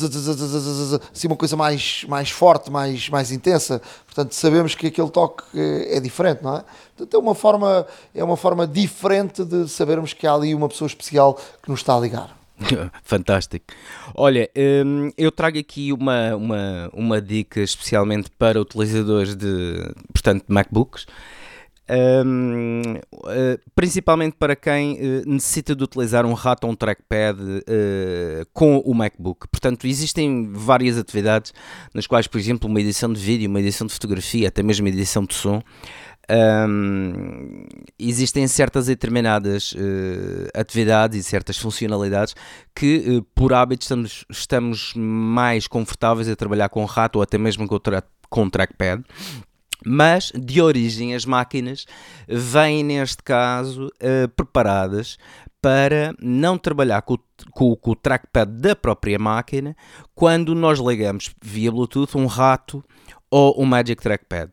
assim, 1.11 1.27
uma 1.27 1.35
coisa 1.35 1.57
mais, 1.57 2.05
mais 2.07 2.29
forte, 2.29 2.69
mais, 2.69 3.09
mais 3.09 3.31
intensa. 3.31 3.81
Portanto, 4.05 4.33
sabemos 4.33 4.75
que 4.75 4.87
aquele 4.87 5.09
toque 5.09 5.43
é, 5.55 5.97
é 5.97 5.99
diferente, 5.99 6.43
não 6.43 6.57
é? 6.57 6.63
Portanto, 6.95 7.15
é 7.15 7.17
uma, 7.19 7.33
forma, 7.33 7.87
é 8.13 8.23
uma 8.23 8.37
forma 8.37 8.67
diferente 8.67 9.43
de 9.43 9.67
sabermos 9.67 10.13
que 10.13 10.27
há 10.27 10.33
ali 10.33 10.53
uma 10.53 10.69
pessoa 10.69 10.87
especial 10.87 11.33
que 11.63 11.69
nos 11.69 11.79
está 11.79 11.95
a 11.95 11.99
ligar. 11.99 12.37
Fantástico. 13.03 13.65
Olha, 14.13 14.49
hum, 14.85 15.11
eu 15.17 15.31
trago 15.31 15.57
aqui 15.57 15.91
uma, 15.91 16.35
uma, 16.35 16.89
uma 16.93 17.21
dica 17.21 17.59
especialmente 17.61 18.29
para 18.37 18.61
utilizadores 18.61 19.35
de, 19.35 19.93
portanto, 20.13 20.45
de 20.47 20.53
MacBooks. 20.53 21.07
Um, 21.87 22.81
uh, 23.13 23.29
eh, 23.29 23.59
principalmente 23.75 24.35
para 24.39 24.55
quem 24.55 24.93
uh, 24.93 25.23
necessita 25.27 25.75
de 25.75 25.83
utilizar 25.83 26.25
um 26.25 26.33
rato 26.33 26.65
ou 26.65 26.73
um 26.73 26.75
trackpad 26.75 27.39
uh, 27.39 28.45
com 28.53 28.79
o 28.79 28.93
MacBook. 28.95 29.47
Portanto, 29.47 29.85
existem 29.85 30.51
várias 30.51 30.97
atividades 30.97 31.53
nas 31.93 32.07
quais, 32.07 32.25
por 32.25 32.39
exemplo, 32.39 32.67
uma 32.67 32.81
edição 32.81 33.13
de 33.13 33.19
vídeo, 33.19 33.47
uma 33.47 33.59
edição 33.59 33.85
de 33.85 33.93
fotografia, 33.93 34.47
até 34.47 34.63
mesmo 34.63 34.85
uma 34.85 34.89
edição 34.89 35.25
de 35.25 35.35
som. 35.35 35.61
Um, 36.27 37.67
existem 37.99 38.47
certas 38.47 38.87
e 38.87 38.95
determinadas 38.95 39.75
atividades 40.55 41.19
e 41.19 41.23
certas 41.23 41.55
funcionalidades 41.55 42.35
que, 42.73 43.23
por 43.35 43.53
hábito, 43.53 43.83
estamos, 43.83 44.25
estamos 44.27 44.93
mais 44.95 45.67
confortáveis 45.67 46.27
a 46.27 46.35
trabalhar 46.35 46.69
com 46.69 46.83
rato 46.85 47.17
ou 47.17 47.21
até 47.21 47.37
mesmo 47.37 47.67
com, 47.67 47.77
tra 47.77 48.01
com 48.27 48.49
trackpad 48.49 49.03
mas 49.85 50.31
de 50.35 50.61
origem 50.61 51.13
as 51.13 51.25
máquinas 51.25 51.85
vêm 52.27 52.83
neste 52.83 53.21
caso 53.23 53.87
uh, 53.87 54.27
preparadas 54.35 55.17
para 55.61 56.13
não 56.21 56.57
trabalhar 56.57 57.01
com, 57.01 57.17
com, 57.51 57.75
com, 57.75 57.91
o 57.91 57.95
trackpad 57.95 58.51
da 58.51 58.75
própria 58.75 59.17
máquina 59.17 59.75
quando 60.13 60.53
nós 60.53 60.79
ligamos 60.79 61.33
via 61.41 61.71
Bluetooth 61.71 62.17
um 62.17 62.27
rato 62.27 62.83
ou 63.31 63.61
um 63.61 63.65
Magic 63.65 64.01
Trackpad. 64.01 64.51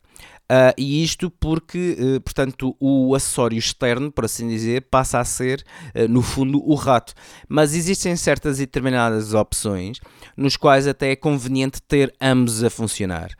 Uh, 0.52 0.74
e 0.76 1.02
isto 1.02 1.30
porque, 1.30 1.96
uh, 1.98 2.20
portanto, 2.20 2.76
o 2.78 3.14
acessório 3.14 3.56
externo, 3.56 4.12
por 4.12 4.26
assim 4.26 4.46
dizer, 4.48 4.82
passa 4.90 5.18
a 5.18 5.24
ser, 5.24 5.64
uh, 5.94 6.06
no 6.08 6.20
fundo, 6.20 6.62
o 6.62 6.74
rato. 6.74 7.14
Mas 7.48 7.74
existem 7.74 8.14
certas 8.16 8.58
e 8.58 8.66
determinadas 8.66 9.32
opções 9.32 9.98
nos 10.36 10.56
quais 10.56 10.86
até 10.86 11.12
é 11.12 11.16
conveniente 11.16 11.80
ter 11.80 12.12
ambos 12.20 12.62
a 12.62 12.68
funcionar. 12.68 13.30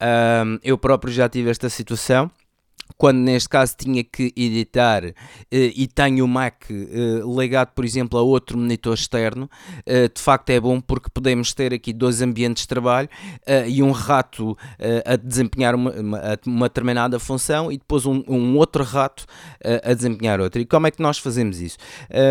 Um, 0.00 0.58
eu 0.62 0.76
próprio 0.76 1.12
já 1.12 1.28
tive 1.28 1.50
esta 1.50 1.68
situação 1.68 2.30
quando 2.96 3.18
neste 3.18 3.48
caso 3.48 3.74
tinha 3.76 4.04
que 4.04 4.32
editar 4.36 5.02
e 5.50 5.86
tenho 5.86 6.24
o 6.24 6.28
Mac 6.28 6.64
ligado, 7.36 7.72
por 7.72 7.84
exemplo, 7.84 8.18
a 8.18 8.22
outro 8.22 8.56
monitor 8.56 8.94
externo, 8.94 9.50
de 9.86 10.20
facto 10.20 10.50
é 10.50 10.60
bom 10.60 10.80
porque 10.80 11.10
podemos 11.12 11.52
ter 11.52 11.74
aqui 11.74 11.92
dois 11.92 12.22
ambientes 12.22 12.62
de 12.62 12.68
trabalho 12.68 13.08
e 13.66 13.82
um 13.82 13.90
rato 13.90 14.56
a 15.04 15.16
desempenhar 15.16 15.74
uma, 15.74 15.92
uma, 16.46 16.68
determinada 16.68 17.18
função 17.18 17.70
e 17.70 17.78
depois 17.78 18.06
um, 18.06 18.22
um 18.28 18.56
outro 18.56 18.84
rato 18.84 19.26
a 19.82 19.92
desempenhar 19.92 20.40
outra. 20.40 20.62
E 20.62 20.64
como 20.64 20.86
é 20.86 20.90
que 20.90 21.02
nós 21.02 21.18
fazemos 21.18 21.60
isso? 21.60 21.76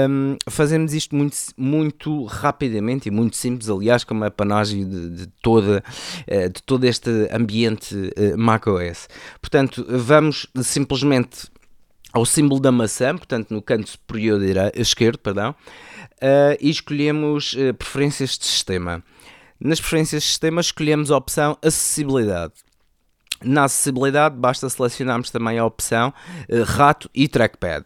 Um, 0.10 0.38
fazemos 0.50 0.94
isto 0.94 1.16
muito, 1.16 1.38
muito 1.58 2.26
rapidamente 2.26 3.10
e 3.10 3.12
muito 3.12 3.36
simples, 3.36 3.70
aliás, 3.70 4.04
como 4.04 4.24
a 4.24 4.32
panagem 4.32 4.88
de, 4.88 5.10
de, 5.10 5.28
toda, 5.42 5.84
de 6.28 6.64
todo 6.66 6.86
este 6.86 7.10
ambiente 7.32 7.96
macOS. 8.38 9.08
Portanto, 9.42 9.86
vamos 9.90 10.48
simplesmente 10.62 11.52
ao 12.12 12.26
símbolo 12.26 12.62
da 12.62 12.72
maçã, 12.72 13.18
portanto 13.18 13.52
no 13.52 13.62
canto 13.62 13.90
superior 13.90 14.40
direito, 14.40 14.80
esquerdo, 14.80 15.18
perdão, 15.18 15.52
uh, 15.52 16.58
e 16.62 16.70
escolhemos 16.70 17.54
uh, 17.54 17.74
preferências 17.74 18.38
de 18.38 18.46
sistema. 18.46 19.04
Nas 19.60 19.80
preferências 19.80 20.24
de 20.24 20.30
sistema 20.30 20.62
escolhemos 20.62 21.10
a 21.10 21.18
opção 21.18 21.58
acessibilidade. 21.62 22.54
Na 23.44 23.66
acessibilidade 23.66 24.36
basta 24.36 24.70
selecionarmos 24.70 25.30
também 25.30 25.60
a 25.60 25.66
opção 25.66 26.14
uh, 26.50 26.64
rato 26.64 27.10
e 27.14 27.28
trackpad. 27.28 27.86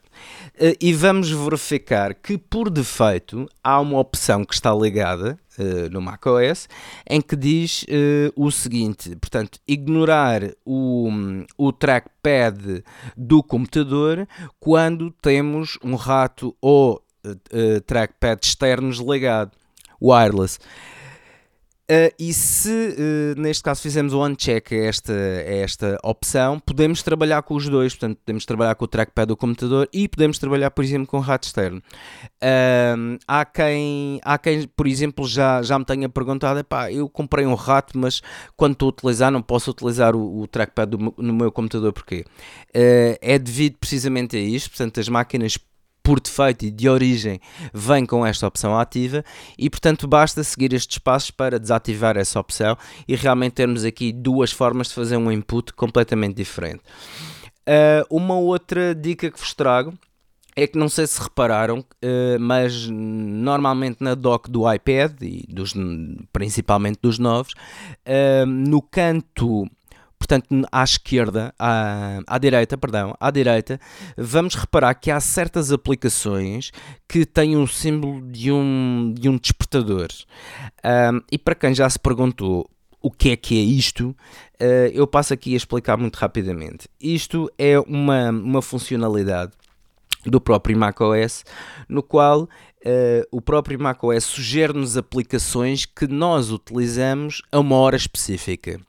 e 0.81 0.93
vamos 0.93 1.29
verificar 1.29 2.13
que 2.13 2.37
por 2.37 2.69
defeito 2.69 3.47
há 3.63 3.79
uma 3.79 3.99
opção 3.99 4.43
que 4.43 4.53
está 4.53 4.73
ligada 4.73 5.37
uh, 5.57 5.89
no 5.91 6.01
macOS, 6.01 6.67
em 7.09 7.21
que 7.21 7.35
diz 7.35 7.83
uh, 7.83 8.31
o 8.35 8.51
seguinte: 8.51 9.15
portanto, 9.15 9.59
ignorar 9.67 10.41
o, 10.65 11.09
o 11.57 11.71
trackpad 11.71 12.83
do 13.15 13.41
computador 13.43 14.27
quando 14.59 15.11
temos 15.11 15.77
um 15.83 15.95
rato 15.95 16.55
ou 16.61 17.03
uh, 17.25 17.81
trackpad 17.81 18.45
externos 18.45 18.97
ligado, 18.99 19.51
wireless. 20.01 20.59
Uh, 21.89 22.11
e 22.19 22.33
se 22.33 22.69
uh, 22.69 23.39
neste 23.39 23.63
caso 23.63 23.81
fizermos 23.81 24.13
o 24.13 24.21
uncheck 24.21 24.75
a 24.75 24.77
esta, 24.87 25.13
a 25.13 25.55
esta 25.55 25.97
opção, 26.03 26.59
podemos 26.59 27.01
trabalhar 27.01 27.41
com 27.43 27.55
os 27.55 27.69
dois, 27.69 27.95
portanto, 27.95 28.19
podemos 28.25 28.45
trabalhar 28.45 28.75
com 28.75 28.83
o 28.83 28.87
trackpad 28.89 29.25
do 29.25 29.37
computador 29.37 29.87
e 29.93 30.05
podemos 30.05 30.37
trabalhar, 30.37 30.69
por 30.71 30.83
exemplo, 30.83 31.07
com 31.07 31.15
o 31.15 31.21
rato 31.21 31.45
externo. 31.45 31.81
Uh, 32.43 33.17
há, 33.25 33.45
quem, 33.45 34.19
há 34.21 34.37
quem, 34.37 34.67
por 34.67 34.85
exemplo, 34.85 35.25
já, 35.25 35.61
já 35.61 35.79
me 35.79 35.85
tenha 35.85 36.09
perguntado: 36.09 36.61
pá, 36.65 36.91
eu 36.91 37.07
comprei 37.07 37.45
um 37.45 37.55
rato, 37.55 37.97
mas 37.97 38.21
quando 38.57 38.73
estou 38.73 38.87
a 38.87 38.89
utilizar, 38.89 39.31
não 39.31 39.41
posso 39.41 39.71
utilizar 39.71 40.13
o, 40.13 40.41
o 40.41 40.45
trackpad 40.47 40.91
do, 40.91 41.13
no 41.17 41.33
meu 41.33 41.53
computador, 41.53 41.93
porquê? 41.93 42.25
é 42.73 43.39
devido 43.39 43.77
precisamente 43.77 44.35
a 44.35 44.39
isto, 44.39 44.71
portanto, 44.71 44.99
as 44.99 45.07
máquinas 45.07 45.57
por 46.07 46.21
defeito 46.21 46.63
e 46.63 46.71
de 46.71 46.87
origem 46.87 47.37
vem 47.73 48.05
com 48.05 48.25
esta 48.25 48.47
opção 48.47 48.79
ativa 48.79 49.25
e 49.59 49.69
portanto 49.69 50.07
basta 50.07 50.41
seguir 50.41 50.71
estes 50.71 50.99
passos 50.99 51.31
para 51.31 51.59
desativar 51.59 52.15
essa 52.15 52.39
opção 52.39 52.77
e 53.05 53.13
realmente 53.13 53.55
termos 53.55 53.83
aqui 53.83 54.13
duas 54.13 54.49
formas 54.49 54.87
de 54.87 54.93
fazer 54.93 55.17
um 55.17 55.29
input 55.29 55.73
completamente 55.73 56.37
diferente. 56.37 56.81
Uh, 57.67 58.07
uma 58.09 58.35
outra 58.35 58.95
dica 58.95 59.29
que 59.29 59.37
vos 59.37 59.53
trago 59.53 59.93
é 60.55 60.65
que 60.65 60.77
não 60.77 60.87
sei 60.87 61.05
se 61.05 61.21
repararam, 61.21 61.79
uh, 61.79 62.39
mas 62.39 62.87
normalmente 62.87 63.97
na 63.99 64.15
dock 64.15 64.49
do 64.49 64.63
iPad 64.73 65.21
e 65.21 65.45
dos, 65.49 65.73
principalmente 66.31 66.99
dos 67.01 67.19
novos, 67.19 67.51
uh, 67.51 68.45
no 68.45 68.81
canto 68.81 69.69
portanto 70.17 70.47
à 70.71 70.83
esquerda, 70.83 71.53
à, 71.57 72.19
à 72.27 72.37
direita, 72.37 72.77
perdão, 72.77 73.15
à 73.19 73.31
direita, 73.31 73.79
vamos 74.17 74.55
reparar 74.55 74.93
que 74.95 75.11
há 75.11 75.19
certas 75.19 75.71
aplicações 75.71 76.71
que 77.07 77.25
têm 77.25 77.55
um 77.55 77.67
símbolo 77.67 78.21
de 78.29 78.51
um, 78.51 79.13
de 79.17 79.29
um 79.29 79.37
despertador. 79.37 80.07
Um, 80.83 81.21
e 81.31 81.37
para 81.37 81.55
quem 81.55 81.73
já 81.73 81.89
se 81.89 81.99
perguntou 81.99 82.69
o 83.01 83.11
que 83.11 83.29
é 83.29 83.37
que 83.37 83.57
é 83.57 83.61
isto, 83.61 84.09
uh, 84.09 84.89
eu 84.93 85.07
passo 85.07 85.33
aqui 85.33 85.53
a 85.53 85.57
explicar 85.57 85.97
muito 85.97 86.15
rapidamente. 86.15 86.89
Isto 86.99 87.49
é 87.57 87.79
uma, 87.79 88.29
uma 88.31 88.61
funcionalidade 88.61 89.53
do 90.25 90.41
próprio 90.41 90.77
macOS, 90.77 91.45
no 91.87 92.03
qual 92.03 92.43
uh, 92.43 92.47
o 93.31 93.39
próprio 93.39 93.79
macOS 93.79 94.25
sugere-nos 94.25 94.97
aplicações 94.97 95.85
que 95.85 96.07
nós 96.07 96.51
utilizamos 96.51 97.41
a 97.51 97.59
uma 97.59 97.75
hora 97.75 97.95
específica. 97.95 98.79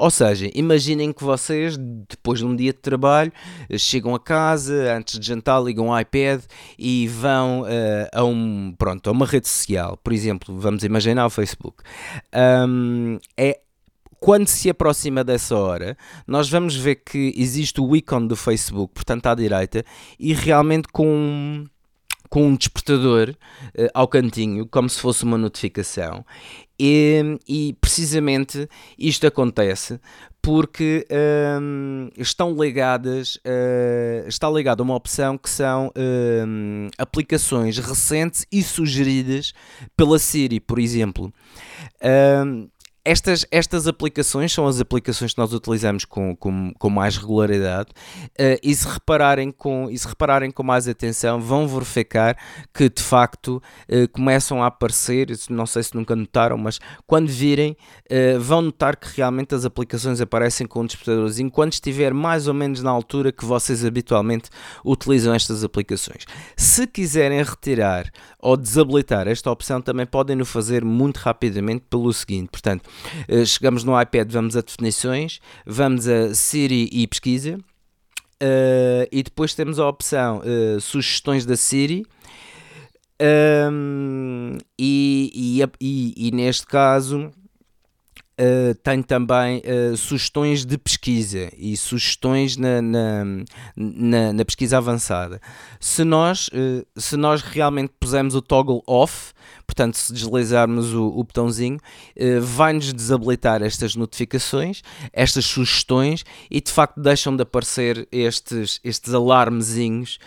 Ou 0.00 0.10
seja, 0.10 0.50
imaginem 0.54 1.12
que 1.12 1.22
vocês, 1.22 1.76
depois 1.76 2.38
de 2.38 2.46
um 2.46 2.56
dia 2.56 2.72
de 2.72 2.78
trabalho, 2.78 3.30
chegam 3.78 4.14
a 4.14 4.18
casa, 4.18 4.96
antes 4.96 5.18
de 5.18 5.26
jantar, 5.26 5.62
ligam 5.62 5.88
o 5.88 6.00
iPad 6.00 6.40
e 6.78 7.06
vão 7.06 7.64
uh, 7.64 8.08
a, 8.10 8.24
um, 8.24 8.74
pronto, 8.78 9.10
a 9.10 9.12
uma 9.12 9.26
rede 9.26 9.46
social. 9.46 9.98
Por 10.02 10.14
exemplo, 10.14 10.58
vamos 10.58 10.84
imaginar 10.84 11.26
o 11.26 11.30
Facebook. 11.30 11.82
Um, 12.34 13.18
é 13.36 13.60
quando 14.18 14.48
se 14.48 14.70
aproxima 14.70 15.22
dessa 15.22 15.54
hora, 15.54 15.94
nós 16.26 16.48
vamos 16.48 16.74
ver 16.74 16.96
que 16.96 17.34
existe 17.36 17.78
o 17.78 17.94
ícone 17.94 18.26
do 18.26 18.36
Facebook, 18.36 18.94
portanto 18.94 19.26
à 19.26 19.34
direita, 19.34 19.84
e 20.18 20.32
realmente 20.32 20.88
com 20.88 21.66
com 22.30 22.46
um 22.46 22.56
despertador 22.56 23.30
uh, 23.30 23.88
ao 23.92 24.08
cantinho, 24.08 24.66
como 24.66 24.88
se 24.88 25.00
fosse 25.00 25.24
uma 25.24 25.36
notificação. 25.36 26.24
E, 26.78 27.38
e 27.46 27.76
precisamente 27.78 28.66
isto 28.96 29.26
acontece 29.26 30.00
porque 30.40 31.06
um, 31.60 32.08
estão 32.16 32.54
ligadas, 32.54 33.36
uh, 33.36 34.26
está 34.26 34.48
ligado 34.48 34.80
a 34.80 34.84
uma 34.84 34.94
opção 34.94 35.36
que 35.36 35.50
são 35.50 35.92
um, 35.94 36.88
aplicações 36.96 37.76
recentes 37.76 38.46
e 38.50 38.62
sugeridas 38.62 39.52
pela 39.94 40.18
Siri, 40.18 40.58
por 40.58 40.78
exemplo. 40.78 41.30
Um, 42.46 42.68
estas, 43.04 43.46
estas 43.50 43.86
aplicações 43.86 44.52
são 44.52 44.66
as 44.66 44.78
aplicações 44.78 45.32
que 45.32 45.38
nós 45.38 45.54
utilizamos 45.54 46.04
com, 46.04 46.36
com, 46.36 46.72
com 46.78 46.90
mais 46.90 47.16
regularidade 47.16 47.90
uh, 47.90 48.58
e, 48.62 48.74
se 48.74 48.86
repararem 48.86 49.50
com, 49.50 49.88
e 49.90 49.98
se 49.98 50.06
repararem 50.06 50.50
com 50.50 50.62
mais 50.62 50.86
atenção 50.86 51.40
vão 51.40 51.66
verificar 51.66 52.36
que 52.74 52.90
de 52.90 53.02
facto 53.02 53.62
uh, 53.88 54.08
começam 54.12 54.62
a 54.62 54.66
aparecer, 54.66 55.28
não 55.48 55.64
sei 55.64 55.82
se 55.82 55.94
nunca 55.94 56.14
notaram, 56.14 56.58
mas 56.58 56.78
quando 57.06 57.28
virem 57.28 57.74
uh, 58.10 58.38
vão 58.38 58.60
notar 58.60 58.96
que 58.96 59.08
realmente 59.16 59.54
as 59.54 59.64
aplicações 59.64 60.20
aparecem 60.20 60.66
com 60.66 60.84
despertadores 60.84 61.38
enquanto 61.38 61.72
estiver 61.72 62.12
mais 62.12 62.48
ou 62.48 62.54
menos 62.54 62.82
na 62.82 62.90
altura 62.90 63.32
que 63.32 63.46
vocês 63.46 63.82
habitualmente 63.82 64.50
utilizam 64.84 65.32
estas 65.32 65.64
aplicações. 65.64 66.26
Se 66.54 66.86
quiserem 66.86 67.42
retirar 67.42 68.10
ou 68.38 68.58
desabilitar 68.58 69.26
esta 69.26 69.50
opção 69.50 69.80
também 69.80 70.04
podem 70.04 70.38
o 70.40 70.44
fazer 70.44 70.84
muito 70.84 71.16
rapidamente 71.16 71.84
pelo 71.88 72.12
seguinte, 72.12 72.50
portanto 72.50 72.89
chegamos 73.46 73.84
no 73.84 74.00
iPad, 74.00 74.30
vamos 74.30 74.56
a 74.56 74.60
definições, 74.60 75.40
vamos 75.66 76.06
a 76.08 76.34
Siri 76.34 76.88
e 76.92 77.06
pesquisa. 77.06 77.58
Uh, 78.42 79.04
e 79.12 79.22
depois 79.22 79.54
temos 79.54 79.78
a 79.78 79.86
opção 79.86 80.38
uh, 80.40 80.80
sugestões 80.80 81.44
da 81.44 81.56
Siri. 81.56 82.06
Um, 83.70 84.56
e, 84.78 85.60
e, 85.78 86.14
e, 86.16 86.30
neste 86.30 86.66
caso 86.66 87.26
uh, 87.26 88.74
tenho 88.82 89.04
também 89.04 89.62
sugestões 89.94 90.64
de 90.64 90.78
pesquisa 90.78 91.50
e 91.54 91.76
sugestões 91.76 92.56
na, 92.56 92.80
na, 92.80 93.24
na, 93.76 94.32
na 94.32 94.44
pesquisa 94.46 94.78
avançada. 94.78 95.38
Se 95.78 96.02
nós, 96.02 96.48
se 96.96 97.16
nós 97.18 97.42
realmente 97.42 97.92
pusermos 98.00 98.34
o 98.34 98.40
toggle 98.40 98.82
off, 98.86 99.34
portanto, 99.70 99.94
se 99.94 100.12
deslizarmos 100.12 100.92
o, 100.92 101.06
o 101.06 101.22
botãozinho, 101.22 101.78
vai-nos 102.42 102.92
desabilitar 102.92 103.62
estas 103.62 103.94
notificações, 103.94 104.82
estas 105.12 105.44
sugestões 105.44 106.24
e 106.50 106.60
de 106.60 106.72
facto 106.72 107.00
deixam 107.00 107.36
de 107.36 107.42
aparecer 107.42 108.08
estes, 108.10 108.80
estes 108.82 109.14
alarmezinhos 109.14 110.18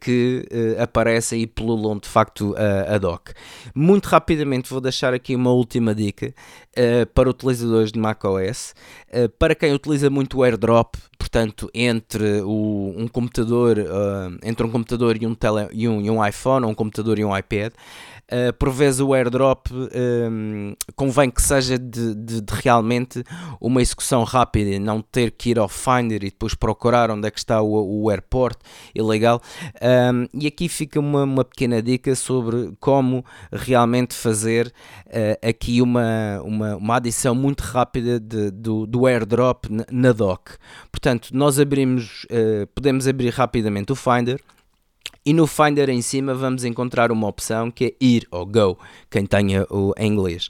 que 0.00 0.46
aparecem 0.78 1.40
e 1.40 1.46
pululam 1.46 1.98
de 1.98 2.08
facto 2.08 2.54
a, 2.56 2.96
a 2.96 2.98
dock. 2.98 3.32
Muito 3.74 4.06
rapidamente 4.06 4.68
vou 4.68 4.80
deixar 4.80 5.14
aqui 5.14 5.34
uma 5.34 5.52
última 5.52 5.94
dica 5.94 6.34
para 7.14 7.30
utilizadores 7.30 7.90
de 7.90 7.98
macOS. 7.98 8.74
Para 9.38 9.54
quem 9.54 9.72
utiliza 9.72 10.10
muito 10.10 10.38
o 10.38 10.44
AirDrop, 10.44 10.96
portanto, 11.18 11.70
entre 11.72 12.42
o, 12.42 12.92
um 12.94 13.08
computador, 13.08 13.78
entre 14.44 14.66
um 14.66 14.70
computador 14.70 15.16
e 15.20 15.26
um, 15.26 15.34
tele, 15.34 15.68
e, 15.72 15.88
um, 15.88 16.02
e 16.02 16.10
um 16.10 16.24
iPhone, 16.24 16.66
ou 16.66 16.72
um 16.72 16.74
computador 16.74 17.18
e 17.18 17.24
um 17.24 17.36
iPad, 17.36 17.72
Uh, 18.26 18.52
por 18.54 18.70
vezes 18.70 19.00
o 19.00 19.14
airdrop 19.14 19.68
um, 19.70 19.88
ehm, 19.92 20.74
convém 20.96 21.30
que 21.30 21.40
seja 21.40 21.78
de, 21.78 22.12
de, 22.12 22.40
de, 22.40 22.54
realmente 22.54 23.22
uma 23.60 23.80
execução 23.80 24.24
rápida 24.24 24.70
e 24.70 24.80
não 24.80 25.00
ter 25.00 25.30
que 25.30 25.50
ir 25.50 25.60
ao 25.60 25.68
Finder 25.68 26.24
e 26.24 26.30
depois 26.30 26.52
procurar 26.52 27.08
onde 27.08 27.28
é 27.28 27.30
que 27.30 27.38
está 27.38 27.62
o, 27.62 28.02
o 28.02 28.10
airport 28.10 28.58
ilegal. 28.92 29.40
Um, 29.80 29.86
ehm, 29.86 30.26
e 30.34 30.48
aqui 30.48 30.68
fica 30.68 30.98
uma, 30.98 31.22
uma 31.22 31.44
pequena 31.44 31.80
dica 31.80 32.16
sobre 32.16 32.72
como 32.80 33.24
realmente 33.52 34.12
fazer 34.12 34.72
uh, 35.06 35.48
aqui 35.48 35.80
uma, 35.80 36.42
uma, 36.42 36.76
uma 36.76 36.96
adição 36.96 37.32
muito 37.32 37.60
rápida 37.60 38.18
de, 38.18 38.50
do, 38.50 38.88
do 38.88 39.06
airdrop 39.06 39.66
na, 39.70 39.84
na 39.88 40.12
dock. 40.12 40.56
Portanto, 40.90 41.28
nós 41.32 41.60
abrimos, 41.60 42.24
uh, 42.24 42.66
podemos 42.74 43.06
abrir 43.06 43.30
rapidamente 43.30 43.92
o 43.92 43.94
Finder 43.94 44.40
e 45.26 45.32
no 45.32 45.44
Finder 45.48 45.90
em 45.90 46.00
cima 46.00 46.32
vamos 46.32 46.64
encontrar 46.64 47.10
uma 47.10 47.26
opção 47.26 47.68
que 47.68 47.84
é 47.86 47.94
ir 48.00 48.28
ou 48.30 48.46
go, 48.46 48.78
quem 49.10 49.26
tenha 49.26 49.66
o 49.68 49.92
em 49.98 50.12
inglês. 50.12 50.48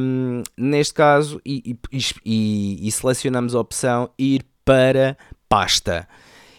Um, 0.00 0.42
neste 0.58 0.94
caso, 0.94 1.40
e, 1.46 1.78
e, 1.92 2.88
e, 2.88 2.90
selecionamos 2.90 3.54
a 3.54 3.60
opção 3.60 4.10
ir 4.18 4.44
para 4.64 5.16
pasta. 5.48 6.08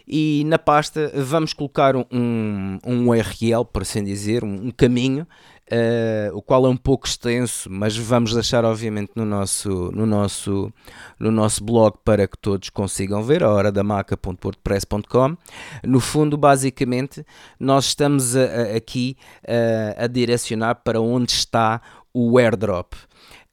E 0.08 0.44
na 0.46 0.58
pasta 0.58 1.12
vamos 1.14 1.52
colocar 1.52 1.98
um, 1.98 2.80
um 2.86 3.10
URL, 3.10 3.66
por 3.66 3.82
assim 3.82 4.04
dizer, 4.04 4.42
um, 4.42 4.68
um 4.68 4.72
caminho 4.72 5.28
Uh, 5.72 6.30
o 6.38 6.44
qual 6.44 6.64
é 6.68 6.70
um 6.70 6.78
pouco 6.78 7.08
extenso, 7.08 7.68
mas 7.72 7.98
vamos 7.98 8.36
deixar 8.36 8.64
obviamente 8.64 9.14
no 9.16 9.26
nosso, 9.26 9.92
no 9.92 10.06
nosso, 10.06 10.72
no 11.20 11.32
nosso 11.32 11.64
blog 11.64 11.98
para 12.06 12.28
que 12.28 12.38
todos 12.38 12.70
consigam 12.70 13.24
ver, 13.24 13.44
a 13.44 13.50
hora 13.50 13.72
da 13.72 13.84
maca.wordpress.com. 13.84 15.36
No 15.84 16.00
fundo, 16.00 16.38
basicamente, 16.38 17.26
nós 17.60 17.86
estamos 17.86 18.36
a, 18.36 18.44
a, 18.44 18.76
aqui 18.78 19.18
uh, 19.44 20.04
a 20.04 20.08
direcionar 20.08 20.76
para 20.76 21.02
onde 21.02 21.32
está 21.32 21.82
o 22.14 22.38
airdrop. 22.38 22.94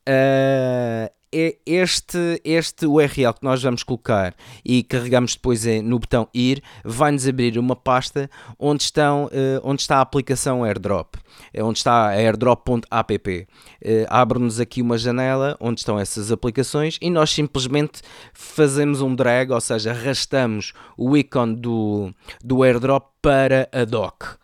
Uh, 0.06 1.10
este, 1.32 2.40
este 2.44 2.86
URL 2.86 3.32
que 3.34 3.42
nós 3.42 3.62
vamos 3.62 3.82
colocar 3.82 4.34
e 4.64 4.82
carregamos 4.82 5.34
depois 5.34 5.64
no 5.82 5.98
botão 5.98 6.28
ir, 6.34 6.62
vai-nos 6.84 7.26
abrir 7.26 7.58
uma 7.58 7.74
pasta 7.74 8.30
onde, 8.58 8.82
estão, 8.82 9.26
uh, 9.26 9.60
onde 9.62 9.80
está 9.82 9.98
a 9.98 10.00
aplicação 10.02 10.64
AirDrop, 10.64 11.16
é 11.52 11.62
onde 11.62 11.78
está 11.78 12.08
airdrop.app. 12.08 13.46
Uh, 13.82 14.06
Abre-nos 14.08 14.60
aqui 14.60 14.82
uma 14.82 14.98
janela 14.98 15.56
onde 15.58 15.80
estão 15.80 15.98
essas 15.98 16.30
aplicações 16.30 16.98
e 17.00 17.10
nós 17.10 17.30
simplesmente 17.30 18.02
fazemos 18.34 19.00
um 19.00 19.14
drag, 19.14 19.50
ou 19.52 19.60
seja, 19.60 19.90
arrastamos 19.90 20.72
o 20.96 21.16
ícone 21.16 21.56
do, 21.56 22.12
do 22.44 22.62
AirDrop 22.62 23.06
para 23.22 23.68
a 23.72 23.84
dock 23.84 24.41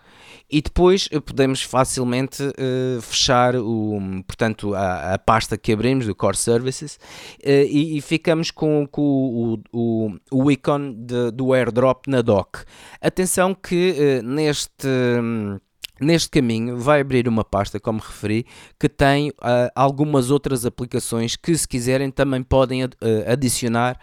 e 0.51 0.63
depois 0.63 1.09
eh, 1.13 1.21
podemos 1.21 1.63
facilmente 1.63 2.43
uh, 2.43 3.03
fechar 3.03 3.55
o, 3.57 3.99
portanto, 4.27 4.75
a, 4.75 5.15
a, 5.15 5.19
pasta 5.19 5.59
que 5.59 5.73
abrimos 5.73 6.07
do 6.07 6.15
Core 6.15 6.37
Services 6.37 6.99
uh, 7.45 7.49
e, 7.49 7.99
e, 7.99 8.01
ficamos 8.01 8.51
com, 8.51 8.87
com 8.87 9.03
o, 9.03 9.63
o, 9.73 10.17
o 10.31 10.51
ícone 10.51 10.95
de, 10.95 11.31
do 11.33 11.53
airdrop 11.53 12.07
na 12.07 12.23
dock. 12.23 12.65
Atenção 13.01 13.55
que 13.55 14.21
uh, 14.23 14.27
neste. 14.27 14.87
Um, 14.87 15.59
Neste 16.01 16.31
caminho 16.31 16.77
vai 16.77 17.01
abrir 17.01 17.27
uma 17.27 17.43
pasta, 17.43 17.81
como 17.81 17.99
referi, 17.99 18.47
que 18.79 18.89
tem 18.89 19.31
uh, 19.31 19.35
algumas 19.75 20.31
outras 20.31 20.65
aplicações 20.65 21.35
que, 21.35 21.57
se 21.59 21.67
quiserem, 21.67 22.09
também 22.09 22.41
podem 22.41 22.85
uh, 22.85 22.89
adicionar 23.27 23.99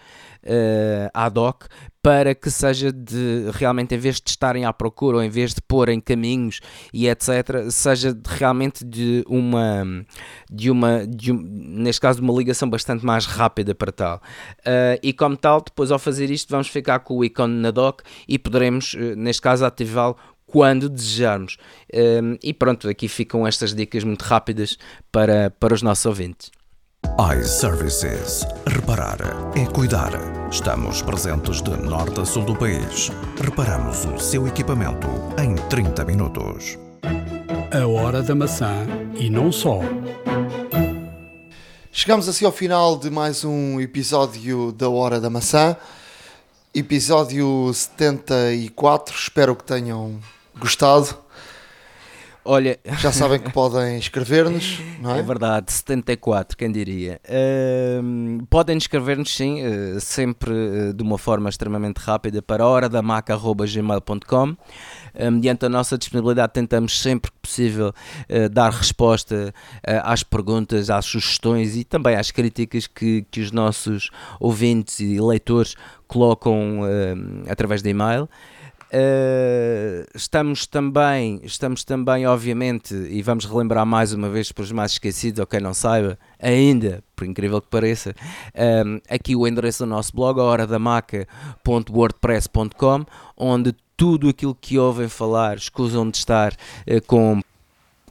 uh, 0.46 1.10
à 1.14 1.30
doc 1.30 1.66
para 2.02 2.36
que 2.36 2.52
seja 2.52 2.92
de 2.92 3.50
realmente, 3.52 3.96
em 3.96 3.98
vez 3.98 4.22
de 4.22 4.30
estarem 4.30 4.64
à 4.64 4.72
procura 4.72 5.18
ou 5.18 5.24
em 5.24 5.30
vez 5.30 5.56
de 5.56 5.62
porem 5.62 6.00
caminhos 6.00 6.60
e 6.94 7.08
etc., 7.08 7.70
seja 7.72 8.14
de, 8.14 8.22
realmente 8.28 8.86
de 8.86 9.24
uma, 9.28 10.06
de 10.48 10.70
uma, 10.70 11.08
de 11.08 11.32
um, 11.32 11.42
neste 11.42 12.00
caso, 12.00 12.20
de 12.20 12.24
uma 12.24 12.38
ligação 12.38 12.70
bastante 12.70 13.04
mais 13.04 13.26
rápida 13.26 13.74
para 13.74 13.92
tal. 13.92 14.22
Uh, 14.60 15.02
e 15.02 15.14
como 15.14 15.36
tal, 15.36 15.62
depois 15.62 15.92
ao 15.92 15.98
fazer 15.98 16.30
isto, 16.30 16.52
vamos 16.52 16.68
ficar 16.68 17.00
com 17.00 17.18
o 17.18 17.26
ícone 17.26 17.56
na 17.56 17.72
doc 17.72 18.02
e 18.28 18.38
poderemos, 18.38 18.96
neste 19.18 19.42
caso, 19.42 19.66
ativá-lo 19.66 20.16
quando 20.46 20.88
desejarmos. 20.88 21.58
Um, 21.94 22.38
e 22.44 22.54
pronto, 22.54 22.88
aqui 22.88 23.08
ficam 23.08 23.46
estas 23.48 23.74
dicas 23.74 24.04
muito 24.04 24.22
rápidas 24.22 24.78
para, 25.12 25.50
para 25.60 25.74
os 25.74 25.82
nossos 25.82 26.06
ouvintes. 26.06 26.52
iServices. 27.40 28.46
Reparar 28.68 29.18
é 29.56 29.66
cuidar. 29.66 30.12
Estamos 30.52 31.02
presentes 31.02 31.62
de 31.62 31.72
norte 31.72 32.20
a 32.20 32.26
sul 32.26 32.44
do 32.44 32.56
país. 32.56 33.12
Reparamos 33.42 34.06
o 34.06 34.20
seu 34.20 34.48
equipamento 34.48 35.08
em 35.42 35.56
30 35.70 36.04
minutos. 36.06 36.78
A 37.72 37.88
hora 37.88 38.22
da 38.22 38.36
maçã 38.36 38.86
e 39.16 39.30
não 39.30 39.52
só. 39.52 39.80
Chegamos 41.92 42.28
assim 42.28 42.46
ao 42.46 42.52
final 42.52 42.98
de 42.98 43.10
mais 43.10 43.46
um 43.46 43.80
episódio 43.80 44.72
da 44.72 44.90
Hora 44.90 45.20
da 45.20 45.30
Maçã. 45.30 45.78
Episódio 46.74 47.72
74. 47.74 49.16
Espero 49.16 49.56
que 49.56 49.64
tenham 49.64 50.20
gostado. 50.60 51.25
Olha, 52.48 52.80
já 53.02 53.12
sabem 53.12 53.40
que 53.40 53.52
podem 53.52 53.98
escrever-nos, 53.98 54.80
não 55.02 55.16
é? 55.16 55.20
É 55.20 55.24
verdade, 55.24 55.74
74, 55.74 56.56
quem 56.56 56.72
diria. 56.72 57.20
Uh, 57.28 58.46
podem 58.46 58.78
escrever-nos, 58.78 59.36
sim, 59.36 59.66
uh, 59.66 60.00
sempre 60.00 60.52
uh, 60.52 60.94
de 60.94 61.02
uma 61.02 61.18
forma 61.18 61.50
extremamente 61.50 61.98
rápida 61.98 62.44
para 62.44 62.64
horadamaca.gmail.com. 62.64 64.56
mediante 65.32 65.66
a 65.66 65.70
nossa 65.70 65.98
disponibilidade, 65.98 66.54
tentamos 66.54 67.02
sempre 67.02 67.32
que 67.32 67.38
possível 67.42 67.90
uh, 67.90 68.50
dar 68.50 68.72
resposta 68.72 69.52
às 70.04 70.22
perguntas, 70.22 70.92
às 70.92 71.06
sugestões 71.06 71.76
e 71.76 71.84
também 71.84 72.16
às 72.16 72.30
críticas 72.30 72.86
que, 72.86 73.26
que 73.32 73.42
os 73.42 73.52
nossos 73.52 74.12
ouvintes 74.40 75.00
e 75.00 75.20
leitores 75.20 75.76
colocam 76.08 76.82
através 77.50 77.82
de 77.82 77.90
e-mail. 77.90 78.30
Uh, 78.86 80.06
estamos 80.14 80.68
também, 80.68 81.40
estamos 81.44 81.84
também, 81.84 82.28
obviamente, 82.28 82.94
e 82.94 83.20
vamos 83.22 83.46
relembrar 83.46 83.86
mais 83.86 84.14
uma 84.14 84.30
vez 84.30 84.50
para 84.52 84.64
os 84.64 84.72
mais 84.72 84.92
esquecidos, 84.92 85.40
ou 85.40 85.48
quem 85.48 85.60
não 85.60 85.74
saiba, 85.74 86.20
ainda, 86.40 87.04
por 87.16 87.26
incrível 87.26 87.60
que 87.62 87.68
pareça, 87.68 88.16
um, 88.86 88.98
eh, 88.98 89.02
aqui 89.16 89.36
o 89.36 89.48
endereço 89.48 89.86
do 89.86 89.90
nosso 89.90 90.16
blog, 90.16 90.40
horadamaca.wordpress.com, 90.40 93.06
onde 93.36 93.76
tudo 93.98 94.30
aquilo 94.30 94.56
que 94.56 94.78
ouvem 94.78 95.10
falar, 95.10 95.58
escusam 95.58 96.08
de 96.10 96.18
estar 96.18 96.54
uh, 96.54 97.02
com 97.08 97.42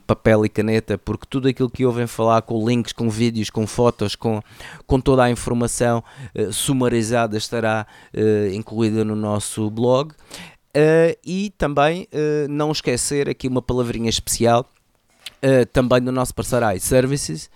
papel 0.06 0.44
e 0.44 0.50
caneta, 0.50 0.98
porque 0.98 1.24
tudo 1.30 1.48
aquilo 1.48 1.70
que 1.70 1.86
ouvem 1.86 2.06
falar 2.06 2.42
com 2.42 2.68
links, 2.68 2.92
com 2.92 3.08
vídeos, 3.08 3.48
com 3.48 3.66
fotos, 3.66 4.14
com, 4.14 4.42
com 4.86 5.00
toda 5.00 5.24
a 5.24 5.30
informação 5.30 6.04
uh, 6.34 6.52
sumarizada 6.52 7.38
estará 7.38 7.86
incluída 8.52 9.02
no 9.02 9.16
nosso 9.16 9.70
blog. 9.70 10.12
Uh, 10.76 11.16
e 11.24 11.50
também 11.56 12.08
uh, 12.12 12.48
não 12.50 12.72
esquecer 12.72 13.28
aqui 13.28 13.46
uma 13.46 13.62
palavrinha 13.62 14.10
especial 14.10 14.68
uh, 15.40 15.64
também 15.66 16.02
do 16.02 16.10
nosso 16.10 16.34
parceiro 16.34 16.68
iServices 16.72 17.48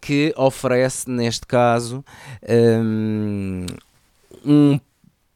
que 0.00 0.32
oferece 0.38 1.10
neste 1.10 1.46
caso 1.46 2.02
um, 2.82 3.66
um 4.42 4.80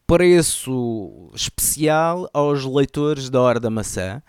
preço 0.06 1.30
especial 1.34 2.26
aos 2.32 2.64
leitores 2.64 3.28
da 3.28 3.38
Hora 3.38 3.60
da 3.60 3.68
Maçã 3.68 4.22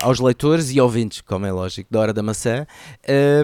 aos 0.00 0.20
leitores 0.20 0.70
e 0.70 0.80
ouvintes, 0.80 1.20
como 1.20 1.44
é 1.44 1.50
lógico, 1.50 1.92
da 1.92 1.98
Hora 1.98 2.12
da 2.12 2.22
Maçã, 2.22 2.66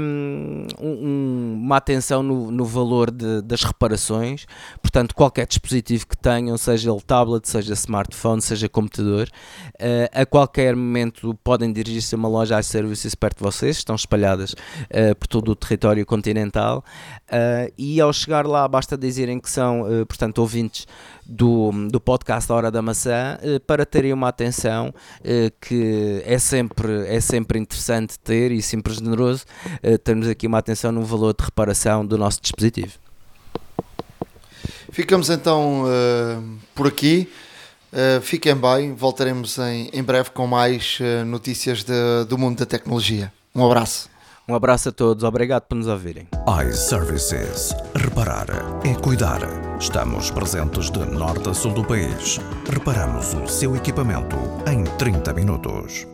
um, 0.01 0.67
um, 0.81 1.61
uma 1.65 1.77
atenção 1.77 2.23
no, 2.23 2.51
no 2.51 2.65
valor 2.65 3.11
de, 3.11 3.43
das 3.43 3.65
reparações. 3.65 4.47
Portanto, 4.81 5.15
qualquer 5.15 5.47
dispositivo 5.47 6.07
que 6.07 6.17
tenham, 6.17 6.57
seja 6.57 6.91
ele 6.91 7.01
tablet, 7.01 7.49
seja 7.49 7.73
smartphone, 7.75 8.41
seja 8.41 8.69
computador, 8.69 9.29
uh, 9.75 10.21
a 10.21 10.25
qualquer 10.25 10.77
momento 10.77 11.35
podem 11.43 11.73
dirigir-se 11.73 12.15
a 12.15 12.19
uma 12.19 12.29
loja 12.29 12.61
iServices 12.61 13.15
perto 13.15 13.39
de 13.39 13.43
vocês, 13.43 13.79
estão 13.79 13.97
espalhadas 13.97 14.53
uh, 14.53 15.15
por 15.19 15.27
todo 15.27 15.51
o 15.51 15.57
território 15.57 16.07
continental. 16.07 16.85
Uh, 17.29 17.73
e 17.77 18.01
ao 18.01 18.13
chegar 18.13 18.47
lá, 18.47 18.67
basta 18.69 18.97
dizerem 18.97 19.41
que 19.41 19.51
são, 19.51 19.85
portanto, 20.07 20.39
ouvintes 20.39 20.87
do, 21.27 21.71
do 21.91 22.01
podcast 22.01 22.51
Hora 22.53 22.71
da 22.71 22.83
Maçã 22.83 23.39
eh, 23.43 23.59
para 23.59 23.87
terem 23.87 24.13
uma 24.13 24.29
atenção 24.29 24.95
eh, 25.23 25.51
que 25.61 26.23
é 26.25 26.39
sempre, 26.39 27.07
é 27.07 27.21
sempre 27.21 27.59
interessante 27.59 28.19
ter 28.19 28.53
e 28.53 28.61
sempre 28.61 28.93
generoso 28.93 29.45
eh, 29.83 29.97
termos 29.99 30.29
aqui 30.29 30.47
uma 30.47 30.59
atenção 30.59 30.93
no 30.93 31.03
valor 31.03 31.35
de 31.37 31.45
reparação 31.45 32.05
do 32.05 32.19
nosso 32.19 32.41
dispositivo. 32.41 32.93
Ficamos 34.91 35.29
então 35.29 35.85
por 36.73 36.87
aqui. 36.87 37.29
Fiquem 38.23 38.55
bem, 38.55 38.95
voltaremos 38.95 39.59
em, 39.59 40.03
breve 40.05 40.31
com 40.31 40.47
mais 40.47 40.99
notícias 41.27 41.85
do 42.29 42.39
mundo 42.39 42.59
da 42.59 42.67
tecnologia. 42.67 43.33
Um 43.53 43.67
abraço. 43.67 44.14
Um 44.47 44.55
abraço 44.55 44.91
a 44.91 44.93
todos, 44.93 45.25
obrigado 45.25 45.63
por 45.63 45.75
nos 45.75 45.87
ouvirem. 45.87 46.29
iServices. 46.69 47.75
Reparar 47.95 48.47
é 48.85 48.95
cuidar. 48.95 49.41
Estamos 49.81 50.31
presentes 50.31 50.91
de 50.91 50.99
norte 50.99 51.49
a 51.49 51.55
sul 51.55 51.73
do 51.73 51.83
país. 51.83 52.39
Reparamos 52.71 53.33
o 53.33 53.47
seu 53.47 53.75
equipamento 53.75 54.37
em 54.71 54.85
30 54.99 55.33
minutos. 55.33 56.07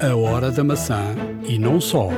A 0.00 0.16
hora 0.16 0.50
da 0.50 0.64
maçã 0.64 1.14
e 1.46 1.58
não 1.58 1.78
só. 1.82 2.08